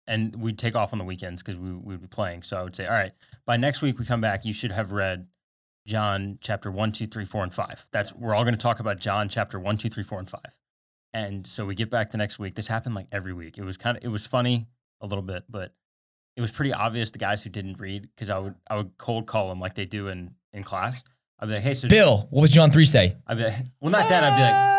and 0.07 0.33
we'd 0.35 0.57
take 0.57 0.75
off 0.75 0.93
on 0.93 0.99
the 0.99 1.03
weekends 1.05 1.41
because 1.43 1.57
we 1.57 1.71
we 1.71 1.93
would 1.95 2.01
be 2.01 2.07
playing. 2.07 2.43
So 2.43 2.57
I 2.57 2.63
would 2.63 2.75
say, 2.75 2.85
all 2.85 2.93
right, 2.93 3.11
by 3.45 3.57
next 3.57 3.81
week 3.81 3.97
we 3.99 4.05
come 4.05 4.21
back, 4.21 4.45
you 4.45 4.53
should 4.53 4.71
have 4.71 4.91
read 4.93 5.27
John 5.85 6.37
chapter 6.41 6.71
one, 6.71 6.91
two, 6.91 7.07
three, 7.07 7.25
four, 7.25 7.43
and 7.43 7.53
five. 7.53 7.85
That's 7.91 8.13
we're 8.13 8.33
all 8.35 8.43
going 8.43 8.55
to 8.55 8.59
talk 8.59 8.79
about 8.79 8.99
John 8.99 9.29
chapter 9.29 9.59
one, 9.59 9.77
two, 9.77 9.89
three, 9.89 10.03
four, 10.03 10.19
and 10.19 10.29
five. 10.29 10.55
And 11.13 11.45
so 11.45 11.65
we 11.65 11.75
get 11.75 11.89
back 11.89 12.11
the 12.11 12.17
next 12.17 12.39
week. 12.39 12.55
This 12.55 12.67
happened 12.67 12.95
like 12.95 13.07
every 13.11 13.33
week. 13.33 13.57
It 13.57 13.63
was 13.63 13.77
kind 13.77 13.97
of 13.97 14.03
it 14.03 14.09
was 14.09 14.25
funny 14.25 14.67
a 15.01 15.07
little 15.07 15.21
bit, 15.21 15.43
but 15.49 15.73
it 16.35 16.41
was 16.41 16.51
pretty 16.51 16.73
obvious 16.73 17.11
the 17.11 17.19
guys 17.19 17.43
who 17.43 17.49
didn't 17.49 17.79
read 17.79 18.09
because 18.15 18.29
I 18.29 18.37
would 18.39 18.55
I 18.69 18.75
would 18.77 18.97
cold 18.97 19.27
call 19.27 19.49
them 19.49 19.59
like 19.59 19.75
they 19.75 19.85
do 19.85 20.07
in 20.07 20.35
in 20.53 20.63
class. 20.63 21.03
I'd 21.39 21.47
be 21.47 21.53
like, 21.53 21.63
hey, 21.63 21.73
so 21.73 21.87
Bill, 21.87 22.27
what 22.29 22.41
was 22.41 22.51
John 22.51 22.71
3 22.71 22.85
say? 22.85 23.17
I'd 23.27 23.37
be 23.37 23.43
like, 23.43 23.55
well, 23.81 23.91
not 23.91 24.07
that. 24.07 24.23
I'd 24.23 24.37
be 24.37 24.41
like, 24.41 24.75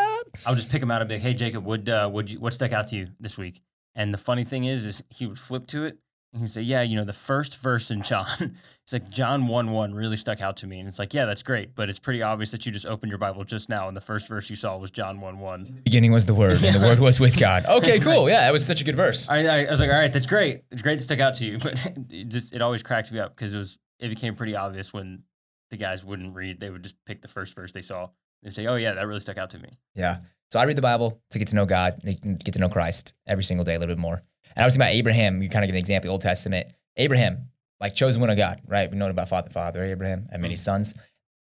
I 0.47 0.51
would 0.51 0.57
just 0.57 0.71
pick 0.71 0.83
him 0.83 0.90
out 0.90 1.01
and 1.01 1.09
be 1.09 1.14
like, 1.14 1.23
"Hey, 1.23 1.35
Jacob, 1.35 1.64
would 1.64 1.88
uh, 1.88 2.09
what 2.09 2.29
you, 2.29 2.40
what 2.40 2.53
stuck 2.53 2.73
out 2.73 2.88
to 2.88 2.97
you 2.97 3.07
this 3.21 3.38
week?" 3.38 3.62
And 3.95 4.12
the 4.12 4.19
funny 4.19 4.45
thing 4.45 4.64
is, 4.64 4.85
is 4.85 5.03
he 5.09 5.27
would 5.27 5.38
flip 5.38 5.66
to 5.69 5.85
it 5.85 5.99
and 6.37 6.44
he'd 6.44 6.53
say, 6.53 6.62
"Yeah, 6.62 6.83
you 6.83 6.96
know, 6.96 7.05
the 7.05 7.12
first 7.12 7.59
verse 7.59 7.90
in 7.90 8.03
John, 8.03 8.27
he's 8.38 8.92
like 8.92 9.09
John 9.09 9.49
one 9.49 9.70
one 9.72 9.94
really 9.94 10.16
stuck 10.16 10.40
out 10.40 10.59
to 10.59 10.66
me." 10.66 10.79
And 10.79 10.88
it's 10.88 10.99
like, 10.99 11.14
"Yeah, 11.14 11.25
that's 11.25 11.42
great, 11.42 11.75
but 11.75 11.88
it's 11.88 11.99
pretty 11.99 12.22
obvious 12.22 12.51
that 12.51 12.66
you 12.66 12.72
just 12.72 12.87
opened 12.87 13.11
your 13.11 13.18
Bible 13.18 13.42
just 13.44 13.68
now, 13.68 13.88
and 13.88 13.96
the 13.96 14.01
first 14.03 14.29
verse 14.29 14.51
you 14.51 14.57
saw 14.57 14.77
was 14.77 14.90
John 14.90 15.20
one 15.20 15.40
one." 15.40 15.81
Beginning 15.85 16.12
was 16.12 16.27
the 16.27 16.35
word, 16.35 16.62
and 16.62 16.77
the 16.77 16.87
word 16.87 16.99
was 16.99 17.18
with 17.18 17.38
God. 17.38 17.64
Okay, 17.77 18.01
cool. 18.01 18.29
Yeah, 18.29 18.42
that 18.42 18.53
was 18.53 18.64
such 18.64 18.81
a 18.81 18.85
good 18.85 18.96
verse. 18.96 19.29
I, 19.29 19.46
I, 19.46 19.64
I 19.64 19.70
was 19.70 19.81
like, 19.81 19.90
"All 19.90 19.96
right, 19.96 20.12
that's 20.12 20.27
great. 20.27 20.64
It's 20.70 20.83
great 20.83 20.96
to 20.96 21.03
stick 21.03 21.20
out 21.20 21.35
to 21.35 21.44
you," 21.44 21.59
but 21.62 21.79
it 22.11 22.29
just 22.29 22.53
it 22.53 22.62
always 22.62 22.83
cracked 22.83 23.11
me 23.12 23.18
up 23.18 23.35
because 23.35 23.53
it 23.53 23.59
was 23.59 23.79
it 23.99 24.09
became 24.09 24.35
pretty 24.35 24.55
obvious 24.55 24.92
when 24.92 25.22
the 25.70 25.77
guys 25.77 26.05
wouldn't 26.05 26.35
read; 26.35 26.61
they 26.61 26.70
would 26.70 26.83
just 26.83 26.96
pick 27.07 27.22
the 27.22 27.29
first 27.29 27.55
verse 27.55 27.72
they 27.72 27.83
saw 27.83 28.09
and 28.42 28.55
say, 28.55 28.66
"Oh 28.66 28.77
yeah, 28.77 28.92
that 28.94 29.07
really 29.07 29.20
stuck 29.20 29.37
out 29.38 29.51
to 29.51 29.59
me." 29.59 29.79
Yeah. 29.94 30.18
So 30.53 30.61
I 30.61 30.64
read 30.64 30.77
the 30.77 30.83
Bible 30.83 31.20
to 31.31 31.38
get 31.38 31.49
to 31.49 31.57
know 31.57 31.66
God, 31.66 32.01
get 32.05 32.53
to 32.55 32.59
know 32.61 32.68
Christ 32.68 33.14
every 33.27 33.42
single 33.42 33.64
day 33.64 33.75
a 33.75 33.79
little 33.79 33.94
bit 33.94 34.01
more. 34.01 34.22
And 34.57 34.62
I 34.62 34.66
was 34.66 34.75
thinking 34.75 34.87
about 34.87 34.95
Abraham. 34.95 35.42
You 35.42 35.49
kind 35.49 35.64
of 35.64 35.69
give 35.69 35.75
an 35.75 35.81
example, 35.81 36.11
Old 36.11 36.23
Testament. 36.23 36.69
Abraham, 36.97 37.49
like 37.81 37.95
chosen 37.95 38.21
one 38.21 38.31
of 38.31 38.38
God, 38.38 38.62
right? 38.66 38.90
We 38.90 38.97
know 38.97 39.09
about 39.09 39.29
Father, 39.29 39.51
Father 39.51 39.85
Abraham 39.85 40.29
and 40.33 40.40
many 40.40 40.57
sons. 40.57 40.95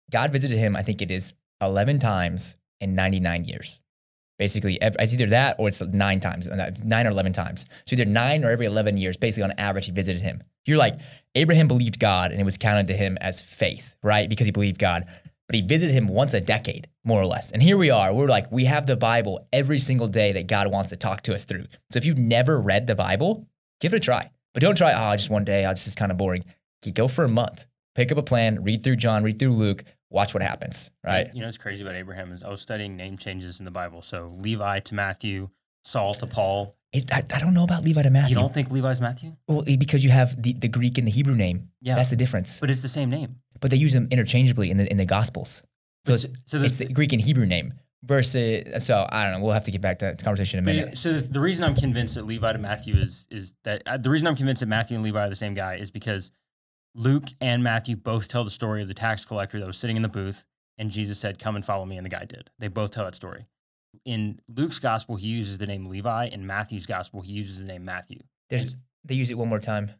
God 0.09 0.31
visited 0.31 0.57
him. 0.57 0.75
I 0.75 0.83
think 0.83 1.01
it 1.01 1.11
is 1.11 1.33
eleven 1.61 1.99
times 1.99 2.55
in 2.79 2.95
ninety 2.95 3.19
nine 3.19 3.43
years. 3.43 3.79
Basically, 4.39 4.77
it's 4.81 5.13
either 5.13 5.27
that 5.27 5.57
or 5.59 5.67
it's 5.67 5.81
nine 5.81 6.19
times, 6.19 6.47
uh, 6.47 6.71
nine 6.83 7.05
or 7.05 7.11
eleven 7.11 7.33
times. 7.33 7.65
So 7.85 7.95
either 7.95 8.05
nine 8.05 8.43
or 8.43 8.51
every 8.51 8.65
eleven 8.65 8.97
years, 8.97 9.17
basically 9.17 9.43
on 9.43 9.51
average, 9.57 9.85
he 9.85 9.91
visited 9.91 10.21
him. 10.21 10.41
You're 10.65 10.77
like 10.77 10.99
Abraham 11.35 11.67
believed 11.67 11.99
God, 11.99 12.31
and 12.31 12.39
it 12.39 12.43
was 12.45 12.57
counted 12.57 12.87
to 12.87 12.93
him 12.93 13.17
as 13.19 13.41
faith, 13.41 13.95
right? 14.01 14.29
Because 14.29 14.47
he 14.47 14.51
believed 14.51 14.79
God 14.79 15.05
but 15.53 15.59
he 15.59 15.67
visited 15.67 15.93
him 15.93 16.07
once 16.07 16.33
a 16.33 16.41
decade, 16.41 16.87
more 17.03 17.21
or 17.21 17.27
less. 17.27 17.51
And 17.51 17.61
here 17.61 17.77
we 17.77 17.91
are. 17.91 18.11
We're 18.11 18.27
like, 18.27 18.51
we 18.51 18.65
have 18.65 18.87
the 18.87 18.95
Bible 18.95 19.47
every 19.53 19.79
single 19.79 20.07
day 20.07 20.31
that 20.31 20.47
God 20.47 20.71
wants 20.71 20.89
to 20.89 20.95
talk 20.95 21.21
to 21.23 21.35
us 21.35 21.45
through. 21.45 21.65
So 21.91 21.97
if 21.97 22.05
you've 22.05 22.17
never 22.17 22.59
read 22.59 22.87
the 22.87 22.95
Bible, 22.95 23.45
give 23.79 23.93
it 23.93 23.97
a 23.97 23.99
try. 23.99 24.31
But 24.55 24.63
don't 24.63 24.75
try, 24.75 24.93
oh, 24.93 25.15
just 25.15 25.29
one 25.29 25.43
day, 25.43 25.63
oh, 25.67 25.69
this 25.69 25.85
is 25.85 25.93
kind 25.93 26.11
of 26.11 26.17
boring. 26.17 26.43
You 26.83 26.91
go 26.91 27.07
for 27.07 27.23
a 27.23 27.29
month. 27.29 27.67
Pick 27.93 28.11
up 28.11 28.17
a 28.17 28.23
plan, 28.23 28.63
read 28.63 28.83
through 28.83 28.95
John, 28.95 29.21
read 29.21 29.37
through 29.37 29.51
Luke, 29.51 29.83
watch 30.09 30.33
what 30.33 30.41
happens, 30.41 30.89
right? 31.03 31.29
You 31.35 31.41
know 31.41 31.45
what's 31.45 31.59
crazy 31.59 31.83
about 31.83 31.93
Abraham 31.93 32.31
is 32.31 32.41
I 32.41 32.49
was 32.49 32.59
studying 32.59 32.97
name 32.97 33.15
changes 33.15 33.59
in 33.59 33.65
the 33.65 33.69
Bible. 33.69 34.01
So 34.01 34.33
Levi 34.35 34.79
to 34.79 34.95
Matthew, 34.95 35.49
Saul 35.83 36.15
to 36.15 36.25
Paul. 36.25 36.75
It, 36.93 37.11
I, 37.11 37.23
I 37.33 37.39
don't 37.39 37.55
know 37.55 37.63
about 37.63 37.83
Levi 37.83 38.03
to 38.03 38.09
Matthew. 38.11 38.35
You 38.35 38.41
don't 38.41 38.53
think 38.53 38.69
Levi's 38.69 39.01
Matthew? 39.01 39.35
well, 39.47 39.63
because 39.63 40.03
you 40.03 40.11
have 40.11 40.41
the, 40.41 40.53
the 40.53 40.67
Greek 40.67 40.99
and 40.99 41.07
the 41.07 41.11
Hebrew 41.11 41.35
name. 41.35 41.69
Yeah. 41.81 41.95
That's 41.95 42.11
the 42.11 42.15
difference. 42.15 42.59
But, 42.59 42.69
it's 42.69 42.83
the 42.83 42.87
same 42.87 43.09
name. 43.09 43.37
But 43.59 43.71
they 43.71 43.77
use 43.77 43.93
them 43.93 44.07
interchangeably 44.11 44.69
in 44.69 44.77
the 44.77 44.89
in 44.91 44.97
the 44.97 45.05
Gospels. 45.05 45.63
So 46.05 46.13
it's, 46.13 46.27
so 46.45 46.59
the, 46.59 46.65
it's 46.65 46.75
the 46.75 46.85
Greek 46.85 47.13
and 47.13 47.21
Hebrew 47.21 47.45
name 47.45 47.73
versus. 48.03 48.85
So 48.85 49.07
I 49.09 49.23
don't 49.23 49.39
know. 49.39 49.45
We'll 49.45 49.53
have 49.53 49.63
to 49.63 49.71
get 49.71 49.81
back 49.81 49.99
to 49.99 50.05
that 50.05 50.23
conversation 50.23 50.59
in 50.59 50.65
a 50.65 50.73
minute. 50.73 50.97
so 50.97 51.13
the, 51.13 51.21
the 51.21 51.39
reason 51.39 51.63
I'm 51.63 51.75
convinced 51.75 52.15
that 52.15 52.25
Levi 52.25 52.53
to 52.53 52.59
Matthew 52.59 52.95
is 52.95 53.25
is 53.31 53.55
that 53.63 53.81
uh, 53.87 53.97
the 53.97 54.09
reason 54.09 54.27
I'm 54.27 54.35
convinced 54.35 54.59
that 54.59 54.67
Matthew 54.67 54.95
and 54.95 55.03
Levi 55.03 55.25
are 55.25 55.29
the 55.29 55.35
same 55.35 55.53
guy 55.53 55.75
is 55.75 55.89
because 55.89 56.31
Luke 56.93 57.25
and 57.41 57.63
Matthew 57.63 57.95
both 57.95 58.27
tell 58.27 58.43
the 58.43 58.51
story 58.51 58.81
of 58.81 58.87
the 58.87 58.93
tax 58.93 59.25
collector 59.25 59.59
that 59.59 59.65
was 59.65 59.77
sitting 59.77 59.95
in 59.95 60.01
the 60.03 60.09
booth 60.09 60.45
and 60.77 60.91
Jesus 60.91 61.17
said, 61.17 61.39
"Come 61.39 61.55
and 61.55 61.65
follow 61.65 61.85
me," 61.85 61.97
and 61.97 62.05
the 62.05 62.09
guy 62.09 62.25
did. 62.25 62.49
They 62.59 62.67
both 62.67 62.91
tell 62.91 63.05
that 63.05 63.15
story. 63.15 63.45
In 64.05 64.39
Luke's 64.53 64.79
gospel, 64.79 65.15
he 65.15 65.27
uses 65.27 65.57
the 65.57 65.67
name 65.67 65.85
Levi. 65.85 66.25
In 66.27 66.45
Matthew's 66.45 66.85
gospel, 66.85 67.21
he 67.21 67.31
uses 67.33 67.59
the 67.59 67.65
name 67.65 67.85
Matthew. 67.85 68.19
There's, 68.49 68.75
they 69.05 69.15
use 69.15 69.29
it 69.29 69.37
one 69.37 69.47
more 69.49 69.59
time. 69.59 69.91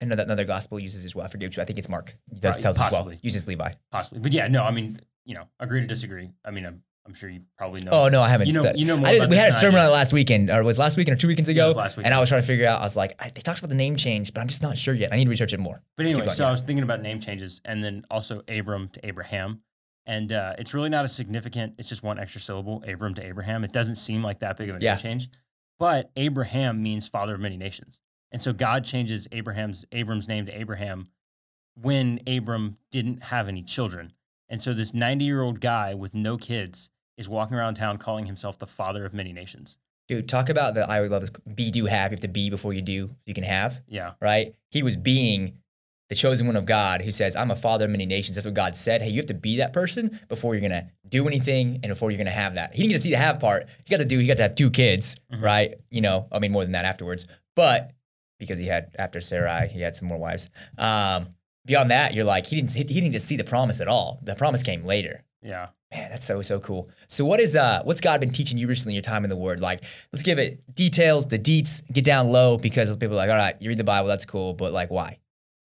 Another, 0.00 0.22
another 0.22 0.44
gospel 0.44 0.78
uses 0.78 1.04
as 1.04 1.14
well. 1.14 1.24
I 1.24 1.28
forget 1.28 1.48
which. 1.48 1.58
I 1.58 1.64
think 1.64 1.78
it's 1.78 1.88
Mark. 1.88 2.14
He 2.30 2.34
Right, 2.34 2.54
tells 2.54 2.64
as 2.76 2.78
well. 2.78 2.90
possibly. 2.90 3.18
Uses 3.22 3.46
Levi. 3.48 3.72
Possibly, 3.90 4.20
but 4.20 4.32
yeah, 4.32 4.46
no. 4.46 4.62
I 4.62 4.70
mean, 4.70 5.00
you 5.24 5.34
know, 5.34 5.48
agree 5.58 5.80
to 5.80 5.86
disagree. 5.86 6.30
I 6.44 6.52
mean, 6.52 6.66
I'm, 6.66 6.82
I'm 7.04 7.14
sure 7.14 7.28
you 7.28 7.40
probably 7.56 7.80
know. 7.80 7.90
Oh 7.90 8.08
no, 8.08 8.20
I 8.22 8.28
haven't. 8.28 8.46
you 8.46 8.52
know, 8.52 8.72
you 8.76 8.84
know 8.84 8.96
more 8.96 9.08
I 9.08 9.12
did, 9.18 9.30
we 9.30 9.36
had 9.36 9.48
a 9.48 9.52
sermon 9.52 9.80
on 9.80 9.86
it 9.86 9.90
last 9.92 10.12
weekend, 10.12 10.50
or 10.50 10.62
was 10.62 10.78
last 10.78 10.96
weekend 10.96 11.16
or 11.16 11.18
two 11.18 11.26
weekends 11.26 11.48
ago? 11.48 11.68
was 11.68 11.76
last 11.76 11.98
and 11.98 12.14
I 12.14 12.20
was 12.20 12.28
trying 12.28 12.42
to 12.42 12.46
figure 12.46 12.68
out. 12.68 12.80
I 12.80 12.84
was 12.84 12.96
like, 12.96 13.14
I, 13.18 13.30
they 13.30 13.40
talked 13.40 13.58
about 13.58 13.70
the 13.70 13.74
name 13.74 13.96
change, 13.96 14.32
but 14.32 14.40
I'm 14.40 14.48
just 14.48 14.62
not 14.62 14.78
sure 14.78 14.94
yet. 14.94 15.12
I 15.12 15.16
need 15.16 15.24
to 15.24 15.30
research 15.30 15.52
it 15.52 15.58
more. 15.58 15.82
But 15.96 16.06
anyway, 16.06 16.28
so 16.30 16.44
yeah. 16.44 16.48
I 16.48 16.52
was 16.52 16.60
thinking 16.60 16.84
about 16.84 17.02
name 17.02 17.18
changes 17.18 17.60
and 17.64 17.82
then 17.82 18.04
also 18.10 18.42
Abram 18.48 18.88
to 18.90 19.06
Abraham. 19.06 19.62
And 20.08 20.32
uh, 20.32 20.54
it's 20.58 20.72
really 20.74 20.88
not 20.88 21.04
a 21.04 21.08
significant, 21.08 21.74
it's 21.78 21.88
just 21.88 22.02
one 22.02 22.18
extra 22.18 22.40
syllable, 22.40 22.82
Abram 22.88 23.14
to 23.14 23.24
Abraham. 23.24 23.62
It 23.62 23.72
doesn't 23.72 23.96
seem 23.96 24.22
like 24.24 24.40
that 24.40 24.56
big 24.56 24.70
of 24.70 24.76
a 24.76 24.80
Yeah. 24.80 24.94
name 24.94 25.02
change. 25.02 25.28
But 25.78 26.10
Abraham 26.16 26.82
means 26.82 27.06
father 27.06 27.34
of 27.34 27.40
many 27.40 27.56
nations. 27.58 28.00
And 28.32 28.42
so 28.42 28.52
God 28.52 28.84
changes 28.84 29.28
Abraham's 29.32 29.84
Abram's 29.92 30.26
name 30.26 30.46
to 30.46 30.58
Abraham 30.58 31.08
when 31.80 32.20
Abram 32.26 32.78
didn't 32.90 33.22
have 33.22 33.48
any 33.48 33.62
children. 33.62 34.12
And 34.48 34.60
so 34.62 34.72
this 34.74 34.92
90 34.94 35.24
year 35.24 35.42
old 35.42 35.60
guy 35.60 35.94
with 35.94 36.14
no 36.14 36.36
kids 36.36 36.90
is 37.16 37.28
walking 37.28 37.56
around 37.56 37.74
town 37.74 37.98
calling 37.98 38.26
himself 38.26 38.58
the 38.58 38.66
father 38.66 39.04
of 39.04 39.12
many 39.14 39.32
nations. 39.32 39.78
Dude, 40.08 40.26
talk 40.28 40.48
about 40.48 40.72
the. 40.74 40.88
I 40.88 41.00
would 41.02 41.10
love 41.10 41.20
this. 41.20 41.30
Be, 41.54 41.70
do, 41.70 41.84
have. 41.84 42.10
You 42.12 42.16
have 42.16 42.20
to 42.20 42.28
be 42.28 42.48
before 42.48 42.72
you 42.72 42.80
do. 42.80 43.14
You 43.26 43.34
can 43.34 43.44
have. 43.44 43.82
Yeah. 43.86 44.12
Right. 44.22 44.54
He 44.70 44.82
was 44.82 44.96
being 44.96 45.58
the 46.08 46.14
chosen 46.14 46.46
one 46.46 46.56
of 46.56 46.64
God 46.66 47.02
who 47.02 47.10
says, 47.10 47.36
I'm 47.36 47.50
a 47.50 47.56
father 47.56 47.84
of 47.84 47.90
many 47.90 48.06
nations. 48.06 48.34
That's 48.36 48.46
what 48.46 48.54
God 48.54 48.74
said. 48.76 49.02
Hey, 49.02 49.10
you 49.10 49.16
have 49.16 49.26
to 49.26 49.34
be 49.34 49.56
that 49.58 49.72
person 49.72 50.18
before 50.28 50.54
you're 50.54 50.66
going 50.66 50.70
to 50.82 50.86
do 51.08 51.26
anything 51.26 51.80
and 51.82 51.90
before 51.90 52.10
you're 52.10 52.16
going 52.18 52.26
to 52.26 52.30
have 52.32 52.54
that. 52.54 52.72
He 52.74 52.82
didn't 52.82 52.90
get 52.92 52.96
to 52.96 53.02
see 53.02 53.10
the 53.10 53.18
have 53.18 53.40
part. 53.40 53.66
He 53.84 53.90
got 53.90 53.98
to 53.98 54.06
do, 54.06 54.18
he 54.18 54.26
got 54.26 54.38
to 54.38 54.44
have 54.44 54.54
two 54.54 54.70
kids, 54.70 55.16
Mhm. 55.32 55.42
right? 55.42 55.74
You 55.90 56.00
know, 56.00 56.26
I 56.32 56.38
mean, 56.38 56.52
more 56.52 56.64
than 56.64 56.72
that 56.72 56.84
afterwards. 56.86 57.26
But 57.56 57.92
because 58.38 58.58
he 58.58 58.66
had, 58.66 58.94
after 58.98 59.20
Sarai, 59.20 59.68
he 59.68 59.80
had 59.80 59.94
some 59.94 60.08
more 60.08 60.18
wives. 60.18 60.48
Um, 60.78 61.34
beyond 61.66 61.90
that, 61.90 62.14
you're 62.14 62.24
like, 62.24 62.46
he 62.46 62.56
didn't, 62.56 62.72
he 62.74 62.84
didn't 62.84 63.10
get 63.10 63.18
to 63.20 63.24
see 63.26 63.36
the 63.36 63.44
promise 63.44 63.80
at 63.80 63.88
all. 63.88 64.20
The 64.22 64.34
promise 64.34 64.62
came 64.62 64.84
later. 64.86 65.24
Yeah. 65.42 65.68
Man, 65.92 66.10
that's 66.10 66.24
so 66.26 66.42
so 66.42 66.60
cool. 66.60 66.90
So 67.08 67.24
what 67.24 67.40
is 67.40 67.56
uh 67.56 67.80
what's 67.82 68.02
God 68.02 68.20
been 68.20 68.30
teaching 68.30 68.58
you 68.58 68.66
recently 68.66 68.92
in 68.92 68.96
your 68.96 69.02
time 69.02 69.24
in 69.24 69.30
the 69.30 69.36
Word? 69.36 69.60
Like, 69.60 69.82
let's 70.12 70.22
give 70.22 70.38
it 70.38 70.62
details, 70.74 71.26
the 71.26 71.38
deets, 71.38 71.80
get 71.90 72.04
down 72.04 72.28
low 72.30 72.58
because 72.58 72.94
people 72.98 73.14
are 73.14 73.16
like, 73.16 73.30
all 73.30 73.36
right, 73.36 73.56
you 73.58 73.70
read 73.70 73.78
the 73.78 73.84
Bible, 73.84 74.06
that's 74.06 74.26
cool, 74.26 74.52
but 74.52 74.72
like, 74.74 74.90
why? 74.90 75.18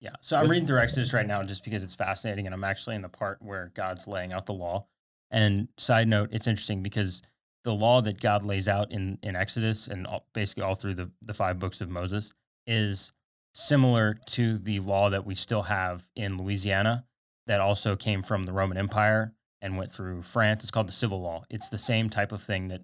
Yeah. 0.04 0.10
So 0.20 0.36
I'm 0.36 0.48
reading 0.48 0.66
through 0.66 0.80
Exodus 0.80 1.14
right 1.14 1.26
now 1.26 1.42
just 1.42 1.64
because 1.64 1.82
it's 1.82 1.94
fascinating, 1.94 2.44
and 2.44 2.54
I'm 2.54 2.62
actually 2.62 2.94
in 2.94 3.00
the 3.00 3.08
part 3.08 3.40
where 3.40 3.72
God's 3.74 4.06
laying 4.06 4.34
out 4.34 4.44
the 4.44 4.52
law. 4.52 4.86
And 5.30 5.68
side 5.78 6.08
note, 6.08 6.28
it's 6.30 6.46
interesting 6.46 6.82
because 6.82 7.22
the 7.64 7.72
law 7.72 8.02
that 8.02 8.20
God 8.20 8.42
lays 8.42 8.68
out 8.68 8.92
in 8.92 9.18
in 9.22 9.34
Exodus 9.34 9.88
and 9.88 10.06
all, 10.06 10.26
basically 10.34 10.62
all 10.62 10.74
through 10.74 10.94
the 10.94 11.10
the 11.22 11.32
five 11.32 11.58
books 11.58 11.80
of 11.80 11.88
Moses 11.88 12.34
is 12.66 13.12
similar 13.54 14.18
to 14.26 14.58
the 14.58 14.78
law 14.80 15.08
that 15.08 15.24
we 15.24 15.34
still 15.34 15.62
have 15.62 16.06
in 16.16 16.36
Louisiana 16.36 17.06
that 17.46 17.62
also 17.62 17.96
came 17.96 18.22
from 18.22 18.44
the 18.44 18.52
Roman 18.52 18.76
Empire 18.76 19.32
and 19.62 19.78
went 19.78 19.90
through 19.90 20.20
France. 20.20 20.64
It's 20.64 20.70
called 20.70 20.88
the 20.88 20.92
civil 20.92 21.22
law. 21.22 21.44
It's 21.48 21.70
the 21.70 21.78
same 21.78 22.10
type 22.10 22.30
of 22.30 22.42
thing 22.42 22.68
that 22.68 22.82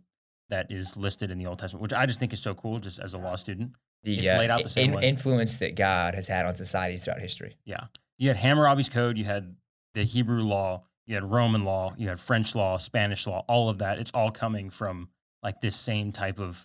that 0.49 0.73
is 0.73 0.97
listed 0.97 1.31
in 1.31 1.37
the 1.37 1.47
Old 1.47 1.59
Testament, 1.59 1.83
which 1.83 1.93
I 1.93 2.07
just 2.07 2.19
think 2.19 2.33
is 2.33 2.41
so 2.41 2.55
cool, 2.55 2.79
just 2.79 2.99
as 2.99 3.13
a 3.13 3.19
law 3.19 3.37
student. 3.37 3.73
The 4.03 4.31
uh, 4.31 4.39
laid 4.39 4.51
out 4.51 4.63
the 4.63 4.71
same 4.71 4.95
in- 4.95 5.03
influence 5.03 5.59
that 5.59 5.75
God 5.75 6.15
has 6.15 6.27
had 6.27 6.47
on 6.47 6.55
societies 6.55 7.03
throughout 7.03 7.21
history. 7.21 7.57
Yeah, 7.65 7.85
you 8.19 8.29
had 8.29 8.37
Hammurabi's 8.37 8.89
code, 8.89 9.19
you 9.19 9.25
had 9.25 9.55
the 9.95 10.05
Hebrew 10.05 10.43
law, 10.43 10.85
you 11.07 11.15
had 11.15 11.25
Roman 11.25 11.65
law, 11.65 11.95
you 11.99 12.09
had 12.09 12.19
French 12.21 12.55
law, 12.55 12.79
Spanish 12.79 13.27
law, 13.27 13.45
all 13.49 13.69
of 13.69 13.79
that. 13.79 13.99
It's 13.99 14.11
all 14.13 14.31
coming 14.31 14.71
from 14.71 15.09
like 15.43 15.61
this 15.61 15.77
same 15.77 16.13
type 16.13 16.39
of. 16.39 16.65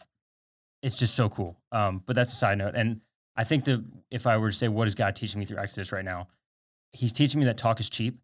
It's 0.82 0.96
just 0.96 1.16
so 1.16 1.30
cool. 1.30 1.58
Um, 1.72 2.04
but 2.06 2.16
that's 2.16 2.32
a 2.32 2.36
side 2.36 2.58
note, 2.58 2.76
and 2.76 3.02
I 3.36 3.44
think 3.44 3.66
that 3.66 3.84
if 4.12 4.28
I 4.28 4.38
were 4.38 4.52
to 4.52 4.56
say 4.56 4.68
what 4.68 4.88
is 4.88 4.96
God 4.96 5.16
teaching 5.16 5.40
me 5.40 5.46
through 5.46 5.58
Exodus 5.58 5.92
right 5.92 6.06
now, 6.06 6.28
He's 6.92 7.12
teaching 7.12 7.40
me 7.40 7.46
that 7.48 7.58
talk 7.58 7.80
is 7.80 7.90
cheap, 7.90 8.18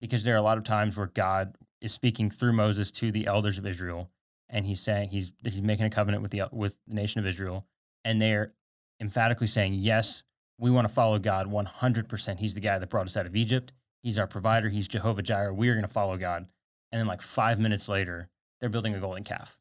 because 0.00 0.22
there 0.22 0.34
are 0.34 0.38
a 0.38 0.42
lot 0.42 0.58
of 0.58 0.64
times 0.64 0.96
where 0.96 1.08
God 1.08 1.56
is 1.80 1.92
speaking 1.92 2.30
through 2.30 2.52
Moses 2.52 2.90
to 2.92 3.10
the 3.10 3.26
elders 3.26 3.58
of 3.58 3.66
Israel, 3.66 4.10
and 4.48 4.64
He's 4.66 4.80
saying 4.80 5.08
He's 5.08 5.32
He's 5.42 5.62
making 5.62 5.86
a 5.86 5.90
covenant 5.90 6.22
with 6.22 6.30
the 6.30 6.42
with 6.52 6.76
the 6.86 6.94
nation 6.94 7.18
of 7.18 7.26
Israel, 7.26 7.66
and 8.04 8.20
they're 8.20 8.52
emphatically 9.00 9.46
saying 9.46 9.74
yes, 9.74 10.22
we 10.58 10.70
want 10.70 10.86
to 10.86 10.92
follow 10.92 11.18
God 11.18 11.50
100%. 11.50 12.38
He's 12.38 12.54
the 12.54 12.60
guy 12.60 12.78
that 12.78 12.88
brought 12.88 13.06
us 13.06 13.16
out 13.16 13.26
of 13.26 13.34
Egypt. 13.34 13.72
He's 14.02 14.18
our 14.18 14.26
provider. 14.26 14.68
He's 14.68 14.88
Jehovah 14.88 15.22
Jireh. 15.22 15.54
We 15.54 15.68
are 15.68 15.74
going 15.74 15.86
to 15.86 15.92
follow 15.92 16.16
God. 16.16 16.46
And 16.90 17.00
then, 17.00 17.06
like 17.06 17.22
five 17.22 17.58
minutes 17.58 17.88
later, 17.88 18.28
they're 18.60 18.68
building 18.68 18.94
a 18.94 19.00
golden 19.00 19.24
calf, 19.24 19.58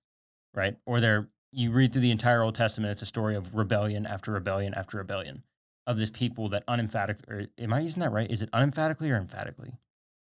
right? 0.54 0.76
Or 0.86 1.00
they're, 1.00 1.30
you 1.52 1.72
read 1.72 1.94
through 1.94 2.02
the 2.02 2.12
entire 2.12 2.42
Old 2.42 2.56
Testament, 2.56 2.92
it's 2.92 3.02
a 3.02 3.08
story 3.08 3.36
of 3.36 3.56
rebellion 3.56 4.06
after 4.06 4.32
rebellion 4.32 4.74
after 4.74 4.98
rebellion 4.98 5.44
of 5.88 5.98
this 5.98 6.10
people 6.10 6.50
that 6.50 6.64
unemphatic, 6.68 7.18
or 7.28 7.48
am 7.58 7.74
I 7.74 7.80
using 7.80 8.02
that 8.02 8.12
right? 8.12 8.30
Is 8.30 8.42
it 8.42 8.50
unemphatically 8.54 9.10
or 9.10 9.18
emphatically? 9.18 9.74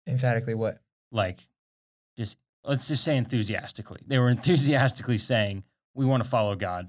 Emphatically, 0.06 0.54
what? 0.54 0.80
Like, 1.10 1.40
just, 2.16 2.36
let's 2.64 2.86
just 2.86 3.02
say 3.02 3.16
enthusiastically. 3.16 4.00
They 4.06 4.18
were 4.18 4.28
enthusiastically 4.30 5.18
saying, 5.18 5.64
we 5.94 6.04
want 6.04 6.22
to 6.22 6.28
follow 6.28 6.54
God. 6.54 6.88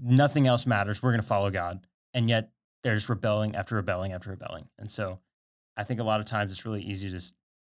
Nothing 0.00 0.46
else 0.46 0.66
matters. 0.66 1.02
We're 1.02 1.10
going 1.10 1.22
to 1.22 1.26
follow 1.26 1.50
God. 1.50 1.86
And 2.14 2.28
yet, 2.28 2.50
they're 2.82 2.94
just 2.94 3.08
rebelling 3.08 3.54
after 3.54 3.76
rebelling 3.76 4.12
after 4.12 4.30
rebelling. 4.30 4.68
And 4.78 4.90
so 4.90 5.20
I 5.76 5.84
think 5.84 6.00
a 6.00 6.04
lot 6.04 6.20
of 6.20 6.26
times 6.26 6.52
it's 6.52 6.66
really 6.66 6.82
easy 6.82 7.10
to 7.10 7.20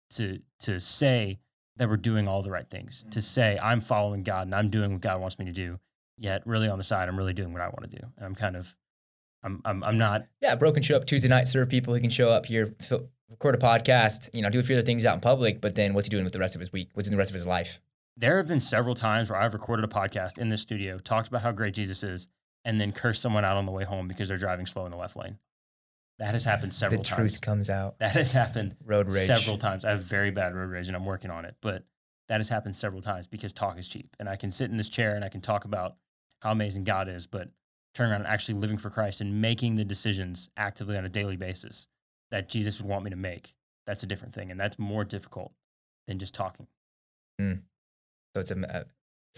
to 0.09 0.39
to 0.61 0.79
say 0.79 1.39
that 1.77 1.87
we're 1.89 1.97
doing 1.97 2.27
all 2.27 2.41
the 2.41 2.51
right 2.51 2.69
things, 2.69 3.03
to 3.03 3.19
mm-hmm. 3.19 3.19
say 3.19 3.59
I'm 3.61 3.81
following 3.81 4.23
God 4.23 4.47
and 4.47 4.55
I'm 4.55 4.69
doing 4.69 4.93
what 4.93 5.01
God 5.01 5.21
wants 5.21 5.39
me 5.39 5.45
to 5.45 5.51
do. 5.51 5.79
Yet 6.17 6.41
really 6.45 6.67
on 6.67 6.77
the 6.77 6.83
side, 6.83 7.07
I'm 7.07 7.17
really 7.17 7.33
doing 7.33 7.53
what 7.53 7.61
I 7.61 7.67
want 7.67 7.89
to 7.89 7.95
do. 7.95 8.07
And 8.17 8.25
I'm 8.25 8.35
kind 8.35 8.55
of 8.55 8.75
I'm 9.43 9.61
I'm 9.65 9.83
I'm 9.83 9.97
not 9.97 10.27
Yeah, 10.41 10.55
bro 10.55 10.71
can 10.71 10.83
show 10.83 10.95
up 10.95 11.05
Tuesday 11.05 11.29
night, 11.29 11.47
serve 11.47 11.69
people. 11.69 11.93
He 11.93 12.01
can 12.01 12.09
show 12.09 12.29
up 12.29 12.45
here, 12.45 12.75
record 13.29 13.55
a 13.55 13.57
podcast, 13.57 14.29
you 14.33 14.41
know, 14.41 14.49
do 14.49 14.59
a 14.59 14.63
few 14.63 14.75
other 14.75 14.85
things 14.85 15.05
out 15.05 15.15
in 15.15 15.21
public. 15.21 15.61
But 15.61 15.75
then, 15.75 15.93
what's 15.93 16.07
he 16.07 16.09
doing 16.09 16.23
with 16.23 16.33
the 16.33 16.39
rest 16.39 16.55
of 16.55 16.61
his 16.61 16.71
week? 16.71 16.89
What's 16.93 17.07
doing 17.07 17.15
the 17.15 17.19
rest 17.19 17.31
of 17.31 17.35
his 17.35 17.45
life? 17.45 17.79
There 18.17 18.37
have 18.37 18.47
been 18.47 18.59
several 18.59 18.95
times 18.95 19.29
where 19.29 19.39
I've 19.39 19.53
recorded 19.53 19.85
a 19.85 19.87
podcast 19.87 20.39
in 20.39 20.49
this 20.49 20.61
studio, 20.61 20.97
talked 20.97 21.27
about 21.27 21.41
how 21.41 21.51
great 21.51 21.75
Jesus 21.75 22.03
is, 22.03 22.27
and 22.65 22.81
then 22.81 22.91
cursed 22.91 23.21
someone 23.21 23.45
out 23.45 23.57
on 23.57 23.65
the 23.65 23.71
way 23.71 23.83
home 23.83 24.07
because 24.07 24.27
they're 24.27 24.37
driving 24.37 24.65
slow 24.65 24.85
in 24.85 24.91
the 24.91 24.97
left 24.97 25.15
lane. 25.15 25.37
That 26.19 26.33
has 26.33 26.43
happened 26.43 26.73
several 26.73 27.03
times. 27.03 27.09
the 27.09 27.15
times. 27.15 27.31
truth 27.31 27.41
comes 27.41 27.69
out. 27.69 27.99
That 27.99 28.13
has 28.13 28.31
happened 28.31 28.75
Road 28.83 29.11
rage. 29.11 29.27
several 29.27 29.57
times. 29.57 29.85
I 29.85 29.91
have 29.91 30.01
very 30.01 30.31
bad 30.31 30.55
road 30.55 30.71
rage 30.71 30.87
and 30.87 30.95
I'm 30.95 31.05
working 31.05 31.29
on 31.29 31.45
it, 31.45 31.55
but 31.61 31.83
that 32.27 32.39
has 32.39 32.49
happened 32.49 32.75
several 32.75 33.01
times 33.01 33.27
because 33.27 33.53
talk 33.53 33.77
is 33.77 33.87
cheap. 33.87 34.15
And 34.19 34.27
I 34.27 34.35
can 34.35 34.51
sit 34.51 34.71
in 34.71 34.77
this 34.77 34.89
chair 34.89 35.15
and 35.15 35.23
I 35.23 35.29
can 35.29 35.41
talk 35.41 35.65
about 35.65 35.95
how 36.41 36.51
amazing 36.51 36.85
God 36.85 37.07
is, 37.07 37.27
but 37.27 37.49
turn 37.93 38.09
around 38.09 38.21
and 38.21 38.27
actually 38.27 38.55
living 38.55 38.77
for 38.77 38.89
Christ 38.89 39.21
and 39.21 39.41
making 39.41 39.75
the 39.75 39.85
decisions 39.85 40.49
actively 40.57 40.97
on 40.97 41.05
a 41.05 41.09
daily 41.09 41.37
basis 41.37 41.87
that 42.31 42.49
Jesus 42.49 42.81
would 42.81 42.89
want 42.89 43.03
me 43.03 43.11
to 43.11 43.15
make. 43.15 43.53
That's 43.85 44.01
a 44.01 44.07
different 44.07 44.33
thing. 44.33 44.49
And 44.49 44.59
that's 44.59 44.79
more 44.79 45.03
difficult 45.05 45.53
than 46.07 46.17
just 46.17 46.33
talking. 46.33 46.67
Mm. 47.39 47.61
So 48.35 48.41
it's 48.41 48.51
a, 48.51 48.59
a 48.61 48.85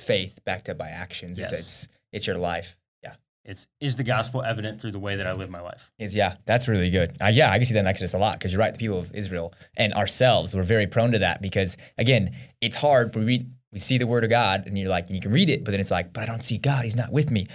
faith 0.02 0.40
backed 0.46 0.70
up 0.70 0.78
by 0.78 0.90
actions. 0.90 1.38
It's, 1.38 1.52
Yes. 1.52 1.60
it's 1.60 1.88
it's 2.12 2.28
your 2.28 2.38
life. 2.38 2.76
Yeah. 3.04 3.14
It's 3.46 3.68
is 3.80 3.96
the 3.96 4.04
gospel 4.04 4.42
evident 4.44 4.82
through 4.82 4.92
the 4.92 5.00
way 5.00 5.16
that 5.18 5.28
I 5.28 5.34
live 5.34 5.50
my 5.50 5.62
life? 5.62 5.92
Is 6.00 6.14
yeah, 6.14 6.36
that's 6.46 6.68
really 6.68 6.90
good. 6.90 7.16
Uh, 7.22 7.28
yeah, 7.28 7.52
I 7.52 7.58
can 7.58 7.66
see 7.66 7.74
that 7.76 7.82
in 7.82 7.88
Exodus 7.88 8.14
a 8.14 8.18
lot 8.18 8.40
because 8.40 8.52
you're 8.52 8.60
right. 8.60 8.74
The 8.74 8.80
people 8.80 9.00
of 9.00 9.14
Israel 9.14 9.54
and 9.78 9.94
ourselves 9.94 10.56
we're 10.56 10.64
very 10.64 10.88
prone 10.88 11.12
to 11.12 11.20
that 11.20 11.42
because 11.42 11.78
again, 11.98 12.36
it's 12.62 12.76
hard. 12.76 13.16
We 13.16 13.24
read, 13.24 13.52
we 13.72 13.80
see 13.80 13.98
the 13.98 14.08
word 14.08 14.24
of 14.24 14.30
God, 14.32 14.64
and 14.66 14.78
you're 14.78 14.90
like, 14.90 15.10
you 15.10 15.20
can 15.22 15.32
read 15.32 15.50
it, 15.50 15.64
but 15.64 15.72
then 15.72 15.80
it's 15.80 15.92
like, 15.92 16.12
but 16.14 16.24
I 16.24 16.26
don't 16.26 16.44
see 16.44 16.58
God. 16.58 16.84
He's 16.84 16.96
not 16.96 17.12
with 17.12 17.30
me. 17.30 17.48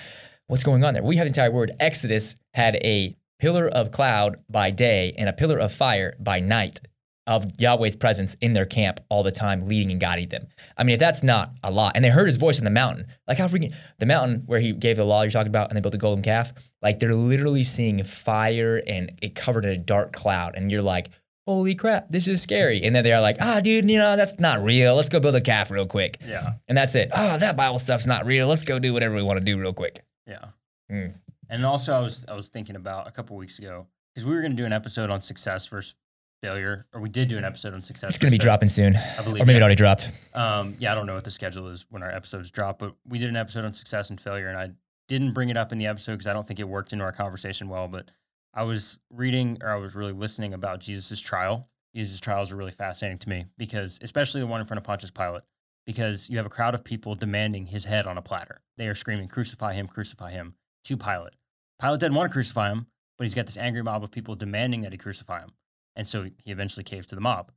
What's 0.47 0.63
going 0.63 0.85
on 0.85 0.95
there? 0.95 1.03
We 1.03 1.17
have 1.17 1.25
the 1.25 1.31
entire 1.31 1.51
word. 1.51 1.73
Exodus 1.81 2.37
had 2.53 2.77
a 2.77 3.17
pillar 3.41 3.67
of 3.69 3.91
cloud 3.91 4.37
by 4.49 4.71
day 4.71 5.13
and 5.19 5.29
a 5.29 5.33
pillar 5.33 5.59
of 5.59 5.73
fire 5.73 6.15
by 6.21 6.39
night 6.39 6.81
of 7.27 7.47
Yahweh's 7.59 7.97
presence 7.97 8.37
in 8.41 8.53
their 8.53 8.67
camp 8.67 9.01
all 9.09 9.23
the 9.23 9.33
time, 9.33 9.67
leading 9.67 9.91
and 9.91 10.01
guiding 10.01 10.29
them. 10.29 10.47
I 10.77 10.85
mean, 10.85 10.95
if 10.95 11.01
that's 11.01 11.23
not 11.23 11.53
a 11.63 11.71
lot, 11.71 11.93
and 11.95 12.05
they 12.05 12.11
heard 12.11 12.27
his 12.27 12.37
voice 12.37 12.59
in 12.59 12.65
the 12.65 12.71
mountain, 12.71 13.07
like 13.27 13.39
how 13.39 13.49
freaking 13.49 13.75
the 13.99 14.07
mountain 14.07 14.43
where 14.47 14.61
he 14.61 14.73
gave 14.73 14.97
the 14.97 15.05
law 15.05 15.23
you're 15.23 15.31
talking 15.31 15.49
about, 15.49 15.71
and 15.71 15.77
they 15.77 15.81
built 15.81 15.95
a 15.95 15.99
golden 15.99 16.23
calf, 16.23 16.53
like 16.83 16.99
they're 16.99 17.15
literally 17.15 17.65
seeing 17.65 18.03
fire 18.05 18.83
and 18.87 19.13
it 19.23 19.35
covered 19.35 19.65
in 19.65 19.71
a 19.71 19.79
dark 19.79 20.13
cloud, 20.13 20.55
and 20.55 20.71
you're 20.71 20.83
like, 20.83 21.11
holy 21.47 21.75
crap, 21.75 22.09
this 22.11 22.27
is 22.27 22.43
scary. 22.43 22.83
And 22.83 22.95
then 22.95 23.05
they're 23.05 23.21
like, 23.21 23.37
ah, 23.41 23.61
dude, 23.61 23.91
you 23.91 23.99
know, 23.99 24.17
that's 24.17 24.39
not 24.39 24.63
real. 24.63 24.95
Let's 24.95 25.09
go 25.09 25.21
build 25.21 25.35
a 25.35 25.41
calf 25.41 25.71
real 25.71 25.87
quick. 25.87 26.19
Yeah. 26.27 26.55
And 26.69 26.77
that's 26.77 26.95
it. 26.95 27.11
Oh, 27.15 27.39
that 27.39 27.57
Bible 27.57 27.79
stuff's 27.79 28.07
not 28.07 28.25
real. 28.25 28.49
Let's 28.49 28.65
go 28.65 28.79
do 28.79 28.93
whatever 28.93 29.15
we 29.15 29.23
want 29.23 29.39
to 29.39 29.45
do 29.45 29.59
real 29.59 29.73
quick. 29.73 30.03
Yeah. 30.27 30.47
Mm. 30.91 31.15
And 31.51 31.67
also 31.67 31.93
I 31.93 32.01
was 32.01 32.25
I 32.29 32.35
was 32.35 32.49
thinking 32.49 32.77
about 32.77 33.07
a 33.07 33.11
couple 33.11 33.37
weeks 33.37 33.59
ago 33.59 33.87
because 34.15 34.27
we 34.27 34.35
were 34.35 34.41
going 34.41 34.53
to 34.53 34.57
do 34.57 34.65
an 34.65 34.73
episode 34.73 35.11
on 35.11 35.21
success 35.21 35.67
versus 35.67 35.95
failure, 36.45 36.87
or 36.93 37.01
we 37.01 37.09
did 37.09 37.29
do 37.29 37.39
an 37.39 37.45
episode 37.45 37.73
on 37.73 37.83
success. 37.83 38.11
It's 38.11 38.19
going 38.19 38.31
to 38.31 38.35
be 38.35 38.43
dropping 38.43 38.69
soon. 38.69 38.97
I 38.97 39.23
believe. 39.23 39.43
Or 39.43 39.47
maybe 39.47 39.55
yeah. 39.55 39.59
it 39.59 39.63
already 39.63 39.75
dropped. 39.77 40.13
Um, 40.35 40.77
yeah, 40.79 40.93
I 40.93 40.95
don't 40.95 41.07
know 41.07 41.15
what 41.15 41.25
the 41.25 41.31
schedule 41.31 41.69
is 41.69 41.87
when 41.91 42.03
our 42.03 42.11
episodes 42.11 42.51
drop, 42.51 42.79
but 42.79 42.95
we 43.09 43.19
did 43.19 43.29
an 43.29 43.37
episode 43.37 43.65
on 43.65 43.73
success 43.73 44.11
and 44.11 44.21
failure, 44.21 44.49
and 44.49 44.59
I 44.59 44.71
didn't 45.09 45.33
bring 45.33 45.49
it 45.49 45.57
up 45.57 45.73
in 45.73 45.79
the 45.79 45.87
episode 45.87 46.13
because 46.13 46.27
I 46.27 46.33
don't 46.33 46.47
think 46.47 46.61
it 46.61 46.69
worked 46.69 46.93
into 46.93 47.05
our 47.05 47.13
conversation 47.13 47.69
well. 47.69 47.89
But 47.89 48.11
I 48.53 48.63
was 48.63 49.01
reading, 49.11 49.59
or 49.63 49.71
I 49.71 49.77
was 49.77 49.95
really 49.95 50.13
listening 50.13 50.55
about 50.55 50.81
Jesus' 50.81 51.19
trial. 51.19 51.67
Jesus' 51.95 52.21
trials 52.21 52.53
are 52.53 52.57
really 52.57 52.73
fascinating 52.73 53.19
to 53.19 53.29
me 53.29 53.47
because, 53.57 53.99
especially 54.03 54.41
the 54.41 54.47
one 54.47 54.61
in 54.61 54.67
front 54.67 54.79
of 54.79 54.85
Pontius 54.85 55.11
Pilate, 55.11 55.43
because 55.87 56.29
you 56.29 56.37
have 56.37 56.47
a 56.47 56.51
crowd 56.51 56.75
of 56.75 56.85
people 56.85 57.15
demanding 57.15 57.67
his 57.67 57.85
head 57.85 58.07
on 58.07 58.19
a 58.19 58.23
platter. 58.23 58.59
They 58.77 58.89
are 58.89 58.95
screaming, 58.95 59.29
"Crucify 59.29 59.73
him! 59.75 59.87
Crucify 59.87 60.33
him!" 60.33 60.55
to 60.85 60.97
Pilate. 60.97 61.37
Pilate 61.81 62.01
didn't 62.01 62.17
want 62.17 62.31
to 62.31 62.33
crucify 62.33 62.71
him, 62.71 62.87
but 63.17 63.25
he's 63.25 63.35
got 63.35 63.47
this 63.47 63.57
angry 63.57 63.83
mob 63.83 64.03
of 64.03 64.11
people 64.11 64.35
demanding 64.35 64.83
that 64.83 64.93
he 64.93 64.99
crucify 64.99 65.41
him, 65.41 65.53
and 65.97 66.07
so 66.07 66.25
he 66.25 66.51
eventually 66.51 66.85
caves 66.85 67.07
to 67.07 67.15
the 67.15 67.21
mob. 67.21 67.53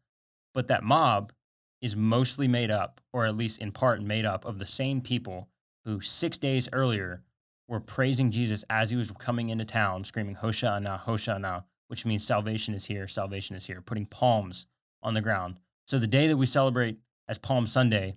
But 0.53 0.67
that 0.67 0.83
mob 0.83 1.33
is 1.81 1.95
mostly 1.95 2.47
made 2.47 2.71
up, 2.71 3.01
or 3.13 3.25
at 3.25 3.37
least 3.37 3.59
in 3.59 3.71
part 3.71 4.01
made 4.01 4.25
up, 4.25 4.45
of 4.45 4.59
the 4.59 4.65
same 4.65 5.01
people 5.01 5.47
who 5.85 6.01
six 6.01 6.37
days 6.37 6.67
earlier 6.73 7.23
were 7.67 7.79
praising 7.79 8.31
Jesus 8.31 8.63
as 8.69 8.89
he 8.89 8.95
was 8.95 9.11
coming 9.11 9.49
into 9.49 9.65
town, 9.65 10.03
screaming, 10.03 10.35
Hosha'ana, 10.35 11.03
Hosha'ana, 11.03 11.63
which 11.87 12.05
means 12.05 12.25
salvation 12.25 12.73
is 12.73 12.85
here, 12.85 13.07
salvation 13.07 13.55
is 13.55 13.65
here, 13.65 13.81
putting 13.81 14.05
palms 14.05 14.67
on 15.03 15.13
the 15.13 15.21
ground. 15.21 15.59
So 15.85 15.99
the 15.99 16.07
day 16.07 16.27
that 16.27 16.37
we 16.37 16.45
celebrate 16.45 16.97
as 17.27 17.37
Palm 17.37 17.67
Sunday, 17.67 18.15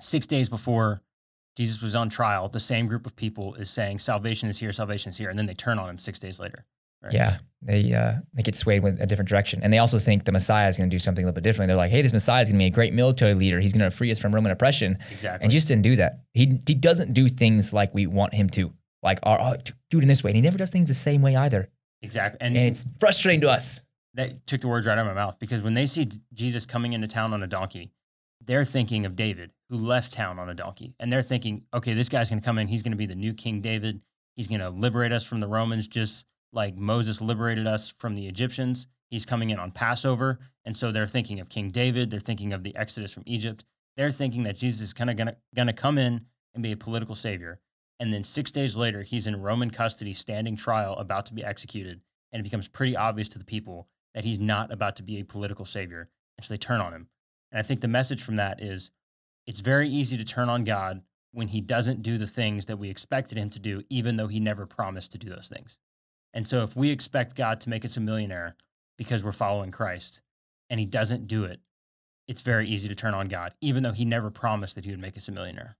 six 0.00 0.26
days 0.26 0.48
before 0.48 1.02
Jesus 1.56 1.82
was 1.82 1.94
on 1.94 2.08
trial, 2.08 2.48
the 2.48 2.60
same 2.60 2.86
group 2.86 3.04
of 3.04 3.14
people 3.14 3.54
is 3.54 3.68
saying, 3.68 3.98
salvation 3.98 4.48
is 4.48 4.58
here, 4.58 4.72
salvation 4.72 5.10
is 5.10 5.18
here. 5.18 5.28
And 5.28 5.38
then 5.38 5.46
they 5.46 5.54
turn 5.54 5.78
on 5.78 5.90
him 5.90 5.98
six 5.98 6.18
days 6.18 6.40
later. 6.40 6.64
Right? 7.02 7.12
Yeah, 7.12 7.38
they 7.62 7.92
uh, 7.92 8.14
they 8.34 8.42
get 8.42 8.56
swayed 8.56 8.82
with 8.82 9.00
a 9.00 9.06
different 9.06 9.28
direction, 9.28 9.60
and 9.62 9.72
they 9.72 9.78
also 9.78 9.98
think 9.98 10.24
the 10.24 10.32
Messiah 10.32 10.68
is 10.68 10.76
going 10.76 10.90
to 10.90 10.94
do 10.94 10.98
something 10.98 11.24
a 11.24 11.26
little 11.26 11.34
bit 11.34 11.44
different. 11.44 11.68
They're 11.68 11.76
like, 11.76 11.90
"Hey, 11.90 12.02
this 12.02 12.12
Messiah 12.12 12.42
is 12.42 12.48
going 12.48 12.58
to 12.58 12.62
be 12.62 12.66
a 12.66 12.70
great 12.70 12.92
military 12.92 13.34
leader. 13.34 13.60
He's 13.60 13.72
going 13.72 13.88
to 13.88 13.96
free 13.96 14.10
us 14.10 14.18
from 14.18 14.34
Roman 14.34 14.52
oppression." 14.52 14.98
Exactly. 15.10 15.44
And 15.44 15.52
Jesus 15.52 15.68
didn't 15.68 15.82
do 15.82 15.96
that. 15.96 16.20
He 16.32 16.60
he 16.66 16.74
doesn't 16.74 17.12
do 17.12 17.28
things 17.28 17.72
like 17.72 17.94
we 17.94 18.06
want 18.06 18.34
him 18.34 18.48
to, 18.50 18.72
like, 19.02 19.18
our 19.22 19.40
oh, 19.40 19.56
do 19.90 19.98
it 19.98 20.02
in 20.02 20.08
this 20.08 20.24
way. 20.24 20.30
And 20.30 20.36
he 20.36 20.42
never 20.42 20.58
does 20.58 20.70
things 20.70 20.88
the 20.88 20.94
same 20.94 21.22
way 21.22 21.36
either. 21.36 21.68
exactly. 22.02 22.38
And 22.40 22.56
it's 22.56 22.86
frustrating 22.98 23.40
to 23.42 23.50
us. 23.50 23.80
that 24.14 24.46
took 24.46 24.60
the 24.60 24.68
words 24.68 24.86
right 24.86 24.98
out 24.98 24.98
of 24.98 25.06
my 25.06 25.14
mouth 25.14 25.36
because 25.38 25.62
when 25.62 25.74
they 25.74 25.86
see 25.86 26.08
Jesus 26.34 26.66
coming 26.66 26.92
into 26.92 27.06
town 27.06 27.32
on 27.32 27.42
a 27.42 27.46
donkey, 27.46 27.90
they're 28.44 28.64
thinking 28.64 29.06
of 29.06 29.16
David 29.16 29.50
who 29.70 29.76
left 29.76 30.12
town 30.12 30.38
on 30.38 30.50
a 30.50 30.54
donkey. 30.54 30.94
And 31.00 31.10
they're 31.10 31.22
thinking, 31.22 31.62
okay, 31.72 31.94
this 31.94 32.08
guy's 32.08 32.28
going 32.28 32.40
to 32.40 32.44
come 32.44 32.58
in. 32.58 32.66
He's 32.68 32.82
going 32.82 32.92
to 32.92 32.98
be 32.98 33.06
the 33.06 33.14
new 33.14 33.32
King 33.32 33.60
David. 33.62 34.02
He's 34.36 34.48
going 34.48 34.60
to 34.60 34.68
liberate 34.68 35.12
us 35.12 35.24
from 35.24 35.40
the 35.40 35.46
Romans 35.46 35.88
just 35.88 36.26
like 36.52 36.76
Moses 36.76 37.20
liberated 37.20 37.66
us 37.66 37.92
from 37.98 38.14
the 38.14 38.26
Egyptians. 38.26 38.86
He's 39.10 39.24
coming 39.24 39.50
in 39.50 39.58
on 39.58 39.70
Passover. 39.70 40.38
And 40.64 40.76
so 40.76 40.92
they're 40.92 41.06
thinking 41.06 41.40
of 41.40 41.48
King 41.48 41.70
David. 41.70 42.10
They're 42.10 42.20
thinking 42.20 42.52
of 42.52 42.62
the 42.62 42.74
Exodus 42.76 43.12
from 43.12 43.24
Egypt. 43.26 43.64
They're 43.96 44.10
thinking 44.10 44.44
that 44.44 44.56
Jesus 44.56 44.80
is 44.82 44.92
kind 44.92 45.10
of 45.10 45.16
gonna 45.16 45.36
gonna 45.54 45.72
come 45.72 45.98
in 45.98 46.22
and 46.54 46.62
be 46.62 46.72
a 46.72 46.76
political 46.76 47.14
savior. 47.14 47.60
And 48.00 48.12
then 48.12 48.24
six 48.24 48.50
days 48.50 48.76
later, 48.76 49.02
he's 49.02 49.26
in 49.26 49.40
Roman 49.40 49.70
custody, 49.70 50.12
standing 50.12 50.56
trial, 50.56 50.94
about 50.96 51.26
to 51.26 51.34
be 51.34 51.44
executed. 51.44 52.00
And 52.32 52.40
it 52.40 52.44
becomes 52.44 52.68
pretty 52.68 52.96
obvious 52.96 53.28
to 53.30 53.38
the 53.38 53.44
people 53.44 53.88
that 54.14 54.24
he's 54.24 54.38
not 54.38 54.72
about 54.72 54.96
to 54.96 55.02
be 55.02 55.20
a 55.20 55.24
political 55.24 55.64
savior. 55.64 56.08
And 56.36 56.44
so 56.44 56.52
they 56.52 56.58
turn 56.58 56.80
on 56.80 56.92
him. 56.92 57.08
And 57.50 57.58
I 57.58 57.62
think 57.62 57.80
the 57.80 57.88
message 57.88 58.22
from 58.22 58.36
that 58.36 58.62
is 58.62 58.90
it's 59.46 59.60
very 59.60 59.88
easy 59.88 60.16
to 60.16 60.24
turn 60.24 60.48
on 60.48 60.64
God 60.64 61.02
when 61.32 61.48
he 61.48 61.60
doesn't 61.60 62.02
do 62.02 62.18
the 62.18 62.26
things 62.26 62.66
that 62.66 62.78
we 62.78 62.88
expected 62.88 63.38
him 63.38 63.50
to 63.50 63.58
do, 63.58 63.82
even 63.88 64.16
though 64.16 64.26
he 64.26 64.40
never 64.40 64.66
promised 64.66 65.12
to 65.12 65.18
do 65.18 65.28
those 65.28 65.48
things. 65.48 65.78
And 66.34 66.46
so 66.46 66.62
if 66.62 66.74
we 66.74 66.90
expect 66.90 67.36
God 67.36 67.60
to 67.60 67.68
make 67.68 67.84
us 67.84 67.96
a 67.96 68.00
millionaire 68.00 68.56
because 68.96 69.24
we're 69.24 69.32
following 69.32 69.70
Christ 69.70 70.22
and 70.70 70.80
he 70.80 70.86
doesn't 70.86 71.26
do 71.26 71.44
it, 71.44 71.60
it's 72.28 72.42
very 72.42 72.68
easy 72.68 72.88
to 72.88 72.94
turn 72.94 73.14
on 73.14 73.28
God, 73.28 73.52
even 73.60 73.82
though 73.82 73.92
he 73.92 74.04
never 74.04 74.30
promised 74.30 74.76
that 74.76 74.84
he 74.84 74.90
would 74.90 75.00
make 75.00 75.16
us 75.16 75.28
a 75.28 75.32
millionaire. 75.32 75.76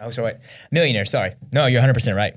Oh, 0.00 0.10
sorry. 0.10 0.34
Millionaire, 0.70 1.04
sorry. 1.04 1.34
No, 1.52 1.66
you're 1.66 1.82
100% 1.82 2.14
right. 2.14 2.34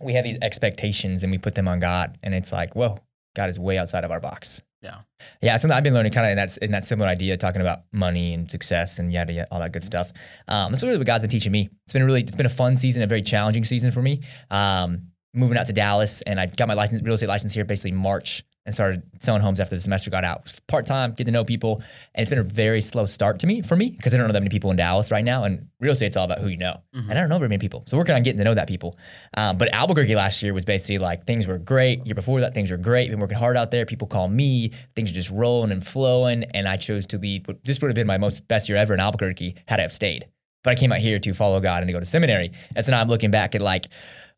We 0.00 0.14
have 0.14 0.24
these 0.24 0.38
expectations 0.42 1.22
and 1.22 1.30
we 1.30 1.38
put 1.38 1.54
them 1.54 1.68
on 1.68 1.78
God, 1.78 2.18
and 2.22 2.34
it's 2.34 2.52
like, 2.52 2.74
whoa, 2.74 2.98
God 3.34 3.48
is 3.48 3.58
way 3.58 3.78
outside 3.78 4.04
of 4.04 4.10
our 4.10 4.20
box. 4.20 4.60
Yeah. 4.82 4.98
Yeah, 5.40 5.56
something 5.56 5.76
I've 5.76 5.84
been 5.84 5.94
learning 5.94 6.12
kind 6.12 6.26
of 6.26 6.30
in 6.32 6.36
that, 6.36 6.56
in 6.58 6.70
that 6.72 6.84
similar 6.84 7.08
idea, 7.08 7.36
talking 7.36 7.60
about 7.60 7.82
money 7.92 8.34
and 8.34 8.50
success 8.50 8.98
and 8.98 9.12
yada, 9.12 9.32
yada 9.32 9.48
all 9.50 9.60
that 9.60 9.72
good 9.72 9.84
stuff. 9.84 10.12
Um, 10.48 10.72
that's 10.72 10.82
really 10.82 10.98
what 10.98 11.06
God's 11.06 11.22
been 11.22 11.30
teaching 11.30 11.52
me. 11.52 11.70
It's 11.84 11.92
been 11.92 12.04
really, 12.04 12.22
it's 12.22 12.36
been 12.36 12.46
a 12.46 12.50
fun 12.50 12.76
season, 12.76 13.02
a 13.02 13.06
very 13.06 13.22
challenging 13.22 13.64
season 13.64 13.92
for 13.92 14.02
me. 14.02 14.22
Um, 14.50 15.08
moving 15.34 15.56
out 15.56 15.66
to 15.66 15.72
Dallas, 15.72 16.22
and 16.22 16.38
I 16.40 16.46
got 16.46 16.68
my 16.68 16.74
license, 16.74 17.02
real 17.02 17.14
estate 17.14 17.28
license 17.28 17.54
here 17.54 17.64
basically 17.64 17.92
March 17.92 18.44
and 18.64 18.74
started 18.74 19.02
selling 19.20 19.42
homes 19.42 19.58
after 19.58 19.74
the 19.74 19.80
semester 19.80 20.10
got 20.10 20.24
out. 20.24 20.52
Part 20.68 20.86
time, 20.86 21.12
get 21.12 21.24
to 21.24 21.32
know 21.32 21.44
people, 21.44 21.82
and 22.14 22.22
it's 22.22 22.30
been 22.30 22.38
a 22.38 22.44
very 22.44 22.80
slow 22.80 23.06
start 23.06 23.40
to 23.40 23.46
me 23.46 23.60
for 23.62 23.74
me 23.76 23.90
because 23.90 24.14
I 24.14 24.18
don't 24.18 24.28
know 24.28 24.32
that 24.32 24.40
many 24.40 24.50
people 24.50 24.70
in 24.70 24.76
Dallas 24.76 25.10
right 25.10 25.24
now. 25.24 25.44
And 25.44 25.66
real 25.80 25.92
estate's 25.92 26.16
all 26.16 26.24
about 26.24 26.38
who 26.38 26.48
you 26.48 26.56
know, 26.56 26.80
Mhm. 26.94 27.08
and 27.08 27.12
I 27.12 27.14
don't 27.14 27.28
know 27.28 27.38
very 27.38 27.48
many 27.48 27.58
people. 27.58 27.82
So 27.88 27.96
working 27.96 28.14
on 28.14 28.22
getting 28.22 28.38
to 28.38 28.44
know 28.44 28.54
that 28.54 28.68
people. 28.68 28.96
Um, 29.36 29.58
but 29.58 29.72
Albuquerque 29.74 30.14
last 30.14 30.42
year 30.42 30.54
was 30.54 30.64
basically 30.64 30.98
like 30.98 31.26
things 31.26 31.46
were 31.46 31.58
great. 31.58 32.06
Year 32.06 32.14
before 32.14 32.40
that, 32.40 32.54
things 32.54 32.70
were 32.70 32.76
great. 32.76 33.10
Been 33.10 33.18
working 33.18 33.38
hard 33.38 33.56
out 33.56 33.70
there. 33.72 33.84
People 33.84 34.06
call 34.06 34.28
me. 34.28 34.70
Things 34.94 35.10
are 35.10 35.14
just 35.14 35.30
rolling 35.30 35.72
and 35.72 35.84
flowing, 35.84 36.44
and 36.54 36.68
I 36.68 36.76
chose 36.76 37.06
to 37.08 37.18
lead. 37.18 37.46
what 37.48 37.64
This 37.64 37.80
would 37.80 37.88
have 37.88 37.96
been 37.96 38.06
my 38.06 38.18
most 38.18 38.46
best 38.46 38.68
year 38.68 38.78
ever 38.78 38.94
in 38.94 39.00
Albuquerque 39.00 39.56
had 39.66 39.80
I 39.80 39.82
have 39.82 39.92
stayed. 39.92 40.26
But 40.62 40.70
I 40.70 40.74
came 40.76 40.92
out 40.92 40.98
here 41.00 41.18
to 41.18 41.34
follow 41.34 41.58
God 41.58 41.82
and 41.82 41.88
to 41.88 41.92
go 41.92 41.98
to 41.98 42.06
seminary. 42.06 42.52
And 42.76 42.84
so 42.84 42.92
now 42.92 43.00
I'm 43.00 43.08
looking 43.08 43.32
back 43.32 43.56
at 43.56 43.60
like 43.60 43.88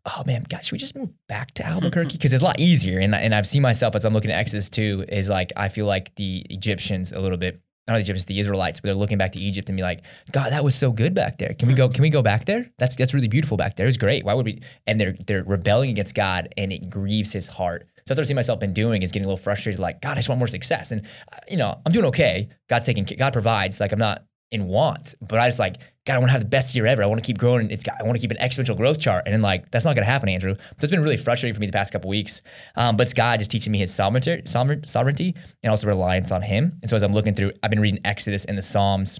oh 0.07 0.22
man, 0.26 0.44
God, 0.48 0.64
should 0.64 0.72
we 0.72 0.78
just 0.78 0.96
move 0.96 1.11
back 1.28 1.52
to 1.55 1.66
Albuquerque? 1.66 2.16
Because 2.16 2.32
it's 2.32 2.42
a 2.42 2.46
lot 2.46 2.61
easier. 2.61 2.98
And, 2.98 3.14
and 3.14 3.34
I've 3.34 3.46
seen 3.46 3.62
myself 3.62 3.94
as 3.94 4.05
I'm 4.05 4.12
looking 4.12 4.30
at 4.30 4.38
Exodus 4.38 4.68
2 4.70 5.07
is 5.09 5.28
like, 5.28 5.52
I 5.57 5.68
feel 5.68 5.86
like 5.86 6.14
the 6.16 6.44
Egyptians 6.50 7.12
a 7.12 7.18
little 7.18 7.38
bit, 7.38 7.61
not 7.86 7.94
the 7.94 8.00
Egyptians, 8.00 8.26
the 8.26 8.40
Israelites, 8.40 8.80
but 8.80 8.88
they're 8.88 8.94
looking 8.94 9.18
back 9.18 9.32
to 9.32 9.38
Egypt 9.38 9.68
and 9.68 9.76
be 9.76 9.82
like, 9.82 10.05
God, 10.32 10.52
that 10.52 10.64
was 10.64 10.74
so 10.74 10.90
good 10.90 11.14
back 11.14 11.38
there. 11.38 11.55
Can 11.59 11.68
we 11.68 11.74
go, 11.74 11.88
can 11.88 12.02
we 12.02 12.11
go 12.11 12.22
back 12.22 12.44
there? 12.44 12.70
That's, 12.78 12.96
that's 12.96 13.14
really 13.14 13.28
beautiful 13.28 13.57
back 13.57 13.76
there. 13.76 13.86
It's 13.86 13.96
great. 13.96 14.24
Why 14.24 14.34
would 14.34 14.46
we? 14.46 14.62
And 14.86 15.00
they're, 15.00 15.14
they're 15.26 15.44
rebelling 15.44 15.90
against 15.90 16.14
God 16.14 16.52
and 16.57 16.72
it 16.72 16.90
grieves 16.90 17.32
his 17.32 17.46
heart. 17.46 17.86
So 17.96 18.02
that's 18.09 18.18
what 18.18 18.24
I 18.24 18.28
see 18.28 18.34
myself 18.34 18.61
been 18.61 18.74
doing 18.74 19.02
is 19.02 19.12
getting 19.12 19.24
a 19.24 19.28
little 19.28 19.42
frustrated, 19.42 19.80
like, 19.80 20.02
God, 20.02 20.12
I 20.12 20.16
just 20.16 20.28
want 20.28 20.38
more 20.38 20.48
success. 20.48 20.92
And, 20.92 21.07
uh, 21.32 21.38
you 21.48 21.57
know, 21.57 21.80
I'm 21.86 21.92
doing 21.92 22.05
okay. 22.07 22.48
God's 22.68 22.84
taking, 22.84 23.07
care, 23.07 23.16
God 23.16 23.32
provides. 23.32 23.80
Like, 23.80 23.92
I'm 23.92 23.98
not 23.98 24.24
in 24.51 24.66
want, 24.66 25.14
but 25.20 25.38
I 25.38 25.49
just 25.49 25.59
like, 25.59 25.76
God, 26.07 26.16
I 26.16 26.18
want 26.18 26.28
to 26.28 26.32
have 26.32 26.42
the 26.42 26.49
best 26.49 26.74
year 26.74 26.86
ever. 26.86 27.03
I 27.03 27.07
want 27.07 27.22
to 27.22 27.26
keep 27.26 27.38
growing. 27.38 27.70
It's 27.70 27.82
got, 27.82 27.99
I 27.99 28.05
want 28.05 28.16
to 28.16 28.20
keep 28.20 28.30
an 28.30 28.36
exponential 28.36 28.76
growth 28.76 29.01
chart. 29.01 29.22
And 29.24 29.34
then 29.34 29.40
like, 29.40 29.70
that's 29.70 29.84
not 29.84 29.95
going 29.95 30.05
to 30.05 30.11
happen, 30.11 30.28
Andrew. 30.28 30.55
So 30.55 30.76
it's 30.82 30.90
been 30.90 31.03
really 31.03 31.16
frustrating 31.16 31.55
for 31.55 31.61
me 31.61 31.66
the 31.66 31.72
past 31.72 31.92
couple 31.92 32.11
weeks. 32.11 32.42
Um, 32.76 32.97
but 32.97 33.05
it's 33.05 33.14
God 33.14 33.38
just 33.38 33.51
teaching 33.51 33.72
me 33.72 33.78
his 33.78 33.92
sovereignty, 33.92 34.42
sovereignty 34.47 35.34
and 35.62 35.70
also 35.70 35.86
reliance 35.86 36.30
on 36.30 36.42
him. 36.42 36.78
And 36.82 36.90
so 36.90 36.97
as 36.97 37.03
I'm 37.03 37.12
looking 37.12 37.34
through, 37.34 37.53
I've 37.62 37.70
been 37.70 37.80
reading 37.80 38.01
Exodus 38.05 38.45
and 38.45 38.59
the 38.59 38.62
Psalms. 38.62 39.18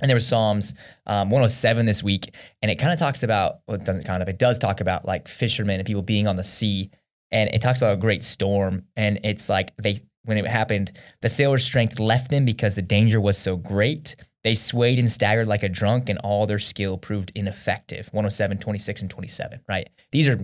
And 0.00 0.08
there 0.08 0.16
was 0.16 0.26
Psalms 0.26 0.74
um, 1.06 1.30
107 1.30 1.86
this 1.86 2.02
week, 2.02 2.34
and 2.60 2.70
it 2.70 2.76
kind 2.76 2.92
of 2.92 2.98
talks 2.98 3.22
about, 3.22 3.60
well, 3.66 3.76
it 3.76 3.84
doesn't 3.84 4.04
kind 4.04 4.22
of, 4.22 4.28
it 4.28 4.38
does 4.38 4.58
talk 4.58 4.80
about 4.80 5.04
like 5.04 5.28
fishermen 5.28 5.80
and 5.80 5.86
people 5.86 6.02
being 6.02 6.26
on 6.26 6.36
the 6.36 6.44
sea. 6.44 6.90
And 7.30 7.50
it 7.54 7.62
talks 7.62 7.80
about 7.80 7.94
a 7.94 7.96
great 7.96 8.22
storm. 8.22 8.84
And 8.96 9.20
it's 9.24 9.48
like 9.48 9.72
they, 9.78 9.98
when 10.24 10.36
it 10.36 10.46
happened, 10.46 10.92
the 11.20 11.28
sailors' 11.28 11.64
strength 11.64 11.98
left 11.98 12.30
them 12.30 12.44
because 12.44 12.74
the 12.74 12.82
danger 12.82 13.20
was 13.20 13.38
so 13.38 13.56
great. 13.56 14.16
They 14.44 14.54
swayed 14.54 14.98
and 14.98 15.10
staggered 15.10 15.46
like 15.46 15.62
a 15.62 15.68
drunk, 15.68 16.08
and 16.08 16.18
all 16.20 16.46
their 16.46 16.58
skill 16.58 16.98
proved 16.98 17.30
ineffective. 17.34 18.08
107, 18.12 18.58
26, 18.58 19.02
and 19.02 19.10
27, 19.10 19.60
right? 19.68 19.88
These 20.10 20.28
are 20.28 20.40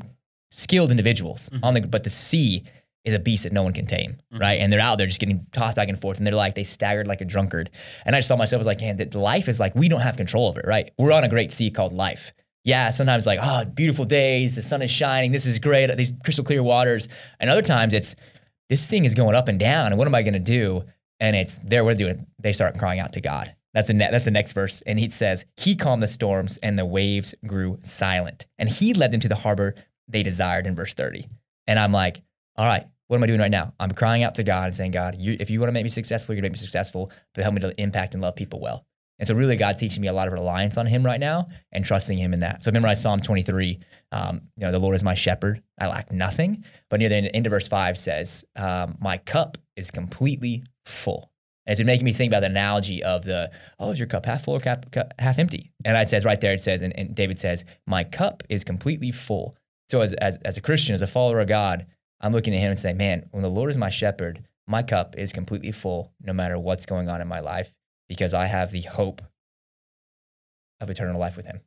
skilled 0.51 0.91
individuals 0.91 1.51
on 1.63 1.75
the, 1.75 1.81
but 1.83 2.05
the 2.05 2.11
sea 2.11 2.63
is 3.05 3.15
a 3.15 3.19
beast 3.19 3.45
that 3.45 3.53
no 3.53 3.63
one 3.63 3.73
can 3.73 3.87
tame, 3.87 4.17
Mhm. 4.33 4.41
right? 4.41 4.61
And 4.61 4.73
they're 4.73 4.81
out 4.81 4.99
there 4.99 5.07
just 5.07 5.21
getting 5.21 5.47
tossed 5.53 5.77
back 5.77 5.89
and 5.89 5.99
forth, 6.01 6.19
and 6.19 6.27
they're 6.27 6.35
like 6.35 6.55
they 6.55 6.65
staggered 6.65 7.07
like 7.07 7.21
a 7.21 7.25
drunkard. 7.25 7.71
And 8.05 8.15
I 8.15 8.19
just 8.19 8.29
saw 8.29 8.37
myself 8.37 8.61
as 8.61 8.67
like, 8.67 8.81
man, 8.81 8.97
that 8.99 9.15
life 9.15 9.49
is 9.49 9.59
like 9.61 9.75
we 9.75 9.89
don't 9.89 10.01
have 10.01 10.17
control 10.17 10.49
of 10.49 10.57
it, 10.59 10.65
right? 10.67 10.91
We're 10.99 11.13
on 11.13 11.25
a 11.25 11.29
great 11.29 11.53
sea 11.53 11.71
called 11.71 11.93
life. 11.93 12.33
Yeah, 12.65 12.91
sometimes 12.91 13.27
like, 13.27 13.39
oh, 13.43 13.65
beautiful 13.65 14.05
days, 14.05 14.55
the 14.57 14.63
sun 14.63 14.83
is 14.83 14.91
shining, 14.91 15.33
this 15.33 15.47
is 15.47 15.59
great, 15.59 15.95
these 15.97 16.13
crystal 16.23 16.45
clear 16.45 16.63
waters. 16.63 17.09
And 17.41 17.49
other 17.49 17.63
times 17.63 17.95
it's 17.95 18.15
this 18.69 18.89
thing 18.89 19.05
is 19.07 19.15
going 19.15 19.35
up 19.35 19.49
and 19.49 19.59
down, 19.59 19.87
and 19.93 19.97
what 19.99 20.07
am 20.07 20.15
I 20.15 20.23
going 20.23 20.35
to 20.35 20.39
do? 20.41 20.85
And 21.21 21.35
it's 21.35 21.59
there. 21.65 21.85
What 21.85 21.93
are 21.93 21.95
they 21.95 22.05
doing? 22.05 22.27
They 22.39 22.53
start 22.53 22.79
crying 22.79 23.01
out 23.01 23.15
to 23.15 23.21
God. 23.21 23.55
That's 23.79 23.91
a 23.91 23.95
ne- 23.95 24.11
that's 24.11 24.25
the 24.25 24.33
next 24.33 24.55
verse, 24.55 24.83
and 24.87 24.99
he 24.99 25.09
says, 25.09 25.45
"He 25.57 25.77
calmed 25.77 26.03
the 26.03 26.09
storms, 26.09 26.59
and 26.65 26.77
the 26.77 26.85
waves 26.85 27.33
grew 27.47 27.79
silent, 27.83 28.45
and 28.59 28.69
He 28.69 28.93
led 28.93 29.13
them 29.13 29.21
to 29.21 29.29
the 29.29 29.37
harbor 29.37 29.77
they 30.09 30.25
desired." 30.25 30.67
In 30.67 30.75
verse 30.75 30.95
thirty, 30.95 31.29
and 31.69 31.79
I'm 31.79 31.93
like, 31.93 32.21
"All 32.57 32.67
right, 32.67 32.85
what 33.07 33.19
am 33.19 33.23
I 33.23 33.29
doing 33.29 33.39
right 33.39 33.53
now? 33.53 33.75
I'm 33.79 33.93
crying 33.93 34.25
out 34.25 34.35
to 34.35 34.43
God 34.43 34.65
and 34.65 34.75
saying, 34.75 34.91
God, 34.91 35.15
you, 35.17 35.37
if 35.39 35.49
you 35.49 35.61
want 35.61 35.69
to 35.69 35.73
make 35.73 35.85
me 35.85 35.91
successful, 35.91 36.35
you're 36.35 36.41
gonna 36.41 36.47
make 36.47 36.55
me 36.55 36.59
successful, 36.59 37.13
but 37.35 37.45
help 37.45 37.55
me 37.55 37.61
to 37.61 37.81
impact 37.81 38.15
and 38.15 38.21
love 38.21 38.35
people 38.35 38.59
well." 38.59 38.85
And 39.21 39.29
so, 39.29 39.35
really, 39.37 39.55
God's 39.55 39.79
teaching 39.79 40.03
me 40.03 40.09
a 40.09 40.13
lot 40.13 40.27
of 40.27 40.33
reliance 40.33 40.77
on 40.77 40.87
Him 40.87 41.07
right 41.07 41.21
now 41.21 41.47
and 41.71 41.85
trusting 41.85 42.19
Him 42.19 42.35
in 42.35 42.41
that. 42.41 42.65
So, 42.65 42.71
remember 42.71 42.89
I 42.89 42.95
Psalm 42.95 43.21
23. 43.21 43.79
Um, 44.11 44.41
you 44.57 44.67
know, 44.67 44.73
the 44.73 44.81
Lord 44.81 44.97
is 44.97 45.05
my 45.05 45.15
shepherd; 45.15 45.63
I 45.79 45.87
lack 45.87 46.11
nothing. 46.11 46.65
But 46.91 46.99
near 46.99 47.11
the 47.11 47.15
end, 47.15 47.31
end 47.33 47.47
of 47.47 47.51
verse 47.51 47.69
five 47.69 47.97
says, 47.97 48.45
um, 48.57 48.99
"My 49.01 49.19
cup 49.19 49.57
is 49.77 49.93
completely 49.93 50.65
full." 50.85 51.31
And 51.69 51.73
it's 51.73 51.81
been 51.81 51.87
making 51.87 52.07
me 52.07 52.13
think 52.13 52.33
about 52.33 52.41
the 52.41 52.47
analogy 52.47 53.05
of 53.05 53.25
the, 53.25 53.53
"Oh, 53.79 53.91
is 53.91 54.01
your 54.01 54.09
cup 54.09 54.27
half 54.27 54.45
full 54.45 54.57
or 54.57 54.61
half, 54.61 54.81
half 55.19 55.39
empty?" 55.39 55.71
And 55.85 55.97
it 55.97 56.09
says 56.09 56.25
right 56.25 56.41
there, 56.41 56.55
it 56.55 56.63
says, 56.63 56.83
and, 56.83 56.99
and 56.99 57.15
David 57.15 57.39
says, 57.39 57.65
"My 57.87 58.03
cup 58.03 58.43
is 58.49 58.65
completely 58.65 59.13
full." 59.13 59.57
So, 59.89 60.01
as, 60.01 60.15
as 60.15 60.39
as 60.39 60.57
a 60.57 60.63
Christian, 60.63 60.95
as 60.95 61.03
a 61.03 61.07
follower 61.07 61.41
of 61.41 61.49
God, 61.49 61.87
I'm 62.21 62.33
looking 62.33 62.55
at 62.55 62.61
Him 62.61 62.71
and 62.71 62.79
saying, 62.79 62.97
"Man, 62.97 63.29
when 63.31 63.43
the 63.45 63.51
Lord 63.51 63.71
is 63.71 63.79
my 63.79 63.91
shepherd, 63.91 64.43
my 64.67 64.83
cup 64.83 65.17
is 65.17 65.33
completely 65.33 65.71
full, 65.71 66.13
no 66.21 66.33
matter 66.33 66.59
what's 66.59 66.87
going 66.87 67.09
on 67.09 67.21
in 67.21 67.29
my 67.29 67.41
life." 67.41 67.73
because 68.09 68.35
I 68.35 68.47
have 68.47 68.73
the 68.73 68.83
hope 68.83 69.23
of 70.81 70.91
eternal 70.91 71.21
life 71.21 71.37
with 71.37 71.47
him. 71.47 71.61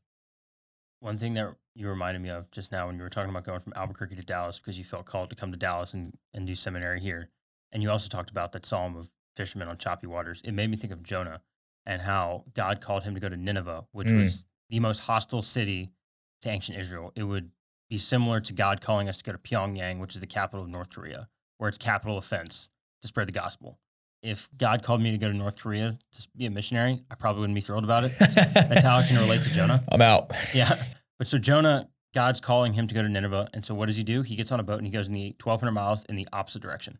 One 0.99 1.17
thing 1.17 1.35
that 1.35 1.55
you 1.75 1.87
reminded 1.87 2.21
me 2.21 2.29
of 2.29 2.51
just 2.51 2.71
now 2.71 2.87
when 2.87 2.97
you 2.97 3.03
were 3.03 3.09
talking 3.09 3.29
about 3.29 3.45
going 3.45 3.59
from 3.59 3.73
Albuquerque 3.75 4.15
to 4.15 4.23
Dallas 4.23 4.59
because 4.59 4.77
you 4.77 4.83
felt 4.83 5.05
called 5.05 5.29
to 5.29 5.35
come 5.35 5.51
to 5.51 5.57
Dallas 5.57 5.93
and, 5.93 6.15
and 6.33 6.45
do 6.45 6.55
seminary 6.55 6.99
here. 6.99 7.29
And 7.71 7.81
you 7.81 7.89
also 7.89 8.09
talked 8.09 8.29
about 8.29 8.51
that 8.51 8.65
psalm 8.65 8.95
of 8.97 9.09
fishermen 9.35 9.67
on 9.67 9.77
choppy 9.77 10.07
waters. 10.07 10.41
It 10.43 10.51
made 10.53 10.69
me 10.69 10.77
think 10.77 10.93
of 10.93 11.03
Jonah 11.03 11.41
and 11.85 12.01
how 12.01 12.45
God 12.53 12.81
called 12.81 13.03
him 13.03 13.13
to 13.15 13.19
go 13.19 13.29
to 13.29 13.37
Nineveh, 13.37 13.85
which 13.91 14.07
Mm. 14.07 14.23
was 14.23 14.43
the 14.69 14.79
most 14.79 14.99
hostile 14.99 15.41
city 15.41 15.89
to 16.41 16.49
ancient 16.49 16.77
Israel. 16.77 17.11
It 17.15 17.23
would 17.23 17.51
be 17.89 17.97
similar 17.97 18.39
to 18.41 18.53
God 18.53 18.81
calling 18.81 19.09
us 19.09 19.17
to 19.17 19.23
go 19.23 19.31
to 19.31 19.37
Pyongyang, 19.37 19.99
which 19.99 20.15
is 20.15 20.21
the 20.21 20.27
capital 20.27 20.63
of 20.63 20.69
North 20.69 20.89
Korea, 20.89 21.27
where 21.57 21.67
it's 21.69 21.77
capital 21.77 22.17
offense 22.17 22.69
to 23.01 23.07
spread 23.07 23.27
the 23.27 23.31
gospel. 23.33 23.79
If 24.21 24.49
God 24.55 24.83
called 24.83 25.01
me 25.01 25.11
to 25.11 25.17
go 25.17 25.27
to 25.31 25.33
North 25.35 25.57
Korea 25.57 25.97
to 26.11 26.27
be 26.37 26.45
a 26.45 26.51
missionary, 26.51 27.03
I 27.09 27.15
probably 27.15 27.39
wouldn't 27.41 27.55
be 27.55 27.61
thrilled 27.61 27.83
about 27.83 28.03
it. 28.03 28.11
That's, 28.19 28.35
that's 28.35 28.83
how 28.83 28.97
I 28.97 29.07
can 29.07 29.17
relate 29.17 29.41
to 29.43 29.49
Jonah. 29.49 29.83
I'm 29.91 30.01
out. 30.01 30.31
Yeah. 30.53 30.81
But 31.17 31.27
so 31.27 31.37
Jonah, 31.39 31.89
God's 32.13 32.39
calling 32.39 32.73
him 32.73 32.85
to 32.87 32.93
go 32.95 33.01
to 33.01 33.09
Nineveh. 33.09 33.49
And 33.53 33.65
so 33.65 33.73
what 33.73 33.87
does 33.87 33.97
he 33.97 34.03
do? 34.03 34.21
He 34.21 34.35
gets 34.35 34.51
on 34.51 34.59
a 34.59 34.63
boat 34.63 34.77
and 34.77 34.85
he 34.85 34.91
goes 34.91 35.07
in 35.07 35.13
the 35.13 35.35
1,200 35.43 35.71
miles 35.71 36.03
in 36.05 36.15
the 36.15 36.27
opposite 36.33 36.61
direction. 36.61 36.99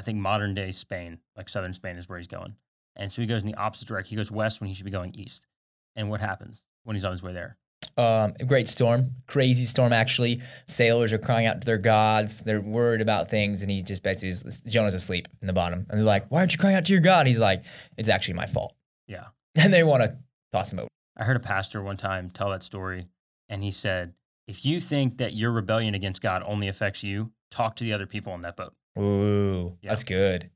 I 0.00 0.02
think 0.02 0.16
modern 0.16 0.54
day 0.54 0.72
Spain, 0.72 1.18
like 1.36 1.50
southern 1.50 1.74
Spain, 1.74 1.98
is 1.98 2.08
where 2.08 2.16
he's 2.16 2.26
going. 2.26 2.56
And 2.96 3.12
so 3.12 3.20
he 3.20 3.28
goes 3.28 3.42
in 3.42 3.46
the 3.46 3.54
opposite 3.54 3.86
direction. 3.86 4.10
He 4.10 4.16
goes 4.16 4.32
west 4.32 4.58
when 4.58 4.68
he 4.68 4.74
should 4.74 4.86
be 4.86 4.90
going 4.90 5.14
east. 5.14 5.46
And 5.94 6.08
what 6.08 6.22
happens 6.22 6.62
when 6.84 6.96
he's 6.96 7.04
on 7.04 7.10
his 7.10 7.22
way 7.22 7.34
there? 7.34 7.58
Um, 7.98 8.32
a 8.40 8.44
great 8.44 8.70
storm, 8.70 9.10
crazy 9.26 9.66
storm. 9.66 9.92
Actually, 9.92 10.40
sailors 10.66 11.12
are 11.12 11.18
crying 11.18 11.46
out 11.46 11.60
to 11.60 11.66
their 11.66 11.76
gods. 11.76 12.40
They're 12.40 12.62
worried 12.62 13.02
about 13.02 13.28
things, 13.28 13.60
and 13.60 13.70
he 13.70 13.82
just 13.82 14.02
basically 14.02 14.30
is, 14.30 14.62
Jonah's 14.66 14.94
asleep 14.94 15.28
in 15.42 15.46
the 15.46 15.52
bottom, 15.52 15.84
and 15.90 15.98
they're 15.98 16.06
like, 16.06 16.26
"Why 16.30 16.38
aren't 16.38 16.52
you 16.52 16.58
crying 16.58 16.76
out 16.76 16.86
to 16.86 16.92
your 16.92 17.02
God?" 17.02 17.26
He's 17.26 17.38
like, 17.38 17.62
"It's 17.98 18.08
actually 18.08 18.34
my 18.34 18.46
fault." 18.46 18.74
Yeah. 19.06 19.26
and 19.54 19.72
they 19.72 19.82
want 19.82 20.02
to 20.02 20.16
toss 20.50 20.72
him 20.72 20.78
over. 20.78 20.88
I 21.16 21.24
heard 21.24 21.36
a 21.36 21.40
pastor 21.40 21.82
one 21.82 21.98
time 21.98 22.30
tell 22.30 22.50
that 22.50 22.62
story, 22.62 23.06
and 23.50 23.62
he 23.62 23.70
said, 23.70 24.14
if 24.50 24.64
you 24.64 24.80
think 24.80 25.18
that 25.18 25.34
your 25.34 25.52
rebellion 25.52 25.94
against 25.94 26.22
God 26.22 26.42
only 26.44 26.68
affects 26.68 27.04
you, 27.04 27.30
talk 27.50 27.76
to 27.76 27.84
the 27.84 27.92
other 27.92 28.06
people 28.06 28.32
on 28.32 28.40
that 28.40 28.56
boat. 28.56 28.74
Ooh, 29.00 29.76
Yeah. 29.82 29.90
that's 29.90 30.04
good. 30.04 30.50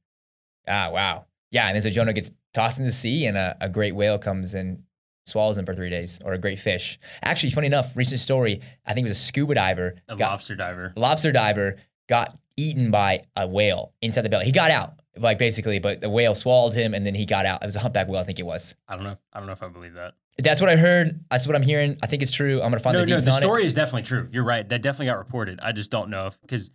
Ah, 0.68 0.90
wow. 0.92 1.26
Yeah, 1.50 1.66
and 1.68 1.74
then 1.76 1.82
so 1.82 1.90
Jonah 1.90 2.12
gets 2.12 2.30
tossed 2.52 2.78
in 2.78 2.84
the 2.84 2.92
sea, 2.92 3.26
and 3.26 3.36
a, 3.36 3.56
a 3.60 3.68
great 3.68 3.94
whale 3.94 4.18
comes 4.18 4.54
and 4.54 4.82
swallows 5.26 5.56
him 5.56 5.64
for 5.66 5.74
three 5.74 5.90
days, 5.90 6.20
or 6.24 6.32
a 6.34 6.38
great 6.38 6.58
fish. 6.58 6.98
Actually, 7.22 7.50
funny 7.50 7.66
enough, 7.66 7.96
recent 7.96 8.20
story. 8.20 8.60
I 8.86 8.92
think 8.92 9.06
it 9.06 9.10
was 9.10 9.18
a 9.18 9.22
scuba 9.22 9.54
diver, 9.54 9.94
A 10.08 10.16
got- 10.16 10.30
lobster 10.30 10.56
diver. 10.56 10.92
lobster 10.96 11.32
diver 11.32 11.76
got 12.08 12.36
eaten 12.56 12.90
by 12.90 13.24
a 13.36 13.46
whale 13.46 13.92
inside 14.02 14.22
the 14.22 14.28
belly. 14.28 14.44
He 14.44 14.52
got 14.52 14.70
out, 14.70 14.94
like 15.16 15.38
basically, 15.38 15.78
but 15.78 16.00
the 16.00 16.10
whale 16.10 16.34
swallowed 16.34 16.74
him 16.74 16.92
and 16.94 17.06
then 17.06 17.14
he 17.14 17.24
got 17.26 17.46
out. 17.46 17.62
It 17.62 17.66
was 17.66 17.76
a 17.76 17.80
humpback 17.80 18.08
whale, 18.08 18.20
I 18.20 18.24
think 18.24 18.38
it 18.38 18.46
was. 18.46 18.74
I 18.86 18.94
don't 18.96 19.04
know. 19.04 19.16
I 19.32 19.38
don't 19.38 19.46
know 19.46 19.52
if 19.54 19.62
I 19.62 19.68
believe 19.68 19.94
that. 19.94 20.12
That's 20.38 20.60
what 20.60 20.68
I 20.68 20.76
heard. 20.76 21.20
That's 21.30 21.46
what 21.46 21.54
I'm 21.56 21.62
hearing. 21.62 21.96
I 22.02 22.06
think 22.06 22.22
it's 22.22 22.30
true. 22.32 22.56
I'm 22.60 22.70
gonna 22.70 22.80
find 22.80 22.94
no, 22.94 23.00
the 23.00 23.06
no, 23.06 23.16
deeds 23.16 23.26
the 23.26 23.32
story 23.32 23.62
it. 23.62 23.66
is 23.66 23.74
definitely 23.74 24.02
true. 24.02 24.28
You're 24.32 24.44
right. 24.44 24.68
That 24.68 24.82
definitely 24.82 25.06
got 25.06 25.18
reported. 25.18 25.60
I 25.62 25.72
just 25.72 25.90
don't 25.90 26.10
know 26.10 26.26
if 26.26 26.40
because 26.42 26.70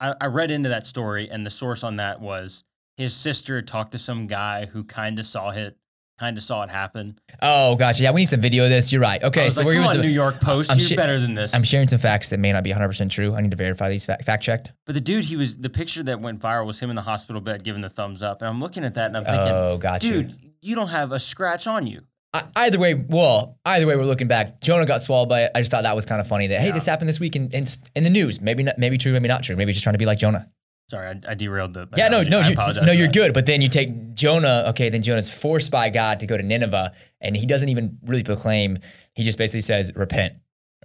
I, 0.00 0.14
I 0.20 0.26
read 0.26 0.50
into 0.50 0.68
that 0.68 0.86
story 0.86 1.28
and 1.30 1.44
the 1.44 1.50
source 1.50 1.82
on 1.82 1.96
that 1.96 2.20
was 2.20 2.64
his 2.96 3.14
sister 3.14 3.62
talked 3.62 3.92
to 3.92 3.98
some 3.98 4.26
guy 4.26 4.66
who 4.66 4.84
kind 4.84 5.18
of 5.18 5.26
saw 5.26 5.50
it, 5.50 5.76
kind 6.18 6.36
of 6.36 6.42
saw 6.42 6.62
it 6.64 6.70
happen. 6.70 7.18
Oh 7.42 7.76
gosh, 7.76 8.00
yeah, 8.00 8.10
we 8.10 8.22
need 8.22 8.28
some 8.28 8.40
video 8.40 8.64
of 8.64 8.70
this. 8.70 8.92
You're 8.92 9.00
right. 9.00 9.22
Okay, 9.22 9.50
so 9.50 9.60
like, 9.60 9.66
we're 9.66 9.80
on, 9.80 9.92
some, 9.92 10.00
New 10.00 10.08
York 10.08 10.40
Post, 10.40 10.70
I'm 10.70 10.78
you're 10.78 10.88
shi- 10.88 10.96
better 10.96 11.18
than 11.18 11.34
this. 11.34 11.54
I'm 11.54 11.62
sharing 11.64 11.88
some 11.88 11.98
facts 12.00 12.30
that 12.30 12.38
may 12.38 12.52
not 12.52 12.64
be 12.64 12.72
100% 12.72 13.08
true. 13.10 13.34
I 13.34 13.40
need 13.40 13.50
to 13.52 13.56
verify 13.56 13.88
these 13.88 14.04
fa- 14.04 14.18
fact 14.24 14.42
checked. 14.42 14.72
But 14.84 14.94
the 14.94 15.00
dude, 15.00 15.24
he 15.24 15.36
was 15.36 15.56
the 15.56 15.70
picture 15.70 16.02
that 16.04 16.20
went 16.20 16.40
viral 16.40 16.66
was 16.66 16.80
him 16.80 16.90
in 16.90 16.96
the 16.96 17.02
hospital 17.02 17.40
bed 17.40 17.62
giving 17.62 17.82
the 17.82 17.88
thumbs 17.90 18.22
up, 18.22 18.42
and 18.42 18.48
I'm 18.48 18.60
looking 18.60 18.84
at 18.84 18.94
that 18.94 19.06
and 19.06 19.16
I'm 19.16 19.24
thinking, 19.24 19.52
Oh, 19.52 19.78
got 19.78 20.02
you. 20.02 20.22
dude, 20.24 20.34
you 20.60 20.74
don't 20.74 20.88
have 20.88 21.12
a 21.12 21.20
scratch 21.20 21.66
on 21.66 21.86
you. 21.86 22.02
I, 22.34 22.44
either 22.56 22.78
way, 22.78 22.94
well, 22.94 23.58
either 23.64 23.86
way, 23.86 23.96
we're 23.96 24.04
looking 24.04 24.28
back. 24.28 24.60
Jonah 24.60 24.84
got 24.84 25.00
swallowed 25.02 25.28
by 25.30 25.44
it. 25.44 25.50
I 25.54 25.60
just 25.60 25.70
thought 25.70 25.84
that 25.84 25.96
was 25.96 26.04
kind 26.06 26.20
of 26.20 26.28
funny 26.28 26.46
that 26.48 26.60
hey, 26.60 26.66
Yeah. 26.68 26.72
this 26.72 26.84
happened 26.86 27.08
this 27.08 27.18
week 27.20 27.36
in, 27.36 27.50
in 27.52 27.64
in 27.94 28.04
the 28.04 28.10
news. 28.10 28.40
Maybe 28.40 28.62
not, 28.62 28.78
maybe 28.78 28.98
true, 28.98 29.12
maybe 29.12 29.28
not 29.28 29.42
true. 29.42 29.56
Maybe 29.56 29.72
just 29.72 29.82
trying 29.82 29.94
to 29.94 29.98
be 29.98 30.06
like 30.06 30.18
Jonah. 30.18 30.48
Sorry, 30.90 31.06
I, 31.08 31.30
I 31.30 31.34
derailed 31.34 31.74
the. 31.74 31.88
Yeah, 31.96 32.08
no, 32.08 32.20
analogy. 32.20 32.30
no, 32.30 32.40
you, 32.48 32.52
apologize 32.52 32.86
no, 32.86 32.92
you're 32.92 33.08
good. 33.08 33.34
But 33.34 33.46
then 33.46 33.60
you 33.62 33.68
take 33.68 34.14
Jonah. 34.14 34.64
Okay, 34.68 34.88
then 34.88 35.02
Jonah's 35.02 35.30
forced 35.30 35.70
by 35.70 35.90
God 35.90 36.20
to 36.20 36.26
go 36.26 36.36
to 36.36 36.42
Nineveh, 36.42 36.92
and 37.20 37.36
he 37.36 37.46
doesn't 37.46 37.68
even 37.68 37.98
really 38.04 38.24
proclaim. 38.24 38.78
He 39.14 39.24
just 39.24 39.38
basically 39.38 39.60
says, 39.62 39.92
"Repent." 39.94 40.34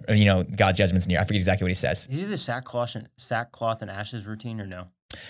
Or, 0.08 0.14
you 0.14 0.24
know, 0.24 0.42
God's 0.42 0.76
judgment's 0.78 1.06
near. 1.06 1.20
I 1.20 1.24
forget 1.24 1.36
exactly 1.36 1.64
what 1.64 1.70
he 1.70 1.74
says. 1.74 2.08
Is 2.10 2.18
he 2.18 2.24
the 2.24 2.36
sackcloth 2.36 2.96
and 2.96 3.08
sackcloth 3.16 3.80
and 3.80 3.90
ashes 3.90 4.26
routine 4.26 4.60
or 4.60 4.66
no? 4.66 4.88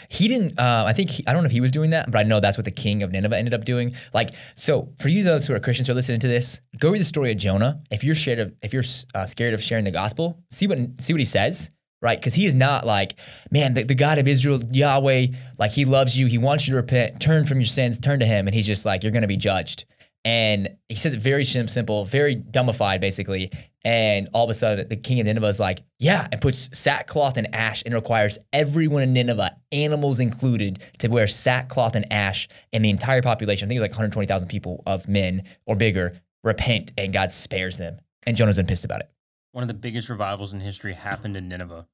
He 0.09 0.28
didn't. 0.28 0.59
Uh, 0.59 0.85
I 0.87 0.93
think 0.93 1.11
he, 1.11 1.24
I 1.26 1.32
don't 1.32 1.43
know 1.43 1.47
if 1.47 1.53
he 1.53 1.61
was 1.61 1.72
doing 1.72 1.91
that, 1.91 2.11
but 2.11 2.18
I 2.18 2.22
know 2.22 2.41
that's 2.41 2.57
what 2.57 2.64
the 2.64 2.70
king 2.70 3.03
of 3.03 3.12
Nineveh 3.12 3.37
ended 3.37 3.55
up 3.55 3.64
doing. 3.64 3.95
Like, 4.12 4.30
so 4.57 4.93
for 5.01 5.09
you 5.09 5.22
those 5.22 5.47
who 5.47 5.55
are 5.55 5.61
Christians 5.61 5.89
who 5.89 5.93
are 5.93 5.97
listening 5.97 6.20
to 6.20 6.28
this, 6.28 6.61
go 6.78 6.91
read 6.91 7.01
the 7.01 7.05
story 7.05 7.30
of 7.32 7.39
Jonah. 7.39 7.80
If 7.91 8.05
you're 8.05 8.14
scared 8.14 8.39
of, 8.39 8.53
if 8.62 8.72
you're 8.72 8.85
uh, 9.14 9.26
scared 9.26 9.55
of 9.55 9.62
sharing 9.62 9.85
the 9.85 9.91
gospel, 9.91 10.39
see 10.51 10.66
what 10.66 10.78
see 11.01 11.12
what 11.12 11.20
he 11.20 11.26
says, 11.26 11.70
right? 12.01 12.18
Because 12.18 12.35
he 12.35 12.47
is 12.47 12.55
not 12.55 12.87
like, 12.87 13.16
man, 13.51 13.74
the, 13.74 13.82
the 13.85 13.95
God 13.95 14.18
of 14.18 14.28
Israel, 14.28 14.62
Yahweh, 14.70 15.28
like 15.59 15.72
he 15.72 15.85
loves 15.85 16.18
you, 16.18 16.26
he 16.26 16.39
wants 16.39 16.66
you 16.66 16.72
to 16.72 16.76
repent, 16.76 17.20
turn 17.20 17.47
from 17.47 17.61
your 17.61 17.66
sins, 17.66 17.99
turn 17.99 18.20
to 18.20 18.26
him, 18.26 18.47
and 18.47 18.55
he's 18.55 18.66
just 18.66 18.85
like, 18.85 19.03
you're 19.03 19.12
gonna 19.12 19.26
be 19.26 19.37
judged. 19.37 19.87
And 20.25 20.70
he 20.89 20.95
says 20.95 21.12
it 21.12 21.20
very 21.20 21.45
simple, 21.45 22.05
very 22.07 22.35
dumbified, 22.37 23.01
basically. 23.01 23.51
And 23.85 24.29
all 24.33 24.45
of 24.45 24.51
a 24.51 24.55
sudden, 24.55 24.89
the 24.89 24.97
king 24.97 25.20
of 25.20 25.27
Nineveh 25.27 25.47
is 25.49 25.61
like, 25.61 25.81
yeah, 25.99 26.27
and 26.33 26.41
puts 26.41 26.70
sackcloth 26.77 27.37
and 27.37 27.55
ash 27.55 27.83
and 27.85 27.93
requires 27.93 28.39
everyone 28.53 29.03
in 29.03 29.12
Nineveh, 29.12 29.55
animals 29.72 30.20
included, 30.20 30.83
to 31.01 31.09
wear 31.09 31.27
sackcloth 31.29 31.95
and 31.95 32.11
ash. 32.11 32.49
And 32.72 32.83
the 32.83 32.89
entire 32.89 33.20
population, 33.20 33.66
I 33.66 33.68
think 33.68 33.77
it 33.77 33.81
was 33.81 33.89
like 33.89 33.93
120,000 33.93 34.49
people 34.49 34.83
of 34.87 35.07
men 35.07 35.43
or 35.66 35.77
bigger, 35.77 36.18
repent, 36.43 36.93
and 36.97 37.12
God 37.12 37.31
spares 37.31 37.77
them. 37.77 37.99
And 38.27 38.35
Jonah's 38.35 38.57
been 38.57 38.66
pissed 38.66 38.87
about 38.87 39.01
it. 39.01 39.11
One 39.53 39.62
of 39.62 39.68
the 39.68 39.75
biggest 39.75 40.09
revivals 40.09 40.55
in 40.55 40.61
history 40.61 40.95
happened 40.95 41.37
in 41.37 41.49
Nineveh 41.49 41.87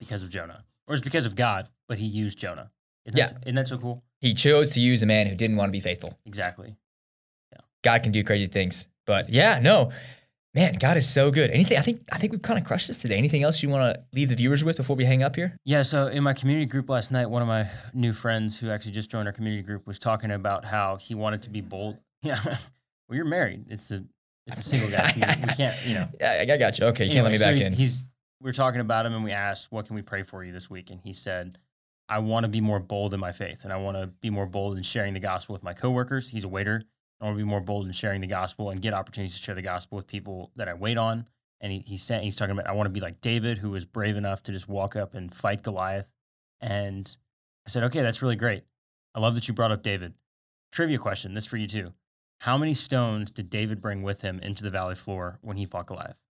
because 0.00 0.24
of 0.24 0.30
Jonah, 0.30 0.64
or 0.88 0.94
it's 0.94 1.04
because 1.04 1.24
of 1.24 1.36
God, 1.36 1.68
but 1.86 1.98
he 1.98 2.06
used 2.06 2.36
Jonah. 2.36 2.72
Isn't 3.04 3.16
Yeah. 3.16 3.28
that, 3.28 3.42
isn't 3.44 3.54
that 3.54 3.68
so 3.68 3.78
cool? 3.78 4.02
He 4.20 4.34
chose 4.34 4.70
to 4.70 4.80
use 4.80 5.00
a 5.02 5.06
man 5.06 5.28
who 5.28 5.36
didn't 5.36 5.56
want 5.56 5.68
to 5.68 5.72
be 5.72 5.80
faithful. 5.80 6.18
Exactly. 6.26 6.74
God 7.86 8.02
can 8.02 8.10
do 8.10 8.24
crazy 8.24 8.46
things. 8.46 8.88
But 9.06 9.30
yeah, 9.30 9.60
no, 9.60 9.92
man, 10.54 10.74
God 10.74 10.96
is 10.96 11.08
so 11.08 11.30
good. 11.30 11.52
Anything? 11.52 11.78
I 11.78 11.82
think 11.82 12.02
I 12.10 12.18
think 12.18 12.32
we've 12.32 12.42
kind 12.42 12.58
of 12.58 12.64
crushed 12.64 12.88
this 12.88 12.98
today. 12.98 13.16
Anything 13.16 13.44
else 13.44 13.62
you 13.62 13.68
want 13.68 13.94
to 13.94 14.02
leave 14.12 14.28
the 14.28 14.34
viewers 14.34 14.64
with 14.64 14.76
before 14.76 14.96
we 14.96 15.04
hang 15.04 15.22
up 15.22 15.36
here? 15.36 15.56
Yeah, 15.64 15.82
so 15.82 16.08
in 16.08 16.24
my 16.24 16.34
community 16.34 16.66
group 16.66 16.90
last 16.90 17.12
night, 17.12 17.26
one 17.30 17.42
of 17.42 17.48
my 17.48 17.70
new 17.94 18.12
friends 18.12 18.58
who 18.58 18.70
actually 18.70 18.90
just 18.90 19.08
joined 19.08 19.28
our 19.28 19.32
community 19.32 19.62
group 19.62 19.86
was 19.86 20.00
talking 20.00 20.32
about 20.32 20.64
how 20.64 20.96
he 20.96 21.14
wanted 21.14 21.42
to 21.42 21.50
be 21.50 21.60
bold. 21.60 21.98
Yeah, 22.22 22.40
well, 22.42 23.14
you're 23.14 23.24
married. 23.24 23.66
It's 23.68 23.92
a 23.92 24.02
it's 24.48 24.58
a 24.58 24.62
single 24.62 24.90
guy. 24.90 25.12
we 25.14 25.54
can't, 25.54 25.76
you 25.86 25.94
know. 25.94 26.08
Yeah, 26.20 26.38
I 26.40 26.56
got 26.56 26.76
you. 26.76 26.86
Okay, 26.86 27.04
you 27.04 27.12
can't 27.12 27.22
let 27.22 27.30
me 27.30 27.38
back 27.38 27.56
so 27.56 27.62
in. 27.62 27.72
He's 27.72 28.02
we 28.40 28.48
were 28.48 28.52
talking 28.52 28.80
about 28.80 29.06
him 29.06 29.14
and 29.14 29.22
we 29.22 29.30
asked, 29.30 29.70
"What 29.70 29.86
can 29.86 29.94
we 29.94 30.02
pray 30.02 30.24
for 30.24 30.42
you 30.42 30.50
this 30.50 30.68
week?" 30.68 30.90
And 30.90 30.98
he 31.00 31.12
said, 31.12 31.58
"I 32.08 32.18
want 32.18 32.42
to 32.42 32.48
be 32.48 32.60
more 32.60 32.80
bold 32.80 33.14
in 33.14 33.20
my 33.20 33.30
faith, 33.30 33.62
and 33.62 33.72
I 33.72 33.76
want 33.76 33.96
to 33.96 34.08
be 34.08 34.30
more 34.30 34.46
bold 34.46 34.76
in 34.76 34.82
sharing 34.82 35.14
the 35.14 35.20
gospel 35.20 35.52
with 35.52 35.62
my 35.62 35.72
coworkers. 35.72 36.28
He's 36.28 36.42
a 36.42 36.48
waiter. 36.48 36.82
I 37.20 37.24
want 37.24 37.36
to 37.36 37.44
be 37.44 37.48
more 37.48 37.60
bold 37.60 37.86
in 37.86 37.92
sharing 37.92 38.20
the 38.20 38.26
gospel 38.26 38.70
and 38.70 38.80
get 38.80 38.94
opportunities 38.94 39.36
to 39.36 39.42
share 39.42 39.54
the 39.54 39.62
gospel 39.62 39.96
with 39.96 40.06
people 40.06 40.50
that 40.56 40.68
I 40.68 40.74
wait 40.74 40.98
on." 40.98 41.26
And 41.60 41.72
he, 41.72 41.78
he's 41.80 42.02
saying 42.02 42.24
he's 42.24 42.36
talking 42.36 42.52
about, 42.52 42.66
"I 42.66 42.72
want 42.72 42.86
to 42.86 42.92
be 42.92 43.00
like 43.00 43.20
David, 43.20 43.58
who 43.58 43.70
was 43.70 43.84
brave 43.84 44.16
enough 44.16 44.42
to 44.44 44.52
just 44.52 44.68
walk 44.68 44.96
up 44.96 45.14
and 45.14 45.34
fight 45.34 45.62
Goliath." 45.62 46.08
And 46.60 47.16
I 47.66 47.70
said, 47.70 47.84
"Okay, 47.84 48.02
that's 48.02 48.22
really 48.22 48.36
great. 48.36 48.64
I 49.14 49.20
love 49.20 49.34
that 49.34 49.48
you 49.48 49.54
brought 49.54 49.72
up 49.72 49.82
David." 49.82 50.14
Trivia 50.72 50.98
question: 50.98 51.34
This 51.34 51.46
for 51.46 51.56
you 51.56 51.66
too. 51.66 51.92
How 52.40 52.58
many 52.58 52.74
stones 52.74 53.30
did 53.30 53.48
David 53.48 53.80
bring 53.80 54.02
with 54.02 54.20
him 54.20 54.38
into 54.40 54.62
the 54.62 54.70
valley 54.70 54.94
floor 54.94 55.38
when 55.40 55.56
he 55.56 55.64
fought 55.64 55.86
Goliath? 55.86 56.20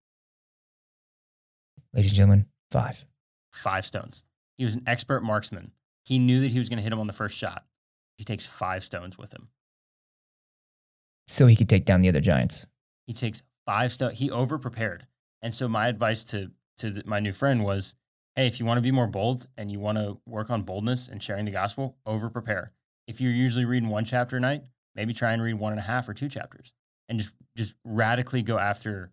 Ladies 1.92 2.12
and 2.12 2.16
gentlemen, 2.16 2.46
five. 2.70 3.04
five 3.50 3.84
stones. 3.84 4.22
He 4.56 4.64
was 4.64 4.74
an 4.74 4.84
expert 4.86 5.22
marksman. 5.22 5.72
He 6.04 6.18
knew 6.18 6.40
that 6.40 6.50
he 6.50 6.58
was 6.58 6.68
going 6.68 6.76
to 6.76 6.82
hit 6.82 6.92
him 6.92 7.00
on 7.00 7.06
the 7.06 7.12
first 7.12 7.36
shot. 7.36 7.64
He 8.16 8.24
takes 8.24 8.46
five 8.46 8.84
stones 8.84 9.18
with 9.18 9.32
him. 9.32 9.48
So 11.26 11.46
he 11.46 11.56
could 11.56 11.68
take 11.68 11.84
down 11.84 12.00
the 12.00 12.08
other 12.08 12.20
giants. 12.20 12.66
He 13.06 13.12
takes 13.12 13.42
five 13.64 13.92
stones. 13.92 14.18
He 14.18 14.30
over 14.30 14.58
prepared. 14.58 15.06
And 15.42 15.54
so 15.54 15.68
my 15.68 15.88
advice 15.88 16.24
to 16.24 16.50
to 16.78 16.90
the, 16.90 17.02
my 17.06 17.20
new 17.20 17.32
friend 17.32 17.64
was, 17.64 17.94
hey, 18.34 18.46
if 18.46 18.60
you 18.60 18.66
want 18.66 18.78
to 18.78 18.82
be 18.82 18.90
more 18.90 19.06
bold 19.06 19.46
and 19.56 19.70
you 19.70 19.80
want 19.80 19.96
to 19.96 20.18
work 20.26 20.50
on 20.50 20.62
boldness 20.62 21.08
and 21.08 21.22
sharing 21.22 21.46
the 21.46 21.50
gospel, 21.50 21.96
over 22.04 22.28
prepare. 22.28 22.70
If 23.06 23.20
you're 23.20 23.32
usually 23.32 23.64
reading 23.64 23.88
one 23.88 24.04
chapter 24.04 24.36
a 24.36 24.40
night, 24.40 24.64
maybe 24.94 25.14
try 25.14 25.32
and 25.32 25.42
read 25.42 25.54
one 25.54 25.72
and 25.72 25.78
a 25.78 25.84
half 25.84 26.08
or 26.08 26.14
two 26.14 26.28
chapters, 26.28 26.74
and 27.08 27.18
just 27.18 27.32
just 27.56 27.74
radically 27.84 28.42
go 28.42 28.58
after 28.58 29.12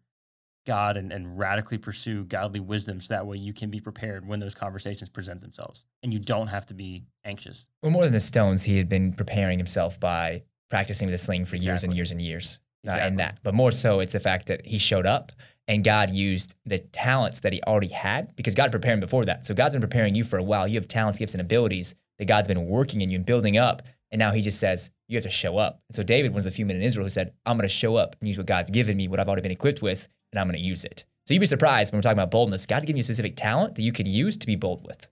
God 0.66 0.98
and, 0.98 1.12
and 1.12 1.38
radically 1.38 1.78
pursue 1.78 2.24
godly 2.24 2.60
wisdom 2.60 3.00
so 3.02 3.14
that 3.14 3.26
way 3.26 3.38
you 3.38 3.54
can 3.54 3.70
be 3.70 3.80
prepared 3.80 4.26
when 4.26 4.40
those 4.40 4.56
conversations 4.56 5.10
present 5.10 5.42
themselves 5.42 5.84
and 6.02 6.14
you 6.14 6.20
don't 6.20 6.48
have 6.48 6.66
to 6.68 6.74
be 6.74 7.04
anxious. 7.26 7.68
Well, 7.82 7.92
more 7.92 8.04
than 8.04 8.14
the 8.14 8.22
stones, 8.22 8.64
he 8.64 8.78
had 8.78 8.88
been 8.88 9.14
preparing 9.14 9.60
himself 9.60 10.00
by 10.00 10.44
practicing 10.74 11.08
a 11.08 11.18
sling 11.20 11.46
for 11.46 11.56
years 11.56 11.84
and 11.84 11.94
years 11.94 12.10
and 12.10 12.20
years. 12.20 12.58
Uh, 12.88 12.94
and 12.94 13.20
that, 13.20 13.38
but 13.44 13.54
more 13.54 13.72
so, 13.72 14.00
it's 14.00 14.14
the 14.14 14.20
fact 14.20 14.48
that 14.48 14.66
he 14.66 14.80
showed 14.80 15.06
up 15.06 15.32
and 15.68 15.84
God 15.84 16.10
used 16.10 16.56
the 16.66 16.80
talents 16.80 17.42
that 17.42 17.54
he 17.54 17.62
already 17.62 17.90
had 17.90 18.36
because 18.36 18.56
God 18.56 18.72
prepared 18.72 18.96
him 18.96 19.00
before 19.00 19.24
that. 19.26 19.46
So 19.46 19.54
God's 19.54 19.76
been 19.76 19.82
preparing 19.82 20.16
you 20.16 20.24
for 20.24 20.38
a 20.40 20.44
while. 20.44 20.68
You 20.68 20.80
have 20.80 20.88
talents, 20.88 21.20
gifts, 21.20 21.36
and 21.36 21.42
abilities 21.42 21.94
that 22.18 22.26
God's 22.26 22.48
been 22.48 22.66
working 22.66 23.02
in 23.02 23.12
you 23.12 23.18
and 23.18 23.26
building 23.26 23.56
up. 23.56 23.84
And 24.12 24.18
now 24.18 24.32
he 24.32 24.42
just 24.42 24.60
says, 24.60 24.90
you 25.08 25.16
have 25.16 25.24
to 25.24 25.30
show 25.30 25.60
up. 25.60 25.80
And 25.90 25.96
so 25.96 26.02
David 26.02 26.34
was 26.34 26.46
the 26.46 26.52
few 26.52 26.66
men 26.66 26.78
in 26.78 26.82
Israel 26.82 27.06
who 27.06 27.12
said, 27.12 27.34
I'm 27.46 27.56
going 27.56 27.70
to 27.70 27.74
show 27.74 27.96
up 27.96 28.16
and 28.20 28.28
use 28.28 28.40
what 28.40 28.48
God's 28.48 28.72
given 28.72 28.98
me, 28.98 29.08
what 29.08 29.20
I've 29.20 29.28
already 29.28 29.44
been 29.44 29.52
equipped 29.52 29.84
with, 29.84 30.10
and 30.32 30.40
I'm 30.40 30.48
going 30.48 30.58
to 30.58 30.66
use 30.66 30.84
it. 30.86 31.06
So 31.28 31.36
you'd 31.36 31.40
be 31.40 31.46
surprised 31.46 31.94
when 31.94 32.00
we're 32.00 32.02
talking 32.02 32.18
about 32.18 32.32
boldness. 32.32 32.66
God's 32.66 32.88
giving 32.88 32.98
you 32.98 33.02
a 33.02 33.04
specific 33.04 33.36
talent 33.36 33.76
that 33.76 33.84
you 33.84 33.94
can 33.94 34.08
use 34.08 34.38
to 34.38 34.48
be 34.48 34.56
bold 34.56 34.88
with. 34.88 35.08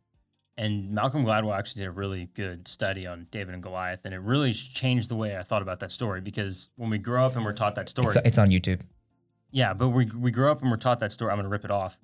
And 0.58 0.92
Malcolm 0.92 1.24
Gladwell 1.26 1.58
actually 1.58 1.82
did 1.82 1.88
a 1.88 1.92
really 1.92 2.30
good 2.36 2.68
study 2.68 3.08
on 3.08 3.26
David 3.32 3.54
and 3.54 3.64
Goliath, 3.64 4.02
and 4.04 4.14
it 4.14 4.20
really 4.20 4.54
changed 4.54 5.10
the 5.10 5.16
way 5.16 5.38
I 5.38 5.44
thought 5.44 5.62
about 5.62 5.80
that 5.80 5.92
story 5.92 6.22
because 6.22 6.70
when 6.76 6.90
we 6.90 6.98
grow 6.98 7.26
up 7.26 7.36
and 7.36 7.46
we're 7.46 7.54
taught 7.54 7.76
that 7.76 7.90
story, 7.90 8.08
It's, 8.08 8.18
it's 8.26 8.38
on 8.38 8.50
YouTube. 8.50 8.82
yeah, 9.52 9.74
but 9.74 9.90
we 9.90 10.06
we 10.08 10.30
grow 10.30 10.52
up 10.52 10.62
and 10.62 10.70
we're 10.70 10.78
taught 10.78 11.00
that 11.00 11.12
story. 11.14 11.32
I'm 11.32 11.38
going 11.38 11.46
to 11.46 11.50
rip 11.50 11.66
it 11.66 11.72
off. 11.72 11.98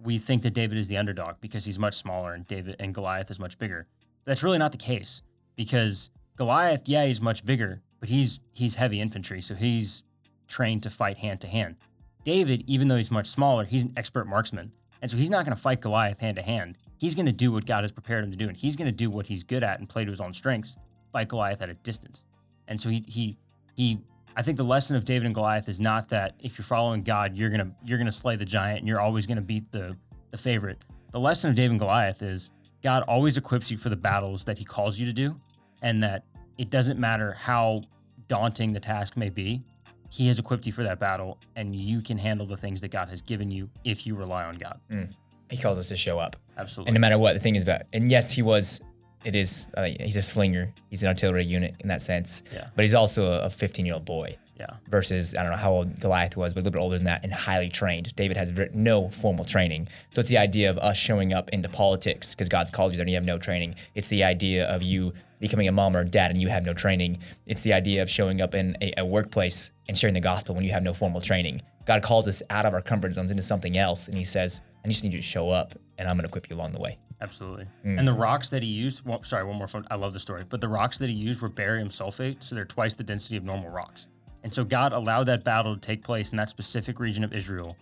We 0.00 0.18
think 0.18 0.42
that 0.42 0.52
David 0.52 0.78
is 0.78 0.88
the 0.88 0.96
underdog 0.96 1.36
because 1.40 1.64
he's 1.64 1.78
much 1.78 1.94
smaller, 1.94 2.34
and 2.34 2.46
David 2.46 2.76
and 2.80 2.92
Goliath 2.92 3.30
is 3.30 3.38
much 3.38 3.56
bigger. 3.56 3.86
That's 4.24 4.42
really 4.42 4.58
not 4.58 4.72
the 4.72 4.78
case 4.78 5.22
because 5.54 6.10
Goliath, 6.36 6.82
yeah, 6.86 7.06
he's 7.06 7.20
much 7.20 7.44
bigger, 7.46 7.82
but 8.00 8.08
he's 8.08 8.40
he's 8.52 8.74
heavy 8.74 9.00
infantry, 9.00 9.40
so 9.40 9.54
he's 9.54 10.02
trained 10.48 10.82
to 10.82 10.90
fight 10.90 11.18
hand 11.18 11.40
to 11.42 11.46
hand. 11.46 11.76
David, 12.24 12.64
even 12.66 12.88
though 12.88 12.96
he's 12.96 13.10
much 13.12 13.28
smaller, 13.28 13.64
he's 13.64 13.84
an 13.84 13.92
expert 13.96 14.26
marksman, 14.26 14.72
and 15.00 15.10
so 15.10 15.16
he's 15.16 15.30
not 15.30 15.44
going 15.44 15.56
to 15.56 15.62
fight 15.62 15.80
Goliath 15.80 16.18
hand 16.20 16.36
to 16.36 16.42
hand. 16.42 16.76
He's 17.02 17.16
going 17.16 17.26
to 17.26 17.32
do 17.32 17.50
what 17.50 17.66
God 17.66 17.82
has 17.82 17.90
prepared 17.90 18.22
him 18.22 18.30
to 18.30 18.36
do, 18.36 18.46
and 18.46 18.56
he's 18.56 18.76
going 18.76 18.86
to 18.86 18.92
do 18.92 19.10
what 19.10 19.26
he's 19.26 19.42
good 19.42 19.64
at 19.64 19.80
and 19.80 19.88
play 19.88 20.04
to 20.04 20.10
his 20.12 20.20
own 20.20 20.32
strengths, 20.32 20.76
fight 21.12 21.26
Goliath 21.26 21.60
at 21.60 21.68
a 21.68 21.74
distance. 21.74 22.26
And 22.68 22.80
so 22.80 22.90
he 22.90 23.04
he 23.08 23.36
he. 23.74 23.98
I 24.36 24.42
think 24.42 24.56
the 24.56 24.62
lesson 24.62 24.94
of 24.94 25.04
David 25.04 25.26
and 25.26 25.34
Goliath 25.34 25.68
is 25.68 25.80
not 25.80 26.08
that 26.10 26.36
if 26.38 26.56
you're 26.56 26.64
following 26.64 27.02
God, 27.02 27.36
you're 27.36 27.50
gonna 27.50 27.72
you're 27.84 27.98
gonna 27.98 28.12
slay 28.12 28.36
the 28.36 28.44
giant 28.44 28.78
and 28.78 28.86
you're 28.86 29.00
always 29.00 29.26
gonna 29.26 29.40
beat 29.40 29.68
the 29.72 29.96
the 30.30 30.36
favorite. 30.36 30.78
The 31.10 31.18
lesson 31.18 31.50
of 31.50 31.56
David 31.56 31.72
and 31.72 31.80
Goliath 31.80 32.22
is 32.22 32.52
God 32.84 33.02
always 33.08 33.36
equips 33.36 33.68
you 33.68 33.78
for 33.78 33.88
the 33.88 33.96
battles 33.96 34.44
that 34.44 34.56
He 34.56 34.64
calls 34.64 34.96
you 34.96 35.04
to 35.04 35.12
do, 35.12 35.34
and 35.82 36.00
that 36.04 36.24
it 36.56 36.70
doesn't 36.70 37.00
matter 37.00 37.32
how 37.32 37.82
daunting 38.28 38.72
the 38.72 38.80
task 38.80 39.16
may 39.16 39.28
be. 39.28 39.60
He 40.08 40.28
has 40.28 40.38
equipped 40.38 40.66
you 40.66 40.72
for 40.72 40.84
that 40.84 41.00
battle, 41.00 41.36
and 41.56 41.74
you 41.74 42.00
can 42.00 42.16
handle 42.16 42.46
the 42.46 42.56
things 42.56 42.80
that 42.80 42.92
God 42.92 43.08
has 43.08 43.22
given 43.22 43.50
you 43.50 43.68
if 43.82 44.06
you 44.06 44.14
rely 44.14 44.44
on 44.44 44.54
God. 44.54 44.78
Mm. 44.88 45.12
He 45.50 45.56
calls 45.56 45.78
us 45.78 45.88
to 45.88 45.96
show 45.96 46.20
up. 46.20 46.36
Absolutely. 46.58 46.90
And 46.90 46.94
no 46.94 47.00
matter 47.00 47.18
what 47.18 47.34
the 47.34 47.40
thing 47.40 47.56
is 47.56 47.62
about, 47.62 47.82
and 47.92 48.10
yes, 48.10 48.30
he 48.30 48.42
was 48.42 48.80
it 49.24 49.34
is 49.34 49.68
uh, 49.76 49.88
he's 50.00 50.16
a 50.16 50.22
slinger. 50.22 50.72
He's 50.90 51.02
an 51.02 51.08
artillery 51.08 51.44
unit 51.44 51.76
in 51.80 51.88
that 51.88 52.02
sense. 52.02 52.42
Yeah. 52.52 52.68
But 52.74 52.82
he's 52.82 52.94
also 52.94 53.40
a 53.40 53.48
15 53.50 53.86
year 53.86 53.94
old 53.94 54.04
boy 54.04 54.36
Yeah. 54.58 54.66
versus 54.90 55.34
I 55.36 55.42
don't 55.42 55.52
know 55.52 55.58
how 55.58 55.72
old 55.72 56.00
Goliath 56.00 56.36
was, 56.36 56.52
but 56.52 56.60
a 56.60 56.62
little 56.62 56.72
bit 56.72 56.82
older 56.82 56.98
than 56.98 57.04
that 57.04 57.22
and 57.22 57.32
highly 57.32 57.68
trained. 57.68 58.14
David 58.16 58.36
has 58.36 58.52
no 58.74 59.10
formal 59.10 59.44
training. 59.44 59.88
So 60.10 60.20
it's 60.20 60.28
the 60.28 60.38
idea 60.38 60.70
of 60.70 60.78
us 60.78 60.96
showing 60.96 61.32
up 61.32 61.50
into 61.50 61.68
politics 61.68 62.34
because 62.34 62.48
God's 62.48 62.70
called 62.70 62.92
you 62.92 62.96
there 62.96 63.04
and 63.04 63.10
you 63.10 63.16
have 63.16 63.24
no 63.24 63.38
training. 63.38 63.76
It's 63.94 64.08
the 64.08 64.24
idea 64.24 64.66
of 64.66 64.82
you 64.82 65.12
becoming 65.38 65.68
a 65.68 65.72
mom 65.72 65.96
or 65.96 66.00
a 66.00 66.04
dad 66.04 66.30
and 66.30 66.40
you 66.40 66.48
have 66.48 66.64
no 66.64 66.74
training. 66.74 67.18
It's 67.46 67.60
the 67.60 67.72
idea 67.72 68.02
of 68.02 68.10
showing 68.10 68.40
up 68.40 68.54
in 68.54 68.76
a, 68.80 68.92
a 68.98 69.04
workplace 69.04 69.70
and 69.88 69.96
sharing 69.96 70.14
the 70.14 70.20
gospel 70.20 70.54
when 70.54 70.64
you 70.64 70.72
have 70.72 70.82
no 70.82 70.94
formal 70.94 71.20
training. 71.20 71.62
God 71.84 72.02
calls 72.02 72.28
us 72.28 72.42
out 72.50 72.64
of 72.64 72.74
our 72.74 72.82
comfort 72.82 73.14
zones 73.14 73.30
into 73.30 73.42
something 73.42 73.76
else 73.76 74.08
and 74.08 74.16
he 74.16 74.24
says, 74.24 74.62
I 74.84 74.88
just 74.88 75.02
need 75.04 75.12
you 75.12 75.20
to 75.20 75.26
show 75.26 75.50
up 75.50 75.74
and 76.02 76.10
I'm 76.10 76.16
going 76.16 76.24
to 76.24 76.28
equip 76.28 76.50
you 76.50 76.56
along 76.56 76.72
the 76.72 76.80
way. 76.80 76.98
Absolutely. 77.20 77.64
Mm. 77.86 78.00
And 78.00 78.08
the 78.08 78.12
rocks 78.12 78.48
that 78.48 78.60
he 78.60 78.68
used, 78.68 79.06
well, 79.06 79.22
sorry, 79.22 79.44
one 79.44 79.56
more 79.56 79.68
fun. 79.68 79.86
I 79.88 79.94
love 79.94 80.12
the 80.12 80.18
story, 80.18 80.42
but 80.48 80.60
the 80.60 80.68
rocks 80.68 80.98
that 80.98 81.08
he 81.08 81.14
used 81.14 81.40
were 81.40 81.48
barium 81.48 81.90
sulfate, 81.90 82.42
so 82.42 82.56
they're 82.56 82.64
twice 82.64 82.94
the 82.94 83.04
density 83.04 83.36
of 83.36 83.44
normal 83.44 83.70
rocks. 83.70 84.08
And 84.42 84.52
so 84.52 84.64
God 84.64 84.92
allowed 84.92 85.24
that 85.24 85.44
battle 85.44 85.74
to 85.74 85.80
take 85.80 86.02
place 86.02 86.32
in 86.32 86.36
that 86.38 86.50
specific 86.50 86.98
region 86.98 87.22
of 87.22 87.32
Israel, 87.32 87.76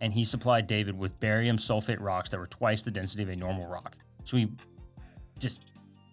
and 0.00 0.10
he 0.10 0.24
supplied 0.24 0.66
David 0.66 0.98
with 0.98 1.20
barium 1.20 1.58
sulfate 1.58 2.00
rocks 2.00 2.30
that 2.30 2.38
were 2.38 2.46
twice 2.46 2.82
the 2.82 2.90
density 2.90 3.22
of 3.22 3.28
a 3.28 3.36
normal 3.36 3.68
rock. 3.68 3.96
So 4.24 4.38
he 4.38 4.48
just 5.38 5.60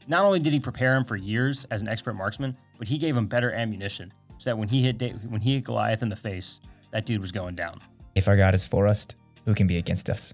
not 0.10 0.26
only 0.26 0.40
did 0.40 0.52
he 0.52 0.60
prepare 0.60 0.98
him 0.98 1.06
for 1.06 1.16
years 1.16 1.66
as 1.72 1.82
an 1.82 1.88
expert 1.88 2.14
marksman, 2.14 2.58
but 2.78 2.90
he 2.90 2.98
gave 2.98 3.16
him 3.16 3.26
better 3.26 3.54
ammunition 3.54 4.12
so 4.38 4.50
that 4.50 4.58
when 4.58 4.68
he 4.68 4.84
hit 4.84 4.98
Da- 4.98 5.14
when 5.30 5.40
he 5.40 5.54
hit 5.54 5.64
Goliath 5.64 6.04
in 6.04 6.10
the 6.10 6.16
face, 6.18 6.60
that 6.92 7.06
dude 7.06 7.22
was 7.22 7.32
going 7.32 7.56
down. 7.56 7.80
If 8.16 8.28
our 8.28 8.36
God 8.36 8.54
is 8.54 8.66
for 8.66 8.88
us, 8.88 9.08
who 9.46 9.56
can 9.56 9.68
be 9.68 9.78
against 9.78 10.10
us? 10.10 10.34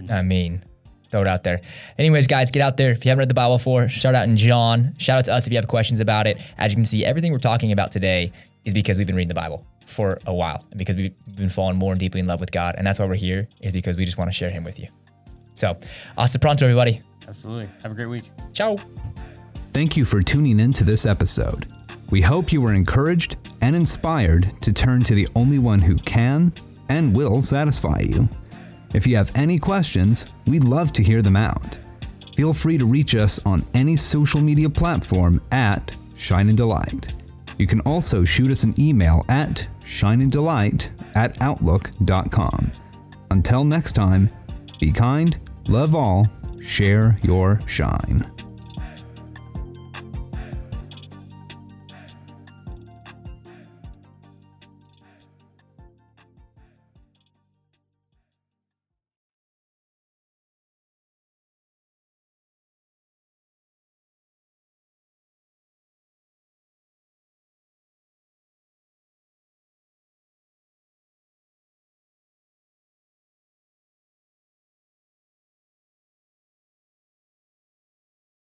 Didn't- 0.00 0.10
I 0.12 0.22
mean, 0.22 0.62
throw 1.10 1.22
it 1.22 1.26
out 1.26 1.42
there. 1.44 1.60
Anyways, 1.98 2.26
guys, 2.26 2.50
get 2.50 2.62
out 2.62 2.76
there. 2.76 2.90
If 2.92 3.04
you 3.04 3.08
haven't 3.10 3.20
read 3.20 3.30
the 3.30 3.34
Bible 3.34 3.56
before, 3.58 3.88
start 3.88 4.14
out 4.14 4.24
in 4.28 4.36
John. 4.36 4.94
Shout 4.98 5.18
out 5.18 5.24
to 5.26 5.34
us 5.34 5.46
if 5.46 5.52
you 5.52 5.58
have 5.58 5.68
questions 5.68 6.00
about 6.00 6.26
it. 6.26 6.38
As 6.58 6.70
you 6.72 6.76
can 6.76 6.84
see, 6.84 7.04
everything 7.04 7.32
we're 7.32 7.38
talking 7.38 7.72
about 7.72 7.90
today 7.92 8.30
is 8.64 8.74
because 8.74 8.98
we've 8.98 9.06
been 9.06 9.16
reading 9.16 9.28
the 9.28 9.34
Bible 9.34 9.66
for 9.86 10.18
a 10.26 10.34
while 10.34 10.66
and 10.70 10.78
because 10.78 10.96
we've 10.96 11.14
been 11.36 11.48
falling 11.48 11.76
more 11.76 11.92
and 11.92 12.00
deeply 12.00 12.20
in 12.20 12.26
love 12.26 12.40
with 12.40 12.52
God. 12.52 12.74
And 12.76 12.86
that's 12.86 12.98
why 12.98 13.06
we're 13.06 13.14
here, 13.14 13.48
is 13.60 13.72
because 13.72 13.96
we 13.96 14.04
just 14.04 14.18
want 14.18 14.28
to 14.30 14.34
share 14.36 14.50
Him 14.50 14.64
with 14.64 14.78
you. 14.78 14.88
So, 15.54 15.76
hasta 16.16 16.38
pronto, 16.38 16.66
everybody. 16.66 17.00
Absolutely. 17.26 17.68
Have 17.82 17.92
a 17.92 17.94
great 17.94 18.06
week. 18.06 18.30
Ciao. 18.52 18.76
Thank 19.72 19.96
you 19.96 20.04
for 20.04 20.20
tuning 20.22 20.60
in 20.60 20.72
to 20.74 20.84
this 20.84 21.06
episode. 21.06 21.66
We 22.10 22.20
hope 22.22 22.52
you 22.52 22.60
were 22.60 22.72
encouraged 22.74 23.36
and 23.60 23.74
inspired 23.76 24.50
to 24.62 24.72
turn 24.72 25.02
to 25.04 25.14
the 25.14 25.26
only 25.34 25.58
one 25.58 25.80
who 25.80 25.96
can 25.96 26.52
and 26.88 27.14
will 27.16 27.42
satisfy 27.42 28.00
you. 28.00 28.28
If 28.94 29.06
you 29.06 29.16
have 29.16 29.32
any 29.34 29.58
questions, 29.58 30.32
we'd 30.46 30.64
love 30.64 30.92
to 30.94 31.02
hear 31.02 31.22
them 31.22 31.36
out. 31.36 31.78
Feel 32.36 32.54
free 32.54 32.78
to 32.78 32.86
reach 32.86 33.14
us 33.14 33.44
on 33.44 33.64
any 33.74 33.96
social 33.96 34.40
media 34.40 34.70
platform 34.70 35.42
at 35.50 35.94
Shine 36.16 36.48
and 36.48 36.56
Delight. 36.56 37.12
You 37.58 37.66
can 37.66 37.80
also 37.80 38.24
shoot 38.24 38.50
us 38.50 38.62
an 38.62 38.74
email 38.78 39.24
at 39.28 39.68
shineanddelight 39.82 40.90
at 41.16 41.40
outlook.com. 41.42 42.70
Until 43.30 43.64
next 43.64 43.92
time, 43.92 44.30
be 44.78 44.92
kind, 44.92 45.36
love 45.68 45.94
all, 45.94 46.26
share 46.62 47.18
your 47.22 47.60
shine. 47.66 48.37